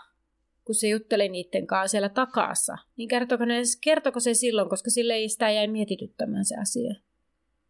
kun 0.65 0.75
se 0.75 0.89
jutteli 0.89 1.29
niiden 1.29 1.67
kanssa 1.67 1.91
siellä 1.91 2.09
takassa, 2.09 2.79
niin 2.97 3.09
kertoko, 3.09 3.45
ne, 3.45 3.63
kertoko 3.81 4.21
se 4.21 4.35
silloin, 4.35 4.69
koska 4.69 4.91
sille 4.91 5.15
ei 5.15 5.29
sitä 5.29 5.51
jäi 5.51 5.69
mietityttämään 5.69 6.45
se 6.45 6.55
asia. 6.61 6.95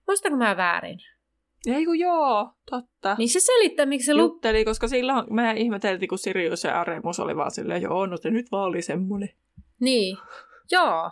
Muistanko 0.06 0.38
mä 0.38 0.56
väärin? 0.56 0.98
Ei 1.66 1.84
kun 1.84 1.98
joo, 1.98 2.50
totta. 2.70 3.14
Niin 3.18 3.28
se 3.28 3.40
selittää, 3.40 3.86
miksi 3.86 4.06
se 4.06 4.14
Lup... 4.14 4.32
Jutteli, 4.32 4.64
koska 4.64 4.88
silloin 4.88 5.34
me 5.34 5.52
ihmeteltiin, 5.56 6.08
kun 6.08 6.18
Sirius 6.18 6.64
ja 6.64 6.80
Aremus 6.80 7.20
oli 7.20 7.36
vaan 7.36 7.50
silleen, 7.50 7.82
joo, 7.82 8.06
no 8.06 8.16
se 8.16 8.30
nyt 8.30 8.46
vaan 8.52 8.64
oli 8.64 8.82
semmoinen. 8.82 9.28
Niin, 9.80 10.16
joo. 10.72 11.10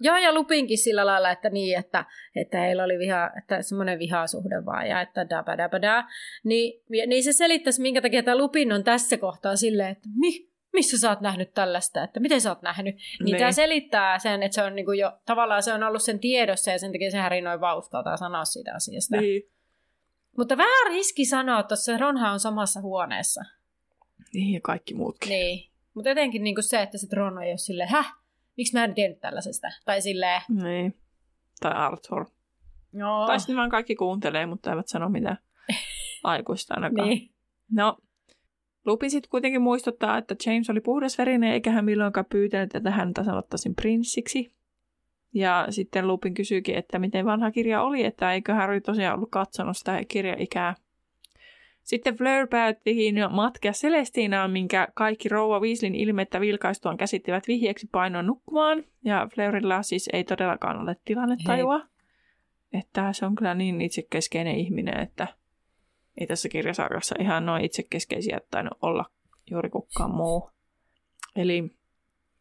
Joo, 0.00 0.16
ja 0.16 0.34
Lupinkin 0.34 0.78
sillä 0.78 1.06
lailla, 1.06 1.30
että 1.30 1.50
niin, 1.50 1.78
että, 1.78 2.04
että 2.36 2.60
heillä 2.60 2.84
oli 2.84 2.98
viha, 2.98 3.30
että 3.38 3.62
semmoinen 3.62 3.98
vihasuhde 3.98 4.64
vaan, 4.66 4.88
ja 4.88 5.00
että 5.00 5.28
da 5.28 5.44
da 5.46 5.82
da 5.82 6.04
Niin, 6.44 6.82
niin 7.06 7.24
se 7.24 7.32
selittäisi, 7.32 7.82
minkä 7.82 8.02
takia 8.02 8.22
tämä 8.22 8.38
Lupin 8.38 8.72
on 8.72 8.84
tässä 8.84 9.16
kohtaa 9.16 9.56
silleen, 9.56 9.90
että 9.90 10.08
mi, 10.14 10.48
missä 10.72 10.98
sä 10.98 11.08
oot 11.08 11.20
nähnyt 11.20 11.54
tällaista, 11.54 12.04
että 12.04 12.20
miten 12.20 12.40
sä 12.40 12.50
oot 12.50 12.62
nähnyt. 12.62 12.94
Niin, 12.94 13.24
niin. 13.24 13.38
tämä 13.38 13.52
selittää 13.52 14.18
sen, 14.18 14.42
että 14.42 14.54
se 14.54 14.62
on 14.62 14.74
niinku 14.74 14.92
jo, 14.92 15.12
tavallaan 15.26 15.62
se 15.62 15.72
on 15.72 15.82
ollut 15.82 16.02
sen 16.02 16.18
tiedossa, 16.18 16.70
ja 16.70 16.78
sen 16.78 16.92
takia 16.92 17.10
se 17.10 17.18
Häri 17.18 17.40
noin 17.40 17.60
vaustaa 17.60 18.16
sanoa 18.16 18.44
siitä 18.44 18.74
asiasta. 18.74 19.20
Niin. 19.20 19.42
Mutta 20.36 20.56
vähän 20.56 20.92
riski 20.92 21.24
sanoa, 21.24 21.60
että 21.60 21.76
se 21.76 21.98
Ronha 21.98 22.32
on 22.32 22.40
samassa 22.40 22.80
huoneessa. 22.80 23.44
Niin, 24.34 24.54
ja 24.54 24.60
kaikki 24.62 24.94
muutkin. 24.94 25.28
Niin. 25.28 25.70
Mutta 25.94 26.10
etenkin 26.10 26.42
niinku 26.42 26.62
se, 26.62 26.82
että 26.82 26.98
se 26.98 27.06
Ron 27.12 27.42
ei 27.42 27.50
ole 27.50 27.58
silleen, 27.58 27.88
häh, 27.88 28.14
miksi 28.56 28.72
mä 28.72 28.84
en 28.84 28.94
tiennyt 28.94 29.20
tällaisesta? 29.20 29.68
Tai 29.84 30.00
silleen... 30.00 30.40
Niin. 30.48 30.94
Tai 31.60 31.72
Arthur. 31.72 32.26
Joo. 32.92 33.26
Tai 33.26 33.40
sitten 33.40 33.56
vaan 33.56 33.70
kaikki 33.70 33.96
kuuntelee, 33.96 34.46
mutta 34.46 34.70
eivät 34.70 34.88
sano 34.88 35.08
mitään 35.08 35.38
aikuista 36.24 36.74
ainakaan. 36.74 37.08
Niin. 37.08 37.30
No, 37.72 37.96
Lupin 38.86 39.10
sitten 39.10 39.30
kuitenkin 39.30 39.62
muistuttaa, 39.62 40.18
että 40.18 40.34
James 40.46 40.70
oli 40.70 40.80
puhdasverinen 40.80 41.52
eikä 41.52 41.70
hän 41.70 41.84
milloinkaan 41.84 42.26
pyytänyt, 42.30 42.74
että 42.74 42.90
häntä 42.90 43.24
sanottaisiin 43.24 43.74
prinssiksi. 43.74 44.57
Ja 45.34 45.66
sitten 45.70 46.08
Lupin 46.08 46.34
kysyykin, 46.34 46.74
että 46.74 46.98
miten 46.98 47.26
vanha 47.26 47.50
kirja 47.50 47.82
oli, 47.82 48.04
että 48.04 48.32
eikö 48.32 48.54
Harry 48.54 48.80
tosiaan 48.80 49.14
ollut 49.14 49.30
katsonut 49.30 49.76
sitä 49.76 50.00
kirjaikää. 50.08 50.74
Sitten 51.82 52.14
Fleur 52.14 52.46
päättiin 52.46 53.14
matkea 53.30 53.72
Celestinaan, 53.72 54.50
minkä 54.50 54.88
kaikki 54.94 55.28
rouva 55.28 55.60
Weasleyn 55.60 55.94
ilmettä 55.94 56.40
vilkaistuaan 56.40 56.96
käsittivät 56.96 57.48
vihjeeksi 57.48 57.88
painoa 57.92 58.22
nukkumaan. 58.22 58.84
Ja 59.04 59.28
Fleurilla 59.34 59.82
siis 59.82 60.10
ei 60.12 60.24
todellakaan 60.24 60.80
ole 60.80 60.96
tilannetajua. 61.04 61.80
Että 62.72 63.12
se 63.12 63.26
on 63.26 63.34
kyllä 63.34 63.54
niin 63.54 63.80
itsekeskeinen 63.80 64.56
ihminen, 64.56 65.00
että 65.00 65.26
ei 66.20 66.26
tässä 66.26 66.48
kirjasarjassa 66.48 67.14
ihan 67.18 67.46
noin 67.46 67.64
itsekeskeisiä 67.64 68.40
tainnut 68.50 68.78
olla 68.82 69.04
juuri 69.50 69.70
kukaan 69.70 70.10
muu. 70.10 70.50
Eli 71.36 71.77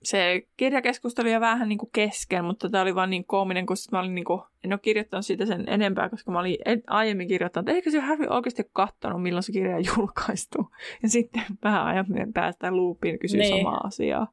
se 0.03 0.41
kirjakeskustelu 0.57 1.29
oli 1.29 1.39
vähän 1.39 1.69
niin 1.69 1.79
kuin 1.79 1.89
kesken, 1.93 2.45
mutta 2.45 2.69
tämä 2.69 2.81
oli 2.81 2.95
vaan 2.95 3.09
niin 3.09 3.25
koominen, 3.25 3.65
kun 3.65 3.75
mä 3.91 3.99
olin 3.99 4.15
niin 4.15 4.25
kuin, 4.25 4.41
en 4.63 4.73
ole 4.73 4.79
kirjoittanut 4.79 5.25
siitä 5.25 5.45
sen 5.45 5.63
enempää, 5.67 6.09
koska 6.09 6.31
mä 6.31 6.39
olin 6.39 6.57
aiemmin 6.87 7.27
kirjoittanut, 7.27 7.69
että 7.69 7.75
eikö 7.75 7.91
se 7.91 7.99
Harry 7.99 8.27
oikeasti 8.29 8.63
katsonut, 8.73 9.23
milloin 9.23 9.43
se 9.43 9.51
kirja 9.51 9.79
julkaistu. 9.97 10.71
Ja 11.03 11.09
sitten 11.09 11.43
vähän 11.63 11.85
ajan 11.85 12.05
päästä 12.33 12.71
luupiin 12.71 13.19
kysyä 13.19 13.39
niin. 13.39 13.57
samaa 13.57 13.81
asiaa. 13.83 14.27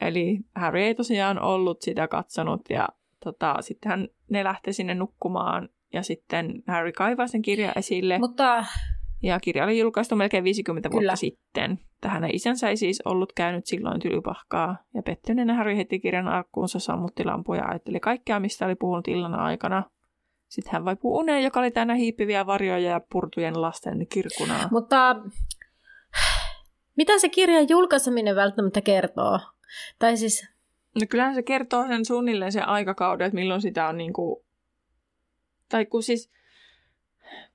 Eli 0.00 0.38
Harry 0.54 0.80
ei 0.80 0.94
tosiaan 0.94 1.42
ollut 1.42 1.82
sitä 1.82 2.08
katsonut 2.08 2.60
ja 2.70 2.88
tota, 3.24 3.56
sitten 3.60 4.08
ne 4.30 4.44
lähti 4.44 4.72
sinne 4.72 4.94
nukkumaan 4.94 5.68
ja 5.92 6.02
sitten 6.02 6.62
Harry 6.66 6.92
kaivaa 6.92 7.26
sen 7.26 7.42
kirjan 7.42 7.72
esille. 7.76 8.18
Mutta 8.18 8.64
ja 9.24 9.40
kirja 9.40 9.64
oli 9.64 9.78
julkaistu 9.78 10.16
melkein 10.16 10.44
50 10.44 10.88
Kyllä. 10.88 11.00
vuotta 11.00 11.16
sitten. 11.16 11.78
Tähän 12.00 12.30
isänsä 12.32 12.68
ei 12.68 12.76
siis 12.76 13.02
ollut 13.04 13.32
käynyt 13.32 13.66
silloin 13.66 14.00
tylypahkaa. 14.00 14.76
Ja 14.94 15.02
pettyneenä 15.02 15.54
Harry 15.54 15.76
heti 15.76 16.00
kirjan 16.00 16.28
arkkuunsa, 16.28 16.78
sammutti 16.78 17.24
lampuja 17.24 17.60
ja 17.60 17.68
ajatteli 17.68 18.00
kaikkea, 18.00 18.40
mistä 18.40 18.66
oli 18.66 18.74
puhunut 18.74 19.08
illan 19.08 19.34
aikana. 19.34 19.82
Sitten 20.48 20.72
hän 20.72 20.84
vaipui 20.84 21.18
uneen, 21.20 21.44
joka 21.44 21.60
oli 21.60 21.70
täynnä 21.70 21.94
hiippiviä 21.94 22.46
varjoja 22.46 22.90
ja 22.90 23.00
purtujen 23.12 23.62
lasten 23.62 24.06
kirkunaa. 24.08 24.68
Mutta 24.70 25.16
mitä 26.96 27.18
se 27.18 27.28
kirjan 27.28 27.68
julkaiseminen 27.68 28.36
välttämättä 28.36 28.80
kertoo? 28.80 29.40
Tai 29.98 30.16
siis... 30.16 30.48
No 30.94 31.06
kyllähän 31.10 31.34
se 31.34 31.42
kertoo 31.42 31.86
sen 31.86 32.04
suunnilleen 32.04 32.52
sen 32.52 32.68
aikakauden, 32.68 33.26
että 33.26 33.34
milloin 33.34 33.62
sitä 33.62 33.88
on 33.88 33.96
niin 33.96 34.12
kuin... 34.12 34.44
Tai 35.68 35.86
kun 35.86 36.02
siis 36.02 36.30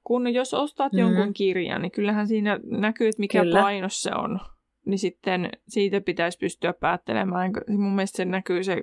kun 0.10 0.34
jos 0.34 0.54
ostat 0.54 0.94
mm-hmm. 0.94 1.16
jonkun 1.16 1.34
kirjan, 1.34 1.82
niin 1.82 1.92
kyllähän 1.92 2.28
siinä 2.28 2.60
näkyy, 2.64 3.08
että 3.08 3.20
mikä 3.20 3.42
Kyllä. 3.42 3.62
painos 3.62 4.02
se 4.02 4.12
on. 4.16 4.40
Niin 4.86 5.00
sitten 5.00 5.50
siitä 5.68 6.02
pitäisi 6.02 6.38
pystyä 6.38 6.74
päättelemään. 6.74 7.52
Mun 7.68 7.96
mielestä 7.96 8.18
se 8.18 8.26
näkyy 8.26 8.64
se 8.64 8.82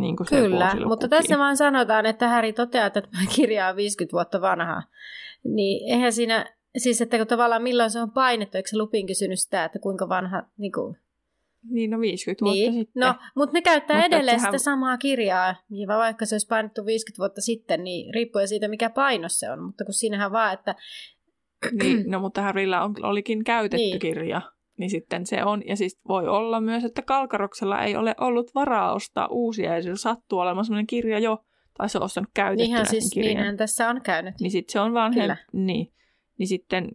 niin 0.00 0.16
kuin 0.16 0.26
Kyllä, 0.28 0.76
mutta 0.86 1.08
tässä 1.08 1.38
vaan 1.38 1.56
sanotaan, 1.56 2.06
että 2.06 2.28
Häri 2.28 2.52
toteaa, 2.52 2.86
että 2.86 3.00
tämä 3.00 3.24
kirja 3.36 3.68
on 3.68 3.76
50 3.76 4.12
vuotta 4.12 4.40
vanha. 4.40 4.82
Niin 5.44 5.92
eihän 5.92 6.12
siinä, 6.12 6.46
siis 6.76 7.00
että 7.00 7.18
kun 7.18 7.26
tavallaan 7.26 7.62
milloin 7.62 7.90
se 7.90 8.00
on 8.00 8.10
painettu, 8.10 8.56
eikö 8.56 8.68
se 8.68 8.78
Lupin 8.78 9.06
kysynyt 9.06 9.40
sitä, 9.40 9.64
että 9.64 9.78
kuinka 9.78 10.08
vanha, 10.08 10.42
niin 10.58 10.72
kuin, 10.72 10.96
niin, 11.70 11.90
no 11.90 12.00
50 12.00 12.44
vuotta 12.44 12.60
niin. 12.60 12.72
sitten. 12.72 13.00
No, 13.00 13.14
mutta 13.36 13.52
ne 13.52 13.62
käyttää 13.62 13.96
mutta 13.96 14.06
edelleen 14.06 14.40
sehän... 14.40 14.52
sitä 14.52 14.64
samaa 14.64 14.98
kirjaa, 14.98 15.54
niin 15.70 15.88
vaikka 15.88 16.26
se 16.26 16.34
olisi 16.34 16.46
painettu 16.46 16.86
50 16.86 17.18
vuotta 17.18 17.40
sitten, 17.40 17.84
niin 17.84 18.14
riippuen 18.14 18.48
siitä, 18.48 18.68
mikä 18.68 18.90
painos 18.90 19.38
se 19.38 19.50
on. 19.50 19.62
Mutta 19.62 19.84
kun 19.84 19.94
siinähän 19.94 20.32
vaan, 20.32 20.54
että... 20.54 20.74
Niin, 21.82 22.10
no 22.10 22.20
mutta 22.20 22.42
Harrylla 22.42 22.84
on, 22.84 22.94
olikin 23.02 23.44
käytetty 23.44 23.76
niin. 23.76 23.98
kirja, 23.98 24.42
niin 24.78 24.90
sitten 24.90 25.26
se 25.26 25.44
on. 25.44 25.62
Ja 25.66 25.76
siis 25.76 26.00
voi 26.08 26.28
olla 26.28 26.60
myös, 26.60 26.84
että 26.84 27.02
Kalkaroksella 27.02 27.82
ei 27.82 27.96
ole 27.96 28.14
ollut 28.20 28.54
varaa 28.54 28.94
ostaa 28.94 29.28
uusia, 29.30 29.74
ja 29.74 29.82
se 29.82 29.90
sattuu 29.94 30.38
olemaan 30.38 30.64
sellainen 30.64 30.86
kirja 30.86 31.18
jo, 31.18 31.44
tai 31.76 31.88
se 31.88 31.98
on 31.98 32.04
ostanut 32.04 32.30
käytettynä 32.34 32.64
Niinhän 32.64 32.86
siis, 32.86 33.10
kirjan. 33.14 33.36
niinhän 33.36 33.56
tässä 33.56 33.88
on 33.88 34.00
käynyt. 34.02 34.34
Niin 34.40 34.50
sitten 34.50 34.72
se 34.72 34.80
on 34.80 34.94
vanhempi. 34.94 35.42
Niin. 35.52 35.92
Niin 36.38 36.48
sitten 36.48 36.88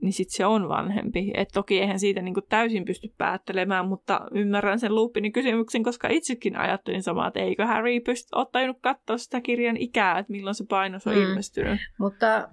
niin 0.00 0.12
sitten 0.12 0.36
se 0.36 0.46
on 0.46 0.68
vanhempi. 0.68 1.30
Et 1.34 1.48
toki 1.54 1.80
eihän 1.80 1.98
siitä 1.98 2.22
niinku 2.22 2.40
täysin 2.40 2.84
pysty 2.84 3.14
päättelemään, 3.18 3.88
mutta 3.88 4.20
ymmärrän 4.34 4.78
sen 4.78 4.94
Lupinin 4.94 5.32
kysymyksen, 5.32 5.82
koska 5.82 6.08
itsekin 6.08 6.56
ajattelin 6.56 7.02
samaa, 7.02 7.28
että 7.28 7.40
eikö 7.40 7.66
Harry 7.66 8.00
pysty 8.00 8.28
ottanut 8.34 8.78
katsoa 8.80 9.18
sitä 9.18 9.40
kirjan 9.40 9.76
ikää, 9.76 10.18
että 10.18 10.32
milloin 10.32 10.54
se 10.54 10.64
painos 10.68 11.06
on 11.06 11.14
mm. 11.14 11.22
ilmestynyt. 11.22 11.80
Mutta 11.98 12.48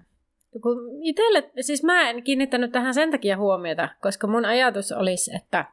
kun 0.61 0.77
itselle, 1.01 1.51
siis 1.61 1.83
mä 1.83 2.09
en 2.09 2.23
kiinnittänyt 2.23 2.71
tähän 2.71 2.93
sen 2.93 3.11
takia 3.11 3.37
huomiota, 3.37 3.89
koska 4.01 4.27
mun 4.27 4.45
ajatus 4.45 4.91
olisi, 4.91 5.35
että, 5.35 5.65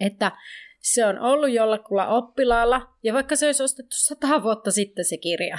että 0.00 0.32
se 0.80 1.06
on 1.06 1.18
ollut 1.18 1.50
jollakulla 1.50 2.08
oppilaalla, 2.08 2.88
ja 3.02 3.14
vaikka 3.14 3.36
se 3.36 3.46
olisi 3.46 3.62
ostettu 3.62 3.96
sata 3.96 4.42
vuotta 4.42 4.70
sitten 4.70 5.04
se 5.04 5.16
kirja, 5.16 5.58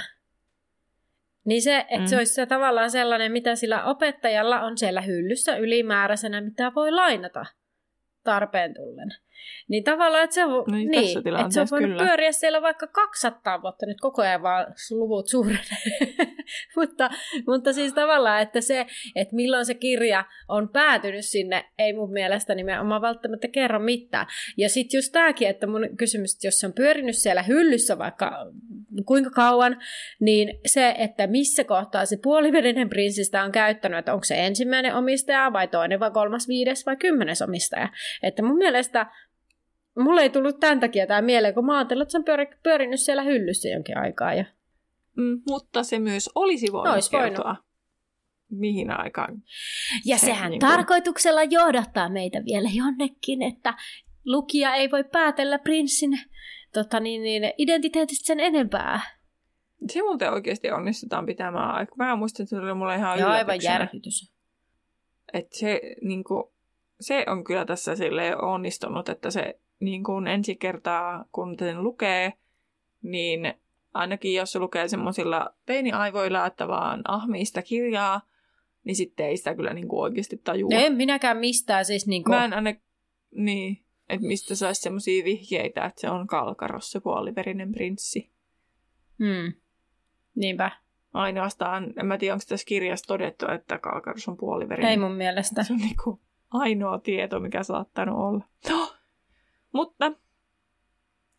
niin 1.46 1.62
se, 1.62 1.78
että 1.78 1.98
mm. 1.98 2.06
se 2.06 2.16
olisi 2.16 2.34
se 2.34 2.46
tavallaan 2.46 2.90
sellainen, 2.90 3.32
mitä 3.32 3.54
sillä 3.54 3.84
opettajalla 3.84 4.60
on 4.60 4.78
siellä 4.78 5.00
hyllyssä 5.00 5.56
ylimääräisenä, 5.56 6.40
mitä 6.40 6.72
voi 6.74 6.90
lainata 6.90 7.46
tarpeen 8.24 8.74
tullen. 8.74 9.08
Niin 9.68 9.84
tavallaan, 9.84 10.24
että 10.24 10.34
se, 10.34 10.44
on, 10.44 10.64
niin, 10.70 10.90
niin, 10.90 11.18
että 11.18 11.50
se 11.50 11.60
on 11.60 11.66
voinut 11.70 11.90
kyllä. 11.90 12.04
pyöriä 12.04 12.32
siellä 12.32 12.62
vaikka 12.62 12.86
200 12.86 13.62
vuotta, 13.62 13.86
nyt 13.86 14.00
koko 14.00 14.22
ajan 14.22 14.42
vaan 14.42 14.66
luvut 14.90 15.28
suurenee. 15.28 16.26
mutta, 16.76 17.10
mutta 17.46 17.72
siis 17.72 17.92
tavallaan, 17.92 18.42
että 18.42 18.60
se, 18.60 18.86
että 19.14 19.36
milloin 19.36 19.66
se 19.66 19.74
kirja 19.74 20.24
on 20.48 20.68
päätynyt 20.68 21.24
sinne, 21.24 21.64
ei 21.78 21.92
mun 21.92 22.12
mielestä 22.12 22.54
nimenomaan 22.54 23.02
välttämättä 23.02 23.48
kerro 23.48 23.78
mitään. 23.78 24.26
Ja 24.56 24.68
sitten 24.68 24.98
just 24.98 25.12
tämäkin, 25.12 25.48
että 25.48 25.66
mun 25.66 25.88
kysymys, 25.98 26.34
että 26.34 26.46
jos 26.46 26.58
se 26.58 26.66
on 26.66 26.72
pyörinyt 26.72 27.18
siellä 27.18 27.42
hyllyssä 27.42 27.98
vaikka 27.98 28.32
kuinka 29.04 29.30
kauan, 29.30 29.76
niin 30.20 30.60
se, 30.66 30.94
että 30.98 31.26
missä 31.26 31.64
kohtaa 31.64 32.06
se 32.06 32.18
puolivedinen 32.22 32.88
prinssistä 32.88 33.42
on 33.42 33.52
käyttänyt, 33.52 33.98
että 33.98 34.12
onko 34.12 34.24
se 34.24 34.46
ensimmäinen 34.46 34.94
omistaja 34.94 35.52
vai 35.52 35.68
toinen 35.68 36.00
vai 36.00 36.10
kolmas, 36.10 36.48
viides 36.48 36.86
vai 36.86 36.96
kymmenes 36.96 37.42
omistaja. 37.42 37.88
Että 38.22 38.42
mun 38.42 38.56
mielestä 38.56 39.06
Mulle 39.98 40.20
ei 40.20 40.30
tullut 40.30 40.60
tämän 40.60 40.80
takia 40.80 41.06
tämä 41.06 41.22
mieleen, 41.22 41.54
kun 41.54 41.66
mä 41.66 41.76
ajattelin, 41.76 42.02
että 42.02 42.12
se 42.12 42.18
on 42.18 42.24
pyöri, 42.24 42.46
pyörinyt 42.62 43.00
siellä 43.00 43.22
hyllyssä 43.22 43.68
jonkin 43.68 43.98
aikaa. 43.98 44.34
Ja... 44.34 44.44
Mm, 45.16 45.42
mutta 45.48 45.82
se 45.82 45.98
myös 45.98 46.30
olisi 46.34 46.72
voinut 46.72 46.94
olisi 46.94 47.10
kertoa, 47.10 47.44
voinut. 47.44 47.64
mihin 48.50 48.90
aikaan. 48.90 49.42
Ja 50.04 50.18
se, 50.18 50.26
sehän 50.26 50.50
niin 50.50 50.60
kuin... 50.60 50.70
tarkoituksella 50.70 51.42
johdattaa 51.42 52.08
meitä 52.08 52.44
vielä 52.44 52.68
jonnekin, 52.74 53.42
että 53.42 53.74
lukija 54.26 54.74
ei 54.74 54.90
voi 54.90 55.04
päätellä 55.04 55.58
prinssin 55.58 56.18
tota 56.80 57.00
niin, 57.00 57.22
niin, 57.22 57.52
identiteetistä 57.58 58.26
sen 58.26 58.40
enempää. 58.40 59.00
Se 59.92 60.02
muuten 60.02 60.32
oikeasti 60.32 60.70
onnistutaan 60.70 61.26
pitämään 61.26 61.70
aika. 61.70 61.94
Mä 61.96 62.16
muistan, 62.16 62.44
että 62.44 62.56
se 62.56 62.62
oli 62.62 62.74
mulle 62.74 62.94
ihan 62.94 63.18
Joo, 63.18 63.30
aivan 63.30 63.62
järkytys. 63.62 64.32
Että 65.32 65.58
se, 65.58 65.80
niin 66.02 66.24
kuin, 66.24 66.44
se 67.00 67.24
on 67.28 67.44
kyllä 67.44 67.64
tässä 67.64 67.96
sille 67.96 68.36
onnistunut, 68.36 69.08
että 69.08 69.30
se 69.30 69.60
niin 69.80 70.04
kuin 70.04 70.26
ensi 70.26 70.56
kertaa, 70.56 71.24
kun 71.32 71.56
sen 71.58 71.82
lukee, 71.82 72.32
niin 73.02 73.54
ainakin 73.94 74.34
jos 74.34 74.52
se 74.52 74.58
lukee 74.58 74.88
semmoisilla 74.88 75.54
teiniaivoilla, 75.66 76.46
että 76.46 76.68
vaan 76.68 77.00
ahmii 77.08 77.44
sitä 77.44 77.62
kirjaa, 77.62 78.20
niin 78.84 78.96
sitten 78.96 79.26
ei 79.26 79.36
sitä 79.36 79.54
kyllä 79.54 79.74
niin 79.74 79.88
kuin 79.88 80.00
oikeasti 80.00 80.40
tajua. 80.44 80.70
No 80.72 80.80
en 80.80 80.94
minäkään 80.94 81.36
mistään 81.36 81.84
siis 81.84 82.06
niin 82.06 82.24
kuin... 82.24 82.34
Mä 82.34 82.44
en 82.44 82.52
aina, 82.52 82.74
niin, 83.34 83.85
että 84.08 84.26
mistä 84.26 84.54
saisi 84.54 84.80
semmoisia 84.80 85.24
vihjeitä, 85.24 85.84
että 85.84 86.00
se 86.00 86.10
on 86.10 86.26
Kalkaros, 86.26 86.90
se 86.90 87.00
puoliverinen 87.00 87.72
prinssi. 87.72 88.30
Hmm. 89.18 89.52
Niinpä. 90.34 90.70
Ainoastaan, 91.12 91.92
en 91.96 92.06
mä 92.06 92.18
tiedä, 92.18 92.34
onko 92.34 92.44
tässä 92.48 92.66
kirjassa 92.66 93.06
todettu, 93.06 93.46
että 93.50 93.78
Kalkaros 93.78 94.28
on 94.28 94.36
puoliverinen. 94.36 94.90
Ei 94.90 94.96
mun 94.96 95.14
mielestä. 95.14 95.62
Se 95.62 95.72
on 95.72 95.78
niin 95.78 95.96
kuin 96.04 96.20
ainoa 96.50 96.98
tieto, 96.98 97.40
mikä 97.40 97.62
saattanut 97.62 98.18
olla. 98.18 98.44
No, 98.70 98.92
mutta 99.72 100.12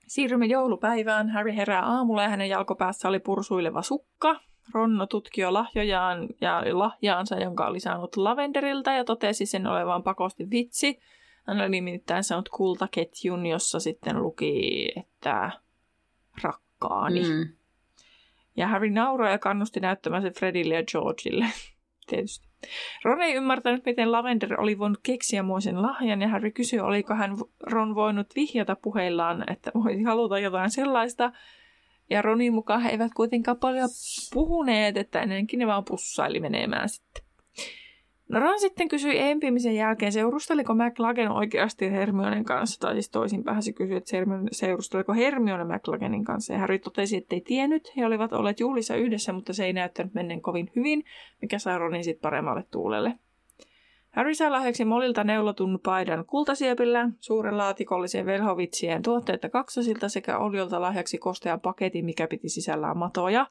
siirrymme 0.08 0.46
joulupäivään. 0.46 1.30
Harry 1.30 1.56
herää 1.56 1.86
aamulla 1.86 2.24
ja 2.24 2.30
hänen 2.30 2.50
jalkopäässä 2.50 3.10
oli 3.10 3.20
pursuileva 3.20 3.82
sukka. 3.82 4.40
Ronno 4.74 5.06
tutki 5.06 5.42
jo 5.42 5.54
lahjojaan 5.54 6.28
ja 6.42 6.62
lahjaansa, 6.72 7.36
jonka 7.36 7.68
oli 7.68 7.80
saanut 7.80 8.18
lavenderilta 8.18 8.92
ja 8.92 9.04
totesi 9.04 9.46
sen 9.46 9.68
olevan 9.68 10.04
pakosti 10.04 10.50
vitsi. 10.52 11.00
Hän 11.48 11.62
oli 11.62 11.70
nimittäin 11.70 12.24
saanut 12.24 12.50
kultaketjun, 12.50 13.46
jossa 13.46 13.80
sitten 13.80 14.22
luki, 14.24 14.88
että 14.96 15.52
rakkaani. 16.42 17.22
Mm. 17.22 17.50
Ja 18.58 18.68
Harry 18.68 18.90
nauroi 18.90 19.32
ja 19.32 19.40
kannusti 19.40 19.80
näyttämään 19.80 20.22
sen 20.22 20.34
Fredille 20.34 20.76
ja 20.76 20.84
Georgeille. 20.84 21.46
Tietysti. 22.10 22.48
Ron 23.04 23.22
ei 23.22 23.34
ymmärtänyt, 23.34 23.86
miten 23.86 24.12
Lavender 24.12 24.62
oli 24.62 24.80
voinut 24.80 25.00
keksiä 25.04 25.44
muisen 25.44 25.82
lahjan, 25.82 26.22
ja 26.22 26.28
Harry 26.28 26.52
kysyi, 26.52 26.80
oliko 26.80 27.14
hän 27.14 27.32
Ron 27.64 27.96
voinut 27.96 28.28
vihjata 28.36 28.76
puheillaan, 28.76 29.52
että 29.52 29.72
voisi 29.74 30.04
haluta 30.04 30.40
jotain 30.40 30.72
sellaista. 30.72 31.32
Ja 32.10 32.22
Ronin 32.22 32.54
mukaan 32.54 32.82
he 32.82 32.90
eivät 32.90 33.12
kuitenkaan 33.16 33.58
paljon 33.58 33.90
puhuneet, 34.34 34.98
että 34.98 35.22
ennenkin 35.22 35.60
ne 35.60 35.68
vaan 35.68 35.86
pussaili 35.86 36.40
menemään 36.40 36.90
sitten. 36.90 37.27
No 38.30 38.40
Ron 38.40 38.60
sitten 38.60 38.88
kysyi 38.88 39.20
empimisen 39.20 39.76
jälkeen, 39.76 40.12
seurusteliko 40.12 40.74
McLagan 40.74 41.32
oikeasti 41.32 41.92
Hermionen 41.92 42.44
kanssa, 42.46 42.80
tai 42.80 42.94
siis 42.94 43.10
toisinpäin 43.10 43.64
se 43.64 43.74
kysyi, 43.74 43.98
että 43.98 44.12
seurusteliko 44.52 45.14
Hermione 45.14 45.64
McLaganin 45.64 46.24
kanssa, 46.24 46.54
ja 46.54 46.60
Harry 46.60 46.80
totesi, 46.80 47.18
että 47.18 47.36
ei 47.36 47.42
tiennyt, 47.42 47.92
he 47.98 48.06
olivat 48.06 48.34
olleet 48.34 48.60
juhlissa 48.60 48.96
yhdessä, 48.96 49.34
mutta 49.34 49.54
se 49.54 49.66
ei 49.66 49.74
näyttänyt 49.74 50.14
menneen 50.14 50.42
kovin 50.42 50.72
hyvin, 50.76 51.04
mikä 51.42 51.60
sai 51.60 51.78
Ronin 51.78 52.04
sitten 52.04 52.22
paremmalle 52.22 52.64
tuulelle. 52.72 53.14
Harry 54.10 54.36
sai 54.36 54.50
lahjaksi 54.52 54.86
Molilta 54.86 55.24
neulotun 55.24 55.80
paidan 55.84 56.26
kultasiepillä, 56.26 57.10
suuren 57.20 57.58
laatikollisen 57.58 58.26
velhovitsien 58.26 59.02
tuotteita 59.02 59.50
kaksosilta 59.50 60.10
sekä 60.10 60.38
Oljolta 60.38 60.82
lahjaksi 60.82 61.18
kostean 61.18 61.60
paketin, 61.60 62.06
mikä 62.06 62.28
piti 62.28 62.50
sisällään 62.50 62.98
matoja. 62.98 63.48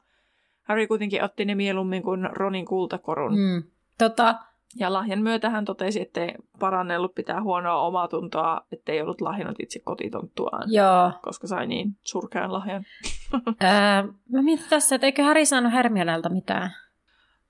Harry 0.63 0.87
kuitenkin 0.87 1.23
otti 1.23 1.45
ne 1.45 1.55
mieluummin 1.55 2.03
kuin 2.03 2.29
Ronin 2.31 2.65
kultakorun. 2.65 3.31
Mm. 3.31 3.63
Tota, 3.97 4.35
ja 4.75 4.93
lahjan 4.93 5.21
myötä 5.21 5.49
hän 5.49 5.65
totesi, 5.65 6.01
ettei 6.01 6.33
parannellut 6.59 7.15
pitää 7.15 7.43
huonoa 7.43 7.81
omatuntoa, 7.81 8.61
ettei 8.71 9.01
ollut 9.01 9.21
lahjannut 9.21 9.59
itse 9.59 9.79
kotitonttuaan. 9.79 10.73
Joo. 10.73 11.11
Koska 11.21 11.47
sai 11.47 11.67
niin 11.67 11.97
surkean 12.03 12.53
lahjan. 12.53 12.85
öö, 13.47 14.11
mä 14.29 14.41
mietin 14.41 14.65
tässä, 14.69 14.95
että 14.95 15.07
eikö 15.07 15.23
Häri 15.23 15.45
saanut 15.45 15.73
Hermionelta 15.73 16.29
mitään? 16.29 16.71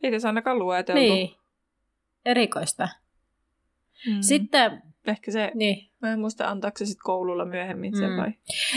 Ei 0.03 0.11
tässä 0.11 0.29
ainakaan 0.29 0.59
lueteltu. 0.59 1.01
Niin. 1.01 1.35
Erikoista. 2.25 2.87
Mm. 4.07 4.21
Sitten... 4.21 4.83
Ehkä 5.07 5.31
se... 5.31 5.51
Niin. 5.55 5.91
Mä 6.01 6.13
en 6.13 6.19
muista, 6.19 6.47
antaako 6.47 6.77
se 6.77 6.85
sitten 6.85 7.03
koululla 7.03 7.45
myöhemmin 7.45 7.97
sen 7.97 8.09
mm. 8.09 8.17
vai? 8.17 8.33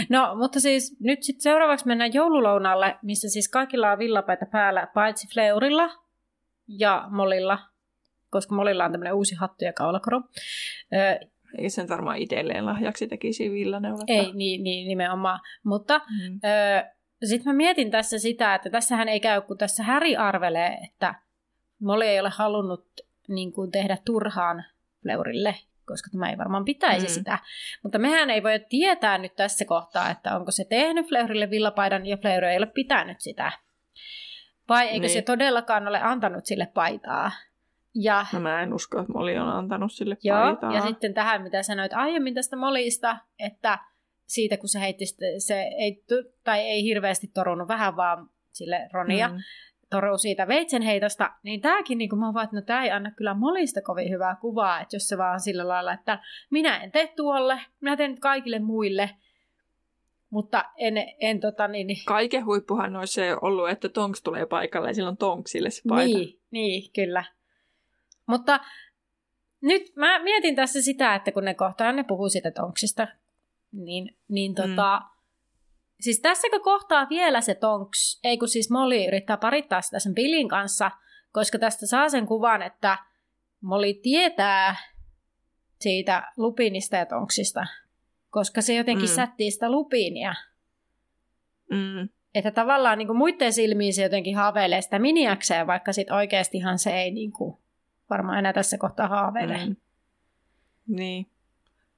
No, 0.08 0.34
mutta 0.34 0.60
siis 0.60 0.96
nyt 1.00 1.22
sitten 1.22 1.42
seuraavaksi 1.42 1.86
mennään 1.86 2.14
joululounalle, 2.14 2.98
missä 3.02 3.28
siis 3.28 3.48
kaikilla 3.48 3.92
on 3.92 3.98
villapaita 3.98 4.46
päällä, 4.46 4.88
paitsi 4.94 5.28
Fleurilla 5.32 5.90
ja 6.68 7.06
Molilla 7.10 7.69
koska 8.30 8.54
Molilla 8.54 8.84
on 8.84 8.92
tämmöinen 8.92 9.14
uusi 9.14 9.34
hattu 9.34 9.64
ja 9.64 9.72
kaulakoro. 9.72 10.20
Ei 11.58 11.70
sen 11.70 11.88
varmaan 11.88 12.18
itselleen 12.18 12.66
lahjaksi 12.66 13.06
tekisi 13.08 13.50
villaneula. 13.50 14.04
Ei, 14.06 14.32
niin, 14.32 14.64
niin 14.64 14.88
nimenomaan. 14.88 15.40
Mutta 15.64 15.98
mm. 15.98 16.40
sitten 17.24 17.52
mä 17.52 17.56
mietin 17.56 17.90
tässä 17.90 18.18
sitä, 18.18 18.54
että 18.54 18.70
tässähän 18.70 19.08
ei 19.08 19.20
käy, 19.20 19.40
kun 19.40 19.58
tässä 19.58 19.82
Häri 19.82 20.16
arvelee, 20.16 20.78
että 20.84 21.14
Molly 21.78 22.04
ei 22.04 22.20
ole 22.20 22.30
halunnut 22.32 22.86
niin 23.28 23.52
kuin, 23.52 23.70
tehdä 23.70 23.98
turhaan 24.04 24.64
Fleurille, 25.02 25.54
koska 25.86 26.10
tämä 26.10 26.30
ei 26.30 26.38
varmaan 26.38 26.64
pitäisi 26.64 27.06
mm. 27.06 27.12
sitä. 27.12 27.38
Mutta 27.82 27.98
mehän 27.98 28.30
ei 28.30 28.42
voi 28.42 28.64
tietää 28.68 29.18
nyt 29.18 29.36
tässä 29.36 29.64
kohtaa, 29.64 30.10
että 30.10 30.36
onko 30.36 30.50
se 30.50 30.64
tehnyt 30.64 31.08
Fleurille 31.08 31.50
villapaidan 31.50 32.06
ja 32.06 32.16
Fleur 32.16 32.44
ei 32.44 32.58
ole 32.58 32.66
pitänyt 32.66 33.20
sitä. 33.20 33.52
Vai 34.68 34.88
eikö 34.88 35.06
niin. 35.06 35.10
se 35.10 35.22
todellakaan 35.22 35.88
ole 35.88 36.00
antanut 36.02 36.46
sille 36.46 36.66
paitaa? 36.74 37.30
Ja, 37.94 38.26
no 38.32 38.40
mä 38.40 38.62
en 38.62 38.74
usko, 38.74 39.00
että 39.00 39.12
Molly 39.12 39.36
on 39.36 39.48
antanut 39.48 39.92
sille 39.92 40.16
joo, 40.22 40.38
paitaa. 40.38 40.72
ja 40.72 40.80
sitten 40.80 41.14
tähän, 41.14 41.42
mitä 41.42 41.62
sanoit 41.62 41.92
aiemmin 41.92 42.34
tästä 42.34 42.56
Molista, 42.56 43.16
että 43.38 43.78
siitä 44.26 44.56
kun 44.56 44.68
se 44.68 44.80
heitti, 44.80 45.04
se 45.38 45.62
ei, 45.62 46.04
tai 46.44 46.60
ei 46.60 46.84
hirveästi 46.84 47.30
torunut, 47.34 47.68
vähän 47.68 47.96
vaan 47.96 48.30
sille 48.52 48.88
Ronia, 48.92 49.28
mm. 49.28 49.34
toruu 49.90 50.18
siitä 50.18 50.48
veitsenheitosta, 50.48 51.30
niin 51.42 51.60
tämäkin, 51.60 51.98
niin 51.98 52.10
kuin 52.10 52.20
mä 52.20 52.34
vaan, 52.34 52.44
että 52.44 52.56
no 52.56 52.62
tämä 52.62 52.84
ei 52.84 52.90
anna 52.90 53.10
kyllä 53.10 53.34
Molista 53.34 53.82
kovin 53.82 54.10
hyvää 54.10 54.36
kuvaa, 54.40 54.80
että 54.80 54.96
jos 54.96 55.08
se 55.08 55.18
vaan 55.18 55.40
sillä 55.40 55.68
lailla, 55.68 55.92
että 55.92 56.18
minä 56.50 56.76
en 56.76 56.92
tee 56.92 57.12
tuolle, 57.16 57.60
minä 57.80 57.96
teen 57.96 58.20
kaikille 58.20 58.58
muille, 58.58 59.10
mutta 60.30 60.64
en, 60.76 60.94
en 61.20 61.40
tota 61.40 61.68
niin, 61.68 61.86
niin... 61.86 62.04
Kaiken 62.06 62.46
huippuhan 62.46 62.96
olisi 62.96 63.20
ollut, 63.42 63.70
että 63.70 63.88
Tonks 63.88 64.22
tulee 64.22 64.46
paikalle 64.46 64.88
ja 64.88 64.94
silloin 64.94 65.16
Tonksille 65.16 65.70
se 65.70 65.82
paita. 65.88 66.18
Niin, 66.18 66.40
niin, 66.50 66.90
kyllä. 66.94 67.24
Mutta 68.30 68.60
nyt 69.60 69.82
mä 69.96 70.18
mietin 70.18 70.56
tässä 70.56 70.82
sitä, 70.82 71.14
että 71.14 71.32
kun 71.32 71.44
ne 71.44 71.54
kohtaa 71.54 71.92
ne 71.92 72.04
puhuu 72.04 72.28
siitä 72.28 72.50
tonksista, 72.50 73.08
niin, 73.72 74.16
niin 74.28 74.54
tota, 74.54 75.00
mm. 75.00 75.22
siis 76.00 76.20
tässäkö 76.20 76.60
kohtaa 76.60 77.08
vielä 77.08 77.40
se 77.40 77.54
tonks, 77.54 78.20
ei 78.24 78.38
kun 78.38 78.48
siis 78.48 78.70
Molly 78.70 79.04
yrittää 79.04 79.36
parittaa 79.36 79.80
sitä 79.80 79.98
sen 79.98 80.14
Billin 80.14 80.48
kanssa, 80.48 80.90
koska 81.32 81.58
tästä 81.58 81.86
saa 81.86 82.08
sen 82.08 82.26
kuvan, 82.26 82.62
että 82.62 82.98
Molly 83.60 83.94
tietää 83.94 84.76
siitä 85.80 86.32
lupinista 86.36 86.96
ja 86.96 87.06
tonksista, 87.06 87.66
koska 88.30 88.62
se 88.62 88.74
jotenkin 88.74 89.08
mm. 89.08 89.14
sättii 89.14 89.50
sitä 89.50 89.70
lupinia. 89.70 90.34
Mm. 91.70 92.08
Että 92.34 92.50
tavallaan 92.50 92.98
niin 92.98 93.06
kuin 93.06 93.16
muiden 93.16 93.52
silmiin 93.52 93.94
se 93.94 94.02
jotenkin 94.02 94.36
haaveilee 94.36 94.82
sitä 94.82 94.98
miniäkseen, 94.98 95.66
vaikka 95.66 95.92
sitten 95.92 96.16
oikeastihan 96.16 96.78
se 96.78 96.90
ei 96.90 97.10
niin 97.10 97.32
kuin, 97.32 97.59
varmaan 98.10 98.38
enää 98.38 98.52
tässä 98.52 98.78
kohtaa 98.78 99.08
haaveile. 99.08 99.66
Mm. 99.66 99.76
Niin. 100.88 101.26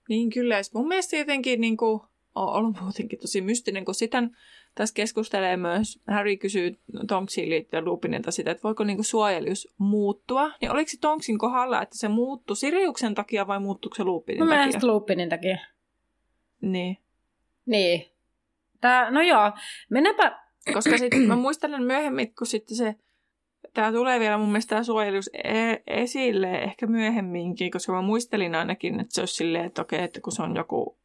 Niin 0.09 0.31
kyllä. 0.31 0.57
Mun 0.75 0.89
mielestä 0.89 1.17
jotenkin 1.17 1.61
niin 1.61 1.77
kuin, 1.77 2.01
on 2.35 2.49
ollut 2.49 2.81
muutenkin 2.81 3.19
tosi 3.19 3.41
mystinen, 3.41 3.85
kun 3.85 3.95
sitten 3.95 4.37
tässä 4.75 4.95
keskustelee 4.95 5.57
myös, 5.57 6.01
Harry 6.09 6.37
kysyy 6.37 6.79
Tonksiin 7.09 7.51
liittyen 7.51 7.85
Lupinilta 7.85 8.31
sitä, 8.31 8.51
että 8.51 8.63
voiko 8.63 8.85
niin 8.85 9.05
suojelius 9.05 9.69
muuttua. 9.79 10.51
Niin 10.61 10.71
oliko 10.71 10.89
se 10.89 10.99
Tonksin 11.01 11.39
kohdalla, 11.39 11.83
että 11.83 11.99
se 11.99 12.09
muuttui 12.09 12.57
Siriuksen 12.57 13.15
takia 13.15 13.47
vai 13.47 13.61
muuttuiko 13.61 13.95
se 13.95 14.05
Lupinin 14.05 14.41
no, 14.41 14.47
takia? 14.47 14.59
Mielestäni 14.59 14.93
Lupinin 14.93 15.29
takia. 15.29 15.59
Niin. 16.61 16.97
Niin. 17.67 18.05
Tää, 18.81 19.11
no 19.11 19.23
joo, 19.23 19.53
mennäpä... 19.91 20.43
Koska 20.73 20.99
sitten 20.99 21.23
mä 21.23 21.37
muistelen 21.37 21.83
myöhemmin, 21.83 22.35
kun 22.35 22.47
sitten 22.47 22.77
se 22.77 22.95
tämä 23.75 23.93
tulee 23.93 24.21
vielä 24.21 24.39
mun 24.39 24.49
mielestä 24.49 24.71
tämä 24.71 24.83
suojelus 24.83 25.31
e- 25.45 25.83
esille 25.87 26.59
ehkä 26.59 26.87
myöhemminkin, 26.87 27.71
koska 27.71 27.93
mä 27.93 28.03
muistelin 28.03 28.55
ainakin, 28.55 29.01
että 29.01 29.15
se 29.15 29.21
olisi 29.23 29.35
silleen, 29.35 29.65
että 29.65 29.83
okei, 29.83 30.03
että 30.03 30.21
kun 30.21 30.33
se 30.33 30.43
on 30.43 30.57
joku 30.57 30.99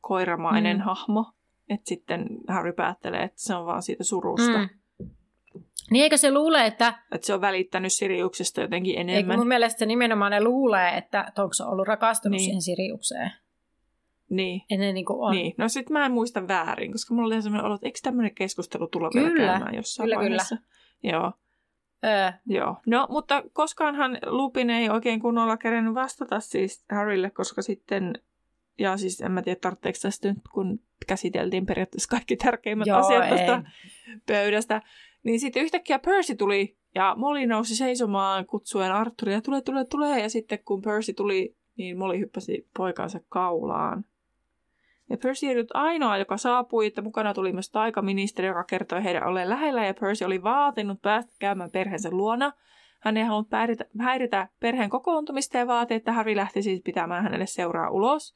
koiramainen 0.00 0.76
mm. 0.76 0.82
hahmo, 0.82 1.32
että 1.68 1.88
sitten 1.88 2.26
Harry 2.48 2.72
päättelee, 2.72 3.22
että 3.22 3.42
se 3.42 3.54
on 3.54 3.66
vaan 3.66 3.82
siitä 3.82 4.04
surusta. 4.04 4.58
Mm. 4.58 4.68
Niin 5.90 6.02
eikö 6.02 6.16
se 6.16 6.32
luule, 6.32 6.66
että... 6.66 6.94
Että 7.12 7.26
se 7.26 7.34
on 7.34 7.40
välittänyt 7.40 7.92
Siriuksesta 7.92 8.60
jotenkin 8.60 8.98
enemmän. 8.98 9.16
Eikö 9.16 9.36
mun 9.36 9.48
mielestä 9.48 9.78
se 9.78 9.86
nimenomaan 9.86 10.30
ne 10.30 10.44
luulee, 10.44 10.96
että 10.96 11.32
onko 11.38 11.52
se 11.52 11.64
ollut 11.64 11.88
rakastunut 11.88 12.36
niin. 12.36 12.44
siihen 12.44 12.62
Siriukseen. 12.62 13.32
Niin. 14.30 14.62
Ennen 14.70 14.94
niin 14.94 15.04
kuin 15.04 15.20
on. 15.20 15.32
Niin. 15.32 15.54
No 15.58 15.68
sit 15.68 15.90
mä 15.90 16.06
en 16.06 16.12
muista 16.12 16.48
väärin, 16.48 16.92
koska 16.92 17.14
mulla 17.14 17.26
oli 17.26 17.42
sellainen 17.42 17.66
olo, 17.66 17.74
että 17.74 17.86
eikö 17.86 17.98
tämmöinen 18.02 18.34
keskustelu 18.34 18.86
tulla 18.86 19.10
kyllä. 19.10 19.34
vielä 19.34 19.52
käymään 19.52 19.74
jossain 19.74 20.04
kyllä, 20.04 20.16
vaiheessa. 20.16 20.56
Kyllä. 20.56 21.16
Joo. 21.16 21.32
Öö. 22.04 22.32
Joo, 22.46 22.76
no 22.86 23.06
mutta 23.10 23.42
koskaanhan 23.52 24.18
Lupin 24.26 24.70
ei 24.70 24.90
oikein 24.90 25.20
kunnolla 25.20 25.56
kerennyt 25.56 25.94
vastata 25.94 26.40
siis 26.40 26.84
Harrylle, 26.90 27.30
koska 27.30 27.62
sitten 27.62 28.14
ja 28.78 28.96
siis 28.96 29.20
en 29.20 29.32
mä 29.32 29.42
tiedä, 29.42 29.58
tarvitseeko 29.60 29.98
tästä 30.02 30.28
nyt, 30.28 30.38
kun 30.52 30.80
käsiteltiin 31.06 31.66
periaatteessa 31.66 32.08
kaikki 32.08 32.36
tärkeimmät 32.36 32.86
Joo, 32.86 32.98
asiat 32.98 33.28
tästä 33.28 33.62
pöydästä. 34.26 34.82
Niin 35.22 35.40
sitten 35.40 35.62
yhtäkkiä 35.62 35.98
Percy 35.98 36.34
tuli 36.34 36.76
ja 36.94 37.14
Molly 37.18 37.46
nousi 37.46 37.76
seisomaan 37.76 38.46
kutsuen 38.46 38.92
Arthuria, 38.92 39.40
tule, 39.40 39.62
tule, 39.62 39.84
tule. 39.84 40.20
Ja 40.20 40.30
sitten 40.30 40.58
kun 40.64 40.82
Percy 40.82 41.12
tuli, 41.12 41.56
niin 41.76 41.98
Molly 41.98 42.18
hyppäsi 42.18 42.68
poikansa 42.76 43.20
kaulaan. 43.28 44.04
Ja 45.12 45.18
Percy 45.22 45.46
ei 45.46 45.54
ollut 45.54 45.70
ainoa, 45.74 46.18
joka 46.18 46.36
saapui, 46.36 46.86
että 46.86 47.02
mukana 47.02 47.34
tuli 47.34 47.52
myös 47.52 47.70
taikaministeri, 47.70 48.48
joka 48.48 48.64
kertoi 48.64 49.04
heidän 49.04 49.26
olleen 49.26 49.48
lähellä, 49.48 49.86
ja 49.86 49.94
Percy 49.94 50.24
oli 50.24 50.42
vaatinut 50.42 51.02
päästä 51.02 51.32
käymään 51.38 51.70
perheensä 51.70 52.10
luona. 52.10 52.52
Hän 53.00 53.16
ei 53.16 53.24
halunnut 53.24 53.52
häiritä, 53.52 53.84
häiritä 54.00 54.48
perheen 54.60 54.90
kokoontumista 54.90 55.58
ja 55.58 55.66
vaati, 55.66 55.94
että 55.94 56.12
Harry 56.12 56.36
lähti 56.36 56.62
siis 56.62 56.80
pitämään 56.84 57.22
hänelle 57.22 57.46
seuraa 57.46 57.90
ulos. 57.90 58.34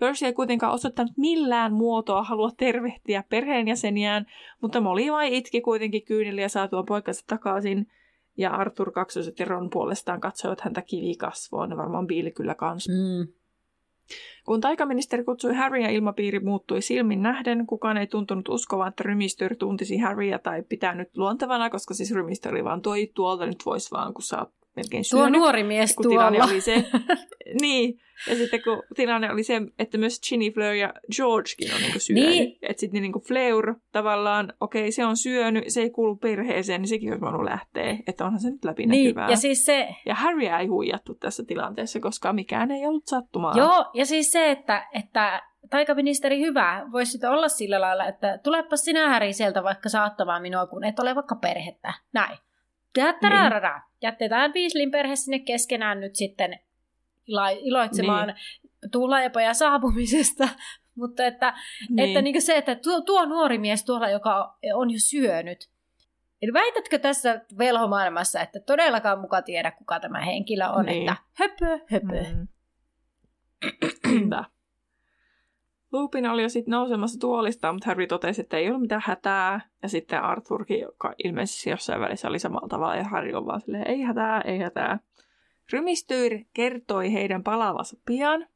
Percy 0.00 0.26
ei 0.26 0.32
kuitenkaan 0.32 0.72
osoittanut 0.72 1.12
millään 1.16 1.72
muotoa 1.72 2.22
halua 2.22 2.50
tervehtiä 2.56 3.24
perheenjäseniään, 3.30 4.26
mutta 4.62 4.80
Molly 4.80 5.12
vai 5.12 5.36
itki 5.36 5.60
kuitenkin 5.60 6.04
kyyneliä 6.04 6.48
saatuaan 6.48 6.86
poikansa 6.86 7.24
takaisin. 7.26 7.86
Ja 8.36 8.50
Arthur 8.50 8.92
kaksoset 8.92 9.38
ja 9.38 9.46
Ron 9.46 9.70
puolestaan 9.70 10.20
katsoivat 10.20 10.60
häntä 10.60 10.82
kivikasvoon, 10.82 11.76
varmaan 11.76 12.06
Bill 12.06 12.30
kyllä 12.30 12.54
kans. 12.54 12.88
Mm. 12.88 13.39
Kun 14.44 14.60
taikaministeri 14.60 15.24
kutsui 15.24 15.54
Harrya, 15.54 15.88
ilmapiiri 15.88 16.40
muuttui 16.40 16.82
silmin 16.82 17.22
nähden. 17.22 17.66
Kukaan 17.66 17.96
ei 17.96 18.06
tuntunut 18.06 18.48
uskovan, 18.48 18.88
että 18.88 19.02
Rymistyr 19.02 19.56
tuntisi 19.56 19.98
Harrya 19.98 20.38
tai 20.38 20.62
pitänyt 20.62 21.16
luontevana, 21.16 21.70
koska 21.70 21.94
siis 21.94 22.14
Rymistyr 22.14 22.52
oli 22.52 22.64
vaan 22.64 22.82
toi 22.82 23.10
tuolta 23.14 23.46
nyt 23.46 23.66
vois 23.66 23.92
vaan, 23.92 24.14
kun 24.14 24.22
sä 24.22 24.38
oot 24.38 24.59
melkein 24.76 25.04
Tuo 25.10 25.20
syönyt. 25.20 25.40
nuori 25.40 25.62
mies 25.62 25.94
kun 25.94 26.08
tilanne 26.08 26.38
tuolla. 26.38 26.52
oli 26.52 26.60
se, 26.60 26.84
niin, 27.62 28.00
ja 28.28 28.36
sitten 28.36 28.62
kun 28.62 28.82
tilanne 28.96 29.32
oli 29.32 29.42
se, 29.42 29.62
että 29.78 29.98
myös 29.98 30.20
Ginny, 30.28 30.50
Fleur 30.50 30.74
ja 30.74 30.94
Georgekin 31.16 31.74
on 31.74 31.80
niinku 31.80 31.98
syönyt. 31.98 32.24
Niin. 32.24 32.58
Että 32.62 32.80
sitten 32.80 33.02
niinku 33.02 33.20
Fleur 33.28 33.74
tavallaan, 33.92 34.52
okei, 34.60 34.92
se 34.92 35.04
on 35.06 35.16
syönyt, 35.16 35.64
se 35.68 35.80
ei 35.80 35.90
kuulu 35.90 36.16
perheeseen, 36.16 36.80
niin 36.80 36.88
sekin 36.88 37.10
olisi 37.10 37.20
voinut 37.20 37.44
lähteä. 37.44 37.98
Että 38.06 38.24
onhan 38.24 38.40
se 38.40 38.50
nyt 38.50 38.64
läpinäkyvää. 38.64 39.26
Niin, 39.26 39.32
ja 39.32 39.36
siis 39.36 39.64
se, 39.64 39.88
ja 40.06 40.14
Harrya 40.14 40.58
ei 40.58 40.66
huijattu 40.66 41.14
tässä 41.14 41.44
tilanteessa, 41.44 42.00
koska 42.00 42.32
mikään 42.32 42.70
ei 42.70 42.86
ollut 42.86 43.06
sattumaa. 43.06 43.56
Joo, 43.56 43.90
ja 43.94 44.06
siis 44.06 44.32
se, 44.32 44.50
että, 44.50 44.86
että 44.94 45.42
taikaministeri 45.70 46.40
hyvä, 46.40 46.86
voisi 46.92 47.12
sitten 47.12 47.30
olla 47.30 47.48
sillä 47.48 47.80
lailla, 47.80 48.06
että 48.06 48.38
tulepa 48.38 48.76
sinä 48.76 49.08
Häri 49.08 49.32
sieltä 49.32 49.62
vaikka 49.62 49.88
saattamaan 49.88 50.42
minua, 50.42 50.66
kun 50.66 50.84
et 50.84 50.98
ole 50.98 51.14
vaikka 51.14 51.36
perhettä. 51.36 51.92
Näin. 52.12 52.38
Niin. 53.70 53.89
Jätetään 54.02 54.52
Weasleyn 54.54 54.90
perhe 54.90 55.16
sinne 55.16 55.38
keskenään 55.38 56.00
nyt 56.00 56.16
sitten 56.16 56.58
ilo- 57.28 57.60
iloitsemaan 57.62 58.26
niin. 58.28 58.90
tuhlaajapojan 58.90 59.54
saapumisesta. 59.54 60.48
Mutta 61.00 61.26
että, 61.26 61.54
niin. 61.88 62.08
että 62.08 62.22
niin 62.22 62.42
se, 62.42 62.56
että 62.56 62.74
tuo, 62.74 63.00
tuo 63.00 63.24
nuori 63.24 63.58
mies 63.58 63.84
tuolla, 63.84 64.08
joka 64.08 64.56
on 64.74 64.90
jo 64.90 64.98
syönyt, 64.98 65.70
Eli 66.42 66.52
väitätkö 66.52 66.98
tässä 66.98 67.40
velhomaailmassa, 67.58 68.40
että 68.40 68.60
todellakaan 68.60 69.20
muka 69.20 69.42
tiedä, 69.42 69.70
kuka 69.70 70.00
tämä 70.00 70.20
henkilö 70.20 70.66
on, 70.68 70.86
Niin. 70.86 71.08
että 71.10 71.22
höpö, 71.34 71.78
höpö. 71.90 72.24
Mm. 72.34 72.48
Hyvä. 74.08 74.44
Lupin 75.92 76.26
oli 76.26 76.42
jo 76.42 76.48
sitten 76.48 76.72
nousemassa 76.72 77.20
tuolista, 77.20 77.72
mutta 77.72 77.86
Harry 77.86 78.06
totesi, 78.06 78.40
että 78.40 78.56
ei 78.56 78.68
ollut 78.68 78.80
mitään 78.80 79.02
hätää. 79.04 79.60
Ja 79.82 79.88
sitten 79.88 80.22
Arthurkin, 80.22 80.80
joka 80.80 81.14
ilmeisesti 81.24 81.70
jossain 81.70 82.00
välissä 82.00 82.28
oli 82.28 82.38
samalla 82.38 82.68
tavalla, 82.68 82.96
ja 82.96 83.04
Harry 83.04 83.32
on 83.32 83.46
vaan 83.46 83.60
silleen, 83.60 83.88
ei 83.88 84.00
hätää, 84.00 84.40
ei 84.40 84.58
hätää. 84.58 84.98
Rymistyr 85.72 86.38
kertoi 86.54 87.12
heidän 87.12 87.42
palaavansa 87.42 87.96
pian. 88.06 88.46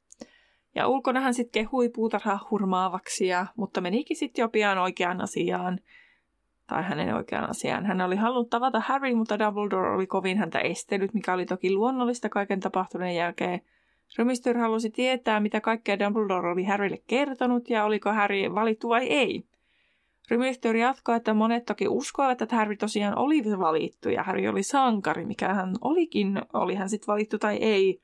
Ja 0.74 0.88
ulkona 0.88 1.20
hän 1.20 1.34
sitten 1.34 1.62
kehui 1.62 1.88
puutarhaa 1.88 2.46
hurmaavaksi, 2.50 3.26
ja, 3.26 3.46
mutta 3.56 3.80
menikin 3.80 4.16
sitten 4.16 4.42
jo 4.42 4.48
pian 4.48 4.78
oikeaan 4.78 5.20
asiaan. 5.20 5.80
Tai 6.66 6.82
hänen 6.82 7.14
oikeaan 7.14 7.50
asiaan. 7.50 7.86
Hän 7.86 8.00
oli 8.00 8.16
halunnut 8.16 8.50
tavata 8.50 8.80
Harry, 8.80 9.14
mutta 9.14 9.38
Dumbledore 9.38 9.94
oli 9.94 10.06
kovin 10.06 10.38
häntä 10.38 10.58
estellyt, 10.58 11.14
mikä 11.14 11.32
oli 11.32 11.46
toki 11.46 11.72
luonnollista 11.72 12.28
kaiken 12.28 12.60
tapahtuneen 12.60 13.16
jälkeen. 13.16 13.60
Rymistyr 14.18 14.58
halusi 14.58 14.90
tietää, 14.90 15.40
mitä 15.40 15.60
kaikkea 15.60 15.98
Dumbledore 15.98 16.50
oli 16.50 16.64
Harrylle 16.64 16.98
kertonut 17.06 17.70
ja 17.70 17.84
oliko 17.84 18.12
Harry 18.12 18.54
valittu 18.54 18.88
vai 18.88 19.06
ei. 19.06 19.44
Rymistyr 20.30 20.76
jatkoi, 20.76 21.16
että 21.16 21.34
monet 21.34 21.64
toki 21.64 21.88
uskoivat, 21.88 22.42
että 22.42 22.56
Harry 22.56 22.76
tosiaan 22.76 23.18
oli 23.18 23.44
valittu 23.58 24.08
ja 24.08 24.22
Harry 24.22 24.46
oli 24.46 24.62
sankari, 24.62 25.24
mikä 25.24 25.54
hän 25.54 25.74
olikin, 25.80 26.42
oli 26.52 26.74
hän 26.74 26.88
sitten 26.88 27.06
valittu 27.06 27.38
tai 27.38 27.56
ei. 27.56 28.00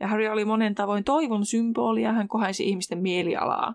Ja 0.00 0.08
Harry 0.08 0.28
oli 0.28 0.44
monen 0.44 0.74
tavoin 0.74 1.04
toivon 1.04 1.46
symboli 1.46 2.02
ja 2.02 2.12
hän 2.12 2.28
kohensi 2.28 2.68
ihmisten 2.68 2.98
mielialaa. 2.98 3.74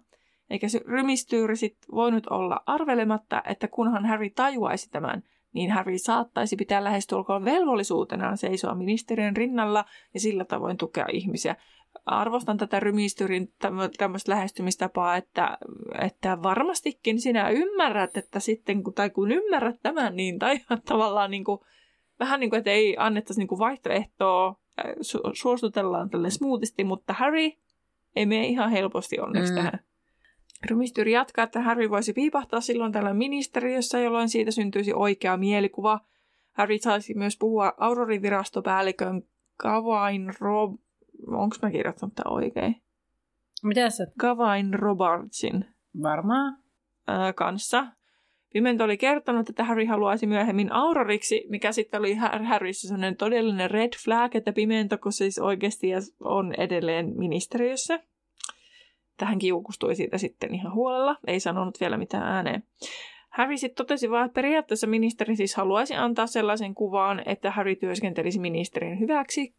Eikä 0.50 0.70
se 0.70 0.82
Rymistyr 0.86 1.58
sitten 1.58 1.96
voinut 1.96 2.28
olla 2.28 2.64
arvelematta, 2.66 3.44
että 3.46 3.68
kunhan 3.68 4.06
Harry 4.06 4.30
tajuaisi 4.30 4.90
tämän, 4.90 5.24
niin 5.54 5.72
Harry 5.72 5.98
saattaisi 5.98 6.56
pitää 6.56 6.84
lähestulkoon 6.84 7.46
velvollisuutenaan 7.46 8.38
seisoa 8.38 8.76
ministeriön 8.76 9.38
rinnalla 9.38 9.86
ja 10.14 10.20
sillä 10.20 10.46
tavoin 10.46 10.78
tukea 10.78 11.06
ihmisiä. 11.12 11.56
Arvostan 12.06 12.58
tätä 12.58 12.80
rymistyrin 12.80 13.54
tämmöistä 13.98 14.32
lähestymistapaa, 14.32 15.18
että, 15.18 15.58
että 16.02 16.38
varmastikin 16.44 17.22
sinä 17.22 17.50
ymmärrät, 17.50 18.18
että 18.18 18.40
sitten, 18.40 18.84
kun, 18.84 18.94
tai 18.94 19.10
kun 19.10 19.32
ymmärrät 19.32 19.76
tämän, 19.84 20.16
niin 20.16 20.40
tai 20.40 20.60
tavallaan 20.86 21.32
niin 21.32 21.44
kuin, 21.44 21.60
vähän 22.20 22.40
niin 22.40 22.50
kuin, 22.50 22.58
että 22.58 22.72
ei 22.72 22.96
annettaisi 23.00 23.42
niin 23.42 23.48
kuin 23.48 23.60
vaihtoehtoa, 23.60 24.56
äh, 24.80 24.86
su- 24.86 25.32
suostutellaan 25.34 26.10
tälle 26.10 26.30
smoothisti, 26.30 26.84
mutta 26.84 27.14
Harry 27.14 27.52
ei 28.16 28.26
mene 28.26 28.48
ihan 28.48 28.72
helposti 28.72 29.20
onneksi 29.20 29.52
Mm. 29.54 29.60
mm. 29.60 29.64
tähän. 29.64 29.80
Rymistyri 30.66 31.12
jatkaa, 31.12 31.44
että 31.44 31.62
Harry 31.62 31.90
voisi 31.90 32.14
piipahtaa 32.14 32.62
silloin 32.62 32.92
tällä 32.92 33.14
ministeriössä, 33.14 34.00
jolloin 34.00 34.30
siitä 34.30 34.52
syntyisi 34.52 34.94
oikea 34.94 35.38
mielikuva. 35.38 36.00
Harry 36.52 36.78
saisi 36.78 37.14
myös 37.14 37.38
puhua 37.38 37.74
Aurorin 37.78 38.22
virastopäällikön 38.22 39.22
Gavain 39.60 40.34
Rob... 40.40 40.80
Onko 41.28 41.56
mä 41.62 41.72
kirjoittanut 41.72 42.16
tämän 42.16 42.34
oikein? 42.34 42.82
Mitä 43.64 43.90
sä? 43.90 44.08
Gavain 44.20 44.74
Robartsin 44.74 45.66
Varmaan. 46.04 46.58
ää, 47.08 47.34
kanssa. 47.34 47.88
Pimento 48.54 48.84
oli 48.84 48.98
kertonut, 48.98 49.50
että 49.50 49.64
Harry 49.64 49.86
haluaisi 49.86 50.28
myöhemmin 50.28 50.72
Auroriksi, 50.72 51.46
mikä 51.50 51.72
sitten 51.72 52.00
oli 52.00 52.16
Har- 52.16 52.44
Harryssä 52.44 52.88
sellainen 52.88 53.16
todellinen 53.16 53.72
red 53.72 53.94
flag, 54.04 54.36
että 54.36 54.54
Pimento, 54.54 54.98
kun 54.98 55.14
siis 55.14 55.40
oikeasti 55.40 55.88
on 56.20 56.54
edelleen 56.58 57.18
ministeriössä. 57.18 58.00
Tähän 59.20 59.40
kiukustui 59.40 59.96
siitä 59.96 60.18
sitten 60.18 60.56
ihan 60.56 60.74
huolella, 60.74 61.16
ei 61.28 61.40
sanonut 61.40 61.80
vielä 61.80 61.98
mitään 61.98 62.24
ääneen. 62.24 62.64
Harry 63.30 63.58
sitten 63.58 63.76
totesi 63.76 64.10
vaan, 64.10 64.26
että 64.26 64.36
periaatteessa 64.36 64.88
ministeri 64.88 65.36
siis 65.36 65.56
haluaisi 65.56 65.96
antaa 65.96 66.28
sellaisen 66.28 66.76
kuvan, 66.76 67.24
että 67.26 67.52
Harry 67.52 67.76
työskentelisi 67.76 68.40
ministerin 68.40 69.00
hyväksi. 69.00 69.54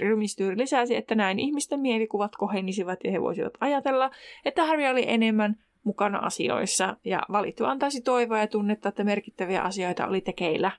Rymistyri 0.00 0.58
lisäsi, 0.58 0.96
että 0.96 1.14
näin 1.14 1.38
ihmisten 1.38 1.80
mielikuvat 1.80 2.36
kohenisivat 2.36 2.98
ja 3.04 3.10
he 3.10 3.20
voisivat 3.20 3.52
ajatella, 3.60 4.10
että 4.44 4.64
Harry 4.64 4.86
oli 4.86 5.04
enemmän 5.08 5.56
mukana 5.84 6.18
asioissa 6.18 6.96
ja 7.04 7.22
valittu 7.32 7.64
antaisi 7.64 8.02
toivoa 8.02 8.38
ja 8.38 8.46
tunnetta, 8.46 8.88
että 8.88 9.04
merkittäviä 9.04 9.62
asioita 9.62 10.06
oli 10.06 10.20
tekeillä. 10.20 10.70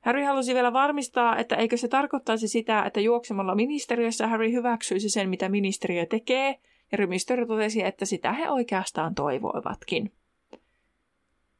Harry 0.00 0.22
halusi 0.22 0.54
vielä 0.54 0.72
varmistaa, 0.72 1.36
että 1.36 1.56
eikö 1.56 1.76
se 1.76 1.88
tarkoittaisi 1.88 2.48
sitä, 2.48 2.82
että 2.82 3.00
juoksemalla 3.00 3.54
ministeriössä 3.54 4.26
Harry 4.26 4.52
hyväksyisi 4.52 5.08
sen, 5.08 5.28
mitä 5.28 5.48
ministeriö 5.48 6.06
tekee, 6.06 6.58
ja 6.92 6.98
Rymistyri 6.98 7.46
totesi, 7.46 7.82
että 7.82 8.04
sitä 8.04 8.32
he 8.32 8.50
oikeastaan 8.50 9.14
toivoivatkin. 9.14 10.12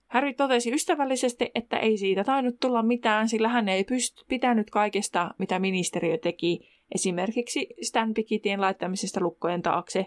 Harry 0.07 0.35
totesi 0.35 0.73
ystävällisesti, 0.73 1.51
että 1.55 1.79
ei 1.79 1.97
siitä 1.97 2.25
tainnut 2.25 2.61
tulla 2.61 2.83
mitään, 2.83 3.29
sillä 3.29 3.49
hän 3.49 3.69
ei 3.69 3.83
pyst- 3.83 4.25
pitänyt 4.29 4.71
kaikesta, 4.71 5.35
mitä 5.39 5.59
ministeriö 5.59 6.19
teki, 6.19 6.69
esimerkiksi 6.95 7.67
Stan 7.83 8.15
Pikitien 8.15 8.61
laittamisesta 8.61 9.21
lukkojen 9.21 9.63
taakse, 9.63 10.07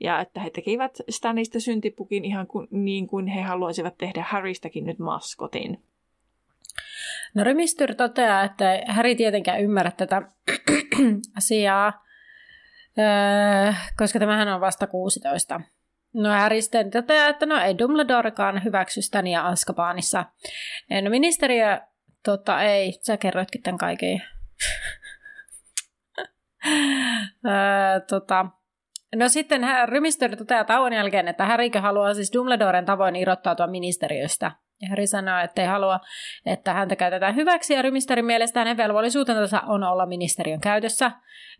ja 0.00 0.20
että 0.20 0.40
he 0.40 0.50
tekivät 0.50 0.98
Stanista 1.10 1.60
syntipukin 1.60 2.24
ihan 2.24 2.46
kuin, 2.46 2.68
niin 2.70 3.06
kuin 3.06 3.26
he 3.26 3.42
haluaisivat 3.42 3.98
tehdä 3.98 4.24
Harrystäkin 4.28 4.84
nyt 4.84 4.98
maskotin. 4.98 5.82
No 7.34 7.44
Rymistyr 7.44 7.94
toteaa, 7.94 8.44
että 8.44 8.82
Häri 8.86 9.14
tietenkään 9.14 9.60
ymmärrä 9.60 9.90
tätä 9.90 10.22
asiaa, 11.38 12.04
öö, 12.98 13.72
koska 13.96 14.18
tämähän 14.18 14.48
on 14.48 14.60
vasta 14.60 14.86
16. 14.86 15.60
No 16.14 16.30
Harry 16.30 16.62
sitten 16.62 16.90
toteaa, 16.90 17.28
että 17.28 17.46
no 17.46 17.60
ei 17.60 17.78
Dumbledorekaan 17.78 18.64
hyväksy 18.64 19.02
Stania 19.02 19.46
Askabaanissa. 19.46 20.24
No 21.02 21.10
ministeriö, 21.10 21.80
tota 22.24 22.62
ei, 22.62 22.92
sä 23.02 23.16
kerroitkin 23.16 23.62
tämän 23.62 23.78
kaiken. 23.78 24.22
öö, 27.46 28.00
tota, 28.08 28.46
no 29.16 29.28
sitten 29.28 29.62
Rymistyr 29.86 30.36
toteaa 30.36 30.64
tauon 30.64 30.92
jälkeen, 30.92 31.28
että 31.28 31.44
Härikö 31.44 31.80
haluaa 31.80 32.14
siis 32.14 32.32
Dumbledoren 32.32 32.84
tavoin 32.84 33.16
irrottautua 33.16 33.66
ministeriöstä. 33.66 34.63
Ja 34.82 34.88
Harry 34.88 35.06
sanoo, 35.06 35.38
että 35.38 35.62
ei 35.62 35.68
halua, 35.68 36.00
että 36.46 36.72
häntä 36.72 36.96
käytetään 36.96 37.36
hyväksi 37.36 37.74
ja 37.74 37.82
rymisterin 37.82 38.24
mielestä 38.24 38.60
hänen 38.60 38.76
velvollisuutensa 38.76 39.60
on 39.60 39.84
olla 39.84 40.06
ministeriön 40.06 40.60
käytössä. 40.60 41.10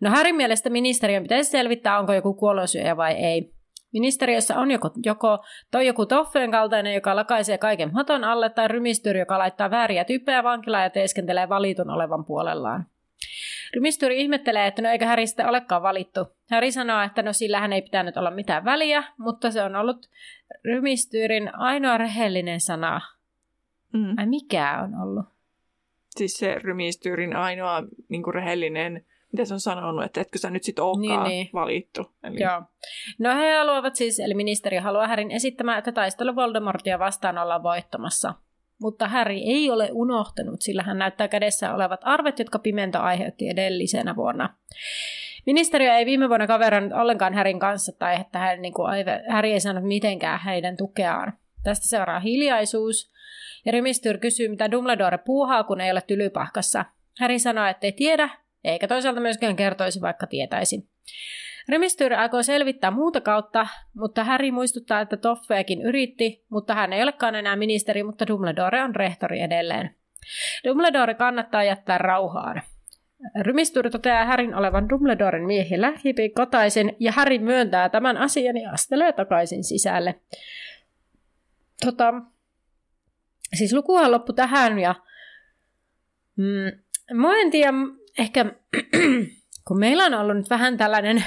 No 0.01 0.11
Harryn 0.11 0.37
mielestä 0.37 0.71
ministeriön 0.71 1.23
pitäisi 1.23 1.51
selvittää, 1.51 1.99
onko 1.99 2.13
joku 2.13 2.35
kuolosyöjä 2.35 2.97
vai 2.97 3.13
ei. 3.13 3.55
Ministeriössä 3.93 4.59
on 4.59 4.71
joko, 4.71 4.91
joko 5.05 5.45
toi 5.71 5.87
joku 5.87 6.07
toffeen 6.07 6.51
kaltainen, 6.51 6.95
joka 6.95 7.17
lakaisee 7.17 7.59
kaiken 7.59 7.91
maton 7.93 8.25
alle, 8.25 8.51
tai 8.51 8.69
rymistyri, 8.69 9.19
joka 9.19 9.39
laittaa 9.39 9.71
vääriä 9.71 10.05
tyyppejä 10.05 10.43
vankilaan 10.43 10.83
ja 10.83 10.91
teeskentelee 10.91 11.49
valitun 11.49 11.91
olevan 11.91 12.25
puolellaan. 12.25 12.87
Rymistyri 13.75 14.21
ihmettelee, 14.21 14.67
että 14.67 14.83
no 14.83 14.89
eikä 14.89 15.07
Häri 15.07 15.27
sitten 15.27 15.49
olekaan 15.49 15.83
valittu. 15.83 16.27
Häri 16.51 16.73
sanoo, 16.73 17.03
että 17.03 17.23
no 17.23 17.33
sillähän 17.33 17.73
ei 17.73 17.83
pitänyt 17.83 18.17
olla 18.17 18.31
mitään 18.31 18.65
väliä, 18.65 19.05
mutta 19.19 19.51
se 19.51 19.63
on 19.63 19.77
ollut 19.77 20.11
Rymistyyrin 20.65 21.55
ainoa 21.55 21.99
rehellinen 21.99 22.61
sana. 22.61 23.01
Mm. 23.93 24.19
Ai 24.19 24.27
mikä 24.27 24.81
on 24.83 25.03
ollut? 25.03 25.27
Siis 26.17 26.35
se 26.35 26.55
Rymistyyrin 26.55 27.37
ainoa 27.37 27.83
niin 28.09 28.35
rehellinen 28.35 29.05
mitä 29.35 29.45
se 29.45 29.55
on 29.55 29.61
sanonut, 29.61 30.05
että 30.05 30.21
etkö 30.21 30.39
sä 30.39 30.51
nyt 30.51 30.65
sit 30.65 30.79
olekaan 30.79 31.29
niin, 31.29 31.39
niin. 31.39 31.51
valittu. 31.53 32.13
Eli... 32.23 32.41
Joo. 32.41 32.63
No 33.19 33.37
he 33.37 33.57
haluavat 33.57 33.97
siis, 33.97 34.21
eli 34.21 34.35
ministeri 34.35 34.77
haluaa 34.77 35.09
Härin 35.09 35.31
esittämään, 35.31 35.79
että 35.79 35.93
taistelu 35.93 36.37
Voldemortia 36.37 36.99
vastaan 36.99 37.39
ollaan 37.39 37.63
voittamassa. 37.63 38.35
Mutta 38.81 39.09
Harry 39.09 39.35
ei 39.35 39.71
ole 39.71 39.89
unohtanut, 39.93 40.63
sillä 40.63 40.83
hän 40.83 40.99
näyttää 40.99 41.29
kädessä 41.29 41.75
olevat 41.75 42.01
arvet, 42.03 42.39
jotka 42.39 42.59
Pimento 42.59 42.99
aiheutti 42.99 43.49
edellisenä 43.49 44.17
vuonna. 44.17 44.55
Ministeriö 45.47 45.95
ei 45.95 46.07
viime 46.07 46.29
vuonna 46.29 46.47
kaverannut 46.47 46.93
ollenkaan 46.93 47.35
Härin 47.35 47.59
kanssa, 47.59 47.93
tai 47.99 48.21
että 48.21 48.39
hän, 48.39 48.63
niin 48.63 48.75
kuin, 48.75 48.91
Harry 49.31 49.51
ei 49.51 49.61
saanut 49.61 49.85
mitenkään 49.85 50.41
heidän 50.41 50.77
tukeaan. 50.77 51.33
Tästä 51.63 51.89
seuraa 51.89 52.21
hiljaisuus, 52.21 53.13
ja 53.65 53.73
Rymistyr 53.73 54.19
kysyy, 54.19 54.49
mitä 54.49 54.71
Dumbledore 54.71 55.19
puuhaa, 55.19 55.65
kun 55.65 55.81
ei 55.81 55.91
ole 55.91 56.01
tylypahkassa. 56.01 56.85
Harry 57.21 57.39
sanoo, 57.39 57.67
että 57.67 57.87
ei 57.87 57.93
tiedä, 57.93 58.29
eikä 58.65 58.89
toisaalta 58.89 59.21
myöskään 59.21 59.57
kertoisi, 59.57 60.01
vaikka 60.01 60.27
tietäisi. 60.27 60.89
Remistyr 61.69 62.15
aikoo 62.15 62.43
selvittää 62.43 62.91
muuta 62.91 63.21
kautta, 63.21 63.67
mutta 63.95 64.25
Harry 64.25 64.51
muistuttaa, 64.51 65.01
että 65.01 65.17
Toffeakin 65.17 65.83
yritti, 65.83 66.45
mutta 66.49 66.75
hän 66.75 66.93
ei 66.93 67.03
olekaan 67.03 67.35
enää 67.35 67.57
ministeri, 67.57 68.03
mutta 68.03 68.27
Dumbledore 68.27 68.83
on 68.83 68.95
rehtori 68.95 69.41
edelleen. 69.41 69.97
Dumbledore 70.65 71.15
kannattaa 71.15 71.65
jättää 71.65 71.99
rauhaan. 71.99 72.63
Rymistur 73.41 73.91
toteaa 73.91 74.25
Härin 74.25 74.55
olevan 74.55 74.89
Dumbledoren 74.89 75.47
miehillä, 75.47 75.93
hipi 76.05 76.29
kotaisin, 76.29 76.97
ja 77.01 77.13
Harry 77.13 77.39
myöntää 77.39 77.89
tämän 77.89 78.17
asian 78.17 78.57
ja 78.57 78.71
astelee 78.71 79.13
takaisin 79.13 79.65
sisälle. 79.65 80.21
Tota, 81.85 82.15
siis 83.55 83.73
lukuhan 83.73 84.11
loppu 84.11 84.33
tähän, 84.33 84.79
ja 84.79 84.95
mm, 86.37 86.83
mä 87.13 87.41
en 87.41 87.51
tiedä, 87.51 87.73
ehkä 88.19 88.45
kun 89.69 89.79
meillä 89.79 90.05
on 90.05 90.15
ollut 90.15 90.37
nyt 90.37 90.51
vähän 90.51 90.77
tällainen 90.77 91.25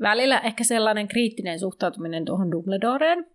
välillä 0.00 0.38
ehkä 0.38 0.64
sellainen 0.64 1.08
kriittinen 1.08 1.60
suhtautuminen 1.60 2.24
tuohon 2.24 2.50
Dumbledoreen, 2.50 3.26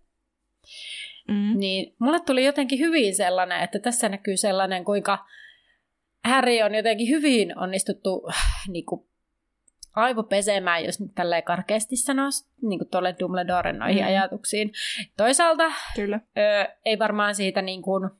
mm. 1.28 1.58
niin 1.58 1.94
mulle 1.98 2.20
tuli 2.20 2.44
jotenkin 2.44 2.78
hyvin 2.78 3.16
sellainen, 3.16 3.60
että 3.60 3.78
tässä 3.78 4.08
näkyy 4.08 4.36
sellainen, 4.36 4.84
kuinka 4.84 5.26
Harry 6.24 6.62
on 6.62 6.74
jotenkin 6.74 7.08
hyvin 7.08 7.58
onnistuttu 7.58 8.22
niin 8.72 8.86
kuin, 8.86 9.06
aivopesemään, 9.96 10.84
jos 10.84 11.00
nyt 11.00 11.14
tälleen 11.14 11.42
karkeasti 11.42 11.96
sanoisi, 11.96 12.48
niin 12.62 12.78
kuin 12.78 12.88
tuolle 12.88 13.14
Dumbledoren 13.20 13.78
noihin 13.78 14.02
mm. 14.02 14.06
ajatuksiin. 14.06 14.72
Toisaalta 15.16 15.72
Kyllä. 15.94 16.20
Ö, 16.38 16.74
ei 16.84 16.98
varmaan 16.98 17.34
siitä 17.34 17.62
niin 17.62 17.82
kuin, 17.82 18.10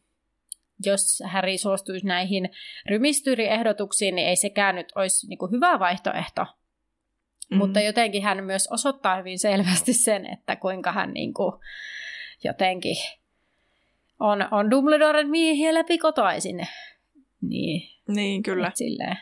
jos 0.86 1.22
Harry 1.26 1.58
suostuisi 1.58 2.06
näihin 2.06 2.50
rymistyriehdotuksiin, 2.88 4.14
niin 4.14 4.28
ei 4.28 4.36
sekään 4.36 4.74
nyt 4.74 4.92
olisi 4.94 5.26
niin 5.26 5.38
kuin 5.38 5.52
hyvä 5.52 5.78
vaihtoehto. 5.78 6.42
Mm-hmm. 6.42 7.58
Mutta 7.58 7.80
jotenkin 7.80 8.22
hän 8.22 8.44
myös 8.44 8.68
osoittaa 8.70 9.16
hyvin 9.16 9.38
selvästi 9.38 9.92
sen, 9.92 10.26
että 10.26 10.56
kuinka 10.56 10.92
hän 10.92 11.12
niin 11.12 11.34
kuin 11.34 11.52
jotenkin 12.44 12.96
on, 14.20 14.48
on 14.50 14.70
Dumbledoren 14.70 15.28
miehiä 15.28 15.74
läpi 15.74 15.98
kotoisin. 15.98 16.68
Niin, 17.40 17.90
niin 18.08 18.42
kyllä. 18.42 18.72
Silleen. 18.74 19.16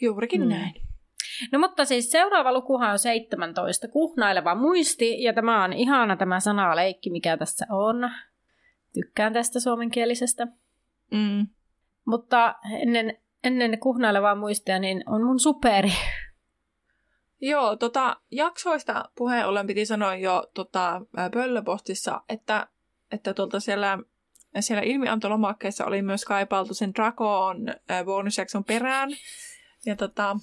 Juurikin 0.00 0.42
mm. 0.42 0.48
näin. 0.48 0.74
No 1.52 1.58
mutta 1.58 1.84
siis 1.84 2.10
seuraava 2.10 2.52
lukuhan 2.52 2.90
on 2.90 2.98
17, 2.98 3.88
kuhnaileva 3.88 4.54
muisti, 4.54 5.22
ja 5.22 5.32
tämä 5.32 5.64
on 5.64 5.72
ihana 5.72 6.16
tämä 6.16 6.40
sanaleikki, 6.40 7.10
mikä 7.10 7.36
tässä 7.36 7.66
on 7.70 8.10
tykkään 8.94 9.32
tästä 9.32 9.60
suomenkielisestä. 9.60 10.46
Mm. 11.10 11.46
Mutta 12.04 12.54
ennen, 12.80 13.18
ennen 13.44 13.78
kuhnailevaa 13.78 14.34
muistia, 14.34 14.78
niin 14.78 15.02
on 15.06 15.24
mun 15.24 15.40
superi. 15.40 15.92
Joo, 17.40 17.76
tota, 17.76 18.16
jaksoista 18.30 19.04
puheen 19.14 19.46
ollen 19.46 19.66
piti 19.66 19.86
sanoa 19.86 20.16
jo 20.16 20.50
tota, 20.54 21.00
pöllöpostissa, 21.32 22.22
että, 22.28 22.68
että 23.10 23.34
tuolta 23.34 23.60
siellä, 23.60 23.98
siellä 24.60 24.82
ilmiantolomakkeessa 24.82 25.86
oli 25.86 26.02
myös 26.02 26.24
kaipailtu 26.24 26.74
sen 26.74 26.94
Dragon 26.94 27.66
bonusjakson 28.04 28.64
perään. 28.64 29.10
Ja 29.86 29.96
tota, 29.96 30.36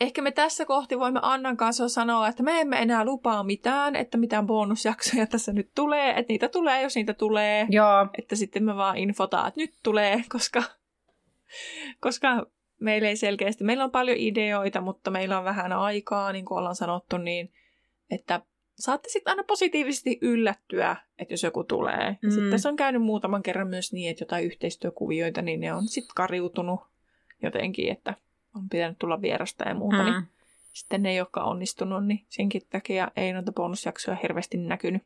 ehkä 0.00 0.22
me 0.22 0.30
tässä 0.30 0.64
kohti 0.64 0.98
voimme 0.98 1.20
Annan 1.22 1.56
kanssa 1.56 1.88
sanoa, 1.88 2.28
että 2.28 2.42
me 2.42 2.60
emme 2.60 2.82
enää 2.82 3.04
lupaa 3.04 3.42
mitään, 3.42 3.96
että 3.96 4.18
mitään 4.18 4.46
bonusjaksoja 4.46 5.26
tässä 5.26 5.52
nyt 5.52 5.70
tulee, 5.74 6.10
että 6.10 6.32
niitä 6.32 6.48
tulee, 6.48 6.82
jos 6.82 6.94
niitä 6.94 7.14
tulee. 7.14 7.66
Joo. 7.70 8.08
Että 8.18 8.36
sitten 8.36 8.64
me 8.64 8.76
vaan 8.76 8.96
infotaan, 8.96 9.48
että 9.48 9.60
nyt 9.60 9.74
tulee, 9.82 10.22
koska, 10.28 10.62
koska 12.00 12.46
meillä 12.80 13.08
ei 13.08 13.16
selkeästi, 13.16 13.64
meillä 13.64 13.84
on 13.84 13.90
paljon 13.90 14.16
ideoita, 14.16 14.80
mutta 14.80 15.10
meillä 15.10 15.38
on 15.38 15.44
vähän 15.44 15.72
aikaa, 15.72 16.32
niin 16.32 16.44
kuin 16.44 16.58
ollaan 16.58 16.76
sanottu, 16.76 17.18
niin 17.18 17.52
että 18.10 18.40
saatte 18.78 19.08
sitten 19.08 19.30
aina 19.30 19.44
positiivisesti 19.44 20.18
yllättyä, 20.22 20.96
että 21.18 21.32
jos 21.32 21.42
joku 21.42 21.64
tulee. 21.64 22.18
Mm. 22.22 22.30
Sitten 22.30 22.60
se 22.60 22.68
on 22.68 22.76
käynyt 22.76 23.02
muutaman 23.02 23.42
kerran 23.42 23.68
myös 23.68 23.92
niin, 23.92 24.10
että 24.10 24.22
jotain 24.22 24.44
yhteistyökuvioita, 24.44 25.42
niin 25.42 25.60
ne 25.60 25.72
on 25.72 25.88
sitten 25.88 26.14
kariutunut 26.14 26.80
jotenkin, 27.42 27.92
että 27.92 28.14
on 28.54 28.68
pitänyt 28.68 28.98
tulla 28.98 29.22
vierasta 29.22 29.68
ja 29.68 29.74
muuta, 29.74 30.04
niin 30.04 30.14
mm. 30.14 30.20
niin 30.20 30.28
sitten 30.72 31.02
ne, 31.02 31.14
jotka 31.14 31.42
on 31.42 31.50
onnistunut, 31.50 32.06
niin 32.06 32.26
senkin 32.28 32.62
takia 32.70 33.10
ei 33.16 33.32
noita 33.32 33.52
bonusjaksoja 33.52 34.16
hirveästi 34.22 34.56
näkynyt. 34.56 35.02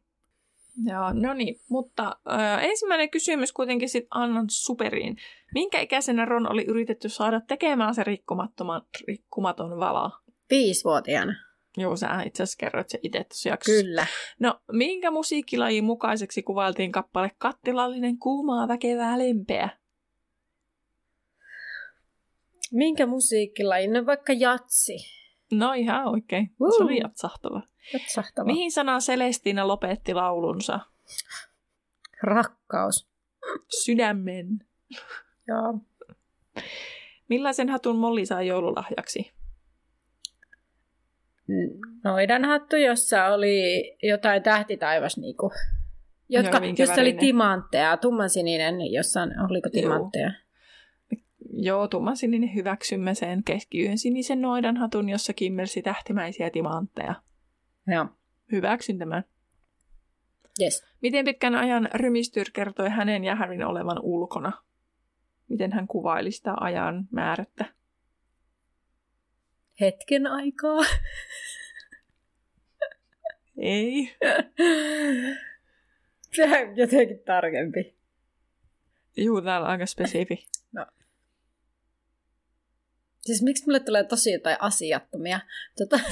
Joo, 0.84 1.12
no 1.12 1.34
niin, 1.34 1.60
mutta 1.68 2.16
äh, 2.30 2.64
ensimmäinen 2.64 3.10
kysymys 3.10 3.52
kuitenkin 3.52 3.88
sitten 3.88 4.08
Annan 4.10 4.46
superiin. 4.50 5.16
Minkä 5.54 5.80
ikäisenä 5.80 6.24
Ron 6.24 6.52
oli 6.52 6.64
yritetty 6.64 7.08
saada 7.08 7.40
tekemään 7.40 7.94
se 7.94 8.04
rikkumattoman, 8.04 8.82
rikkumaton 9.08 9.78
vala? 9.78 10.10
Viisivuotiaana. 10.50 11.34
Joo, 11.76 11.96
sä 11.96 12.22
itse 12.26 12.42
asiassa 12.42 12.58
kerroit 12.58 12.88
se 12.88 12.98
itse 13.02 13.24
tuossa 13.24 13.48
jaksossa. 13.48 13.82
Kyllä. 13.82 14.06
No, 14.40 14.60
minkä 14.72 15.10
musiikkilajin 15.10 15.84
mukaiseksi 15.84 16.42
kuvailtiin 16.42 16.92
kappale 16.92 17.30
Kattilallinen 17.38 18.18
kuumaa 18.18 18.68
väkevää 18.68 19.18
lempeä? 19.18 19.68
Minkä 22.72 23.06
musiikkilaji? 23.06 23.88
No 23.88 24.06
vaikka 24.06 24.32
jatsi. 24.32 24.96
No 25.52 25.72
ihan 25.72 26.06
oikein. 26.06 26.50
Uh. 26.60 26.76
Se 26.76 26.84
oli 26.84 27.00
jatsahtava. 27.00 27.62
Jatsahtava. 27.92 28.46
Mihin 28.46 28.72
sana 28.72 28.98
Celestina 28.98 29.68
lopetti 29.68 30.14
laulunsa? 30.14 30.80
Rakkaus. 32.22 33.08
Sydämen. 33.84 34.46
Joo. 35.48 35.78
Millaisen 37.28 37.68
hatun 37.68 37.96
Molli 37.96 38.26
sai 38.26 38.46
joululahjaksi? 38.46 39.32
Noidan 42.04 42.44
hattu, 42.44 42.76
jossa 42.76 43.26
oli 43.26 43.62
jotain 44.02 44.42
tähtitaivas 44.42 45.16
niinku. 45.16 45.50
Jotka, 46.28 46.58
Joo, 46.58 46.74
jossa 46.78 47.00
oli 47.00 47.12
timantteja, 47.12 47.96
tummansininen, 47.96 48.92
jossa 48.92 49.20
oliko 49.48 49.68
timantteja? 49.70 50.26
Joo. 50.26 50.41
Joo, 51.52 51.88
tummansininen 51.88 52.54
hyväksymme 52.54 53.14
sen 53.14 53.44
keskiyön 53.44 53.98
sinisen 53.98 54.40
noidanhatun, 54.40 55.08
jossa 55.08 55.32
kimmelsi 55.32 55.82
tähtimäisiä 55.82 56.50
timantteja. 56.50 57.14
Joo. 57.86 58.06
Hyväksyn 58.52 58.98
tämän. 58.98 59.24
Yes. 60.60 60.84
Miten 61.02 61.24
pitkän 61.24 61.54
ajan 61.54 61.88
Rymistyr 61.94 62.46
kertoi 62.52 62.88
hänen 62.88 63.24
ja 63.24 63.36
Harryn 63.36 63.66
olevan 63.66 63.98
ulkona? 64.02 64.52
Miten 65.48 65.72
hän 65.72 65.88
kuvaili 65.88 66.30
sitä 66.30 66.54
ajan 66.60 67.08
määrättä? 67.10 67.64
Hetken 69.80 70.26
aikaa. 70.26 70.82
Ei. 73.58 74.14
Se 76.32 76.44
on 76.44 76.76
jotenkin 76.76 77.18
tarkempi. 77.18 77.96
Juu, 79.16 79.42
täällä 79.42 79.64
on 79.66 79.70
aika 79.70 79.86
spesifi. 79.86 80.46
No. 83.22 83.26
Siis 83.26 83.42
miksi 83.42 83.64
mulle 83.66 83.80
tulee 83.80 84.04
tosi 84.04 84.32
jotain 84.32 84.56
asiattomia? 84.60 85.40
Tota, 85.78 86.00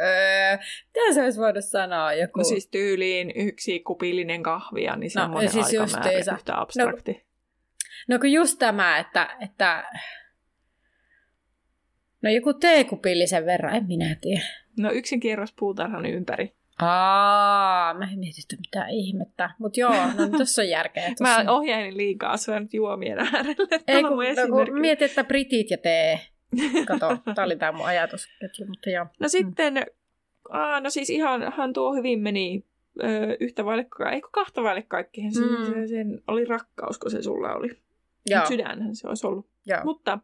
Öö, 0.00 0.56
mitä 0.94 1.14
se 1.14 1.22
olisi 1.22 1.40
voinut 1.40 1.64
sanoa? 1.64 2.12
Joku... 2.12 2.38
No 2.38 2.44
siis 2.44 2.68
tyyliin 2.68 3.32
yksi 3.36 3.80
kupillinen 3.80 4.42
kahvia, 4.42 4.96
niin 4.96 5.10
semmoinen 5.10 5.46
no, 5.46 5.52
siis 5.52 5.80
aikamäärä 5.80 6.34
yhtä 6.34 6.60
abstrakti. 6.60 7.12
No, 7.12 8.14
no 8.14 8.18
kun 8.18 8.32
just 8.32 8.58
tämä, 8.58 8.98
että, 8.98 9.36
että 9.40 9.84
No 12.22 12.30
joku 12.30 12.54
teekupillisen 12.54 13.46
verran, 13.46 13.74
en 13.74 13.86
minä 13.86 14.16
tiedä. 14.20 14.44
No 14.78 14.90
yksin 14.92 15.20
kierros 15.20 15.52
puutarhan 15.52 16.06
ympäri. 16.06 16.54
Aa, 16.80 17.94
mä 17.94 18.04
en 18.12 18.18
mietitty 18.18 18.56
mitään 18.56 18.90
ihmettä. 18.90 19.50
Mutta 19.58 19.80
joo, 19.80 19.92
no 19.92 20.38
tässä 20.38 20.62
on 20.62 20.68
järkeä. 20.68 21.08
Tossa... 21.18 21.44
mä 21.44 21.52
ohjailin 21.52 21.96
liikaa 21.96 22.36
syönyt 22.36 22.74
juomien 22.74 23.18
äärelle. 23.18 23.80
Ei 23.88 24.02
kun, 24.02 24.10
no, 24.10 24.66
kun 24.66 24.80
mietit, 24.80 25.10
että 25.10 25.24
britit 25.24 25.70
ja 25.70 25.78
tee. 25.78 26.20
Kato, 26.88 27.18
tää 27.34 27.44
oli 27.44 27.56
tää 27.56 27.72
mun 27.72 27.86
ajatus. 27.86 28.28
Mutta 28.68 28.90
joo. 28.90 29.06
No 29.20 29.28
sitten, 29.28 29.74
mm. 29.74 29.82
aa, 30.50 30.80
no 30.80 30.90
siis 30.90 31.10
ihan, 31.10 31.52
hän 31.56 31.72
tuo 31.72 31.94
hyvin 31.94 32.20
meni 32.20 32.64
ö, 33.02 33.36
yhtä 33.40 33.64
vaille, 33.64 33.86
eikö 34.12 34.28
kahta 34.32 34.62
vaille 34.62 34.82
kaikkien. 34.82 35.26
Mm. 35.26 35.64
Se, 35.66 35.86
sen 35.86 36.22
oli 36.26 36.44
rakkaus, 36.44 36.98
kun 36.98 37.10
se 37.10 37.22
sulla 37.22 37.54
oli. 37.54 37.68
Joo. 38.26 38.46
sydänhän 38.46 38.96
se 38.96 39.08
olisi 39.08 39.26
ollut. 39.26 39.46
Joo. 39.66 39.80
Mutta 39.84 40.18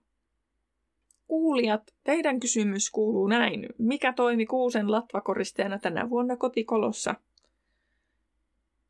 kuulijat, 1.28 1.82
teidän 2.04 2.40
kysymys 2.40 2.90
kuuluu 2.90 3.26
näin. 3.26 3.66
Mikä 3.78 4.12
toimi 4.12 4.46
kuusen 4.46 4.90
latvakoristeena 4.90 5.78
tänä 5.78 6.10
vuonna 6.10 6.36
kotikolossa? 6.36 7.14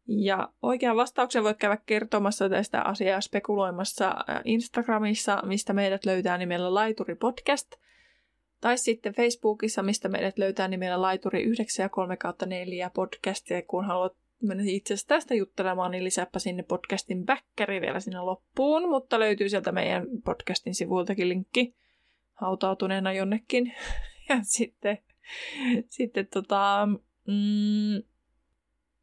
Ja 0.09 0.49
oikean 0.63 0.97
vastauksen 0.97 1.45
voit 1.45 1.57
käydä 1.59 1.79
kertomassa 1.87 2.49
tästä 2.49 2.83
asiaa 2.83 3.21
spekuloimassa 3.21 4.09
äh, 4.09 4.41
Instagramissa, 4.45 5.43
mistä 5.47 5.73
meidät 5.73 6.05
löytää 6.05 6.39
nimellä 6.39 6.75
Laituri 6.75 7.15
Podcast. 7.15 7.73
Tai 8.61 8.79
sitten 8.79 9.15
Facebookissa, 9.15 9.83
mistä 9.83 10.09
meidät 10.09 10.39
löytää 10.39 10.69
nimellä 10.69 11.03
Laituri 11.03 11.43
9 11.43 11.85
ja 11.85 11.89
3 11.89 12.17
4 12.47 12.91
podcast. 12.95 13.51
Ja 13.51 13.63
kun 13.63 13.85
haluat 13.85 14.13
mennä 14.43 14.65
itse 14.67 14.95
asiassa 14.95 15.09
tästä 15.09 15.35
juttelemaan, 15.35 15.91
niin 15.91 16.05
lisääpä 16.05 16.39
sinne 16.39 16.63
podcastin 16.63 17.27
backkeri 17.27 17.81
vielä 17.81 18.01
sinne 18.01 18.21
loppuun. 18.21 18.89
Mutta 18.89 19.19
löytyy 19.19 19.49
sieltä 19.49 19.73
meidän 19.73 20.07
podcastin 20.25 20.75
sivuiltakin 20.75 21.29
linkki 21.29 21.75
hautautuneena 22.41 23.13
jonnekin. 23.13 23.73
Ja 24.31 24.39
sitten, 24.43 24.99
sitten 25.89 26.27
tota, 26.27 26.89
mm, 27.27 28.03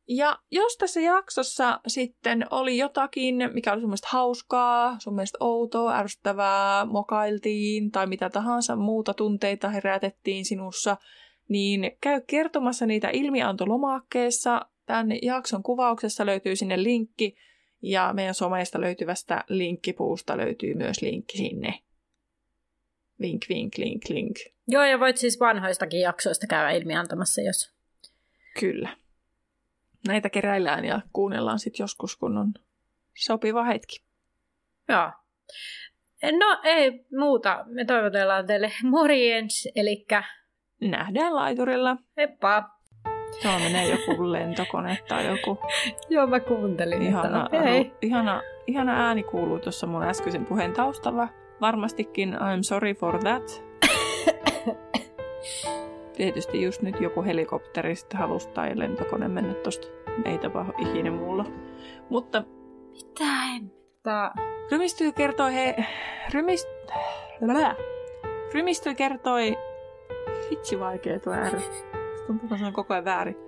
ja 0.07 0.39
jos 0.51 0.77
tässä 0.77 1.01
jaksossa 1.01 1.79
sitten 1.87 2.45
oli 2.51 2.77
jotakin, 2.77 3.35
mikä 3.53 3.73
oli 3.73 3.81
sun 3.81 3.89
mielestä 3.89 4.07
hauskaa, 4.11 4.99
sun 4.99 5.15
mielestä 5.15 5.37
outoa, 5.39 5.97
ärsyttävää, 5.97 6.85
mokailtiin 6.85 7.91
tai 7.91 8.07
mitä 8.07 8.29
tahansa 8.29 8.75
muuta 8.75 9.13
tunteita 9.13 9.69
herätettiin 9.69 10.45
sinussa, 10.45 10.97
niin 11.49 11.91
käy 12.01 12.21
kertomassa 12.27 12.85
niitä 12.85 13.09
ilmiantolomakkeessa. 13.13 14.61
Tämän 14.85 15.07
jakson 15.21 15.63
kuvauksessa 15.63 16.25
löytyy 16.25 16.55
sinne 16.55 16.83
linkki 16.83 17.35
ja 17.81 18.13
meidän 18.13 18.33
someista 18.33 18.81
löytyvästä 18.81 19.43
linkkipuusta 19.49 20.37
löytyy 20.37 20.73
myös 20.73 21.01
linkki 21.01 21.37
sinne. 21.37 21.79
Vink, 23.21 23.41
vink, 23.49 23.77
link, 23.77 24.09
link. 24.09 24.35
Joo, 24.67 24.83
ja 24.83 24.99
voit 24.99 25.17
siis 25.17 25.39
vanhoistakin 25.39 25.99
jaksoista 25.99 26.47
käydä 26.47 26.69
ilmiantamassa, 26.71 27.41
jos... 27.41 27.75
Kyllä. 28.59 28.89
Näitä 30.07 30.29
keräillään 30.29 30.85
ja 30.85 31.01
kuunnellaan 31.13 31.59
sitten 31.59 31.83
joskus, 31.83 32.15
kun 32.15 32.37
on 32.37 32.53
sopiva 33.13 33.63
hetki. 33.63 34.03
Joo. 34.89 35.11
No 36.23 36.59
ei 36.63 37.05
muuta. 37.19 37.65
Me 37.67 37.85
toivotellaan 37.85 38.47
teille 38.47 38.71
morjens, 38.83 39.67
eli... 39.75 40.05
Nähdään 40.81 41.35
laiturilla. 41.35 41.97
Heippa! 42.17 42.69
Tuo 43.41 43.59
menee 43.59 43.89
joku 43.89 44.31
lentokone 44.31 44.97
tai 45.07 45.27
joku... 45.27 45.59
Joo, 46.09 46.27
mä 46.27 46.39
kuuntelin. 46.39 47.01
Ihana. 47.01 47.49
Ru, 47.51 47.91
ihana, 48.01 48.41
ihana 48.67 49.07
ääni 49.07 49.23
kuuluu 49.23 49.59
tuossa 49.59 49.87
mun 49.87 50.03
äskeisen 50.03 50.45
puheen 50.45 50.73
taustalla. 50.73 51.27
Varmastikin 51.61 52.33
I'm 52.33 52.63
sorry 52.63 52.93
for 52.93 53.19
that. 53.19 53.63
Tietysti 56.17 56.61
just 56.61 56.81
nyt 56.81 57.01
joku 57.01 57.23
helikopterista 57.23 58.17
halusi 58.17 58.49
tai 58.49 58.71
lentokone 58.79 59.27
mennä 59.27 59.53
tosta. 59.53 59.87
Ei 60.25 60.37
tapahdu 60.37 60.73
ikinä 60.77 61.11
mulla. 61.11 61.45
Mutta... 62.09 62.43
Mitä 62.91 63.23
en... 63.55 63.71
Tää... 64.03 64.33
Rymistyy 64.71 65.11
kertoi 65.11 65.53
he... 65.53 65.85
Rymist... 66.33 66.67
Rymistyy 68.53 68.95
kertoi... 68.95 69.57
Hitsi 70.51 70.79
vaikea 70.79 71.19
tuo 71.19 71.33
ääri. 71.33 71.59
Tuntuu, 72.27 72.45
että 72.45 72.57
se 72.57 72.65
on 72.65 72.73
koko 72.73 72.93
ajan 72.93 73.05
väärin. 73.05 73.44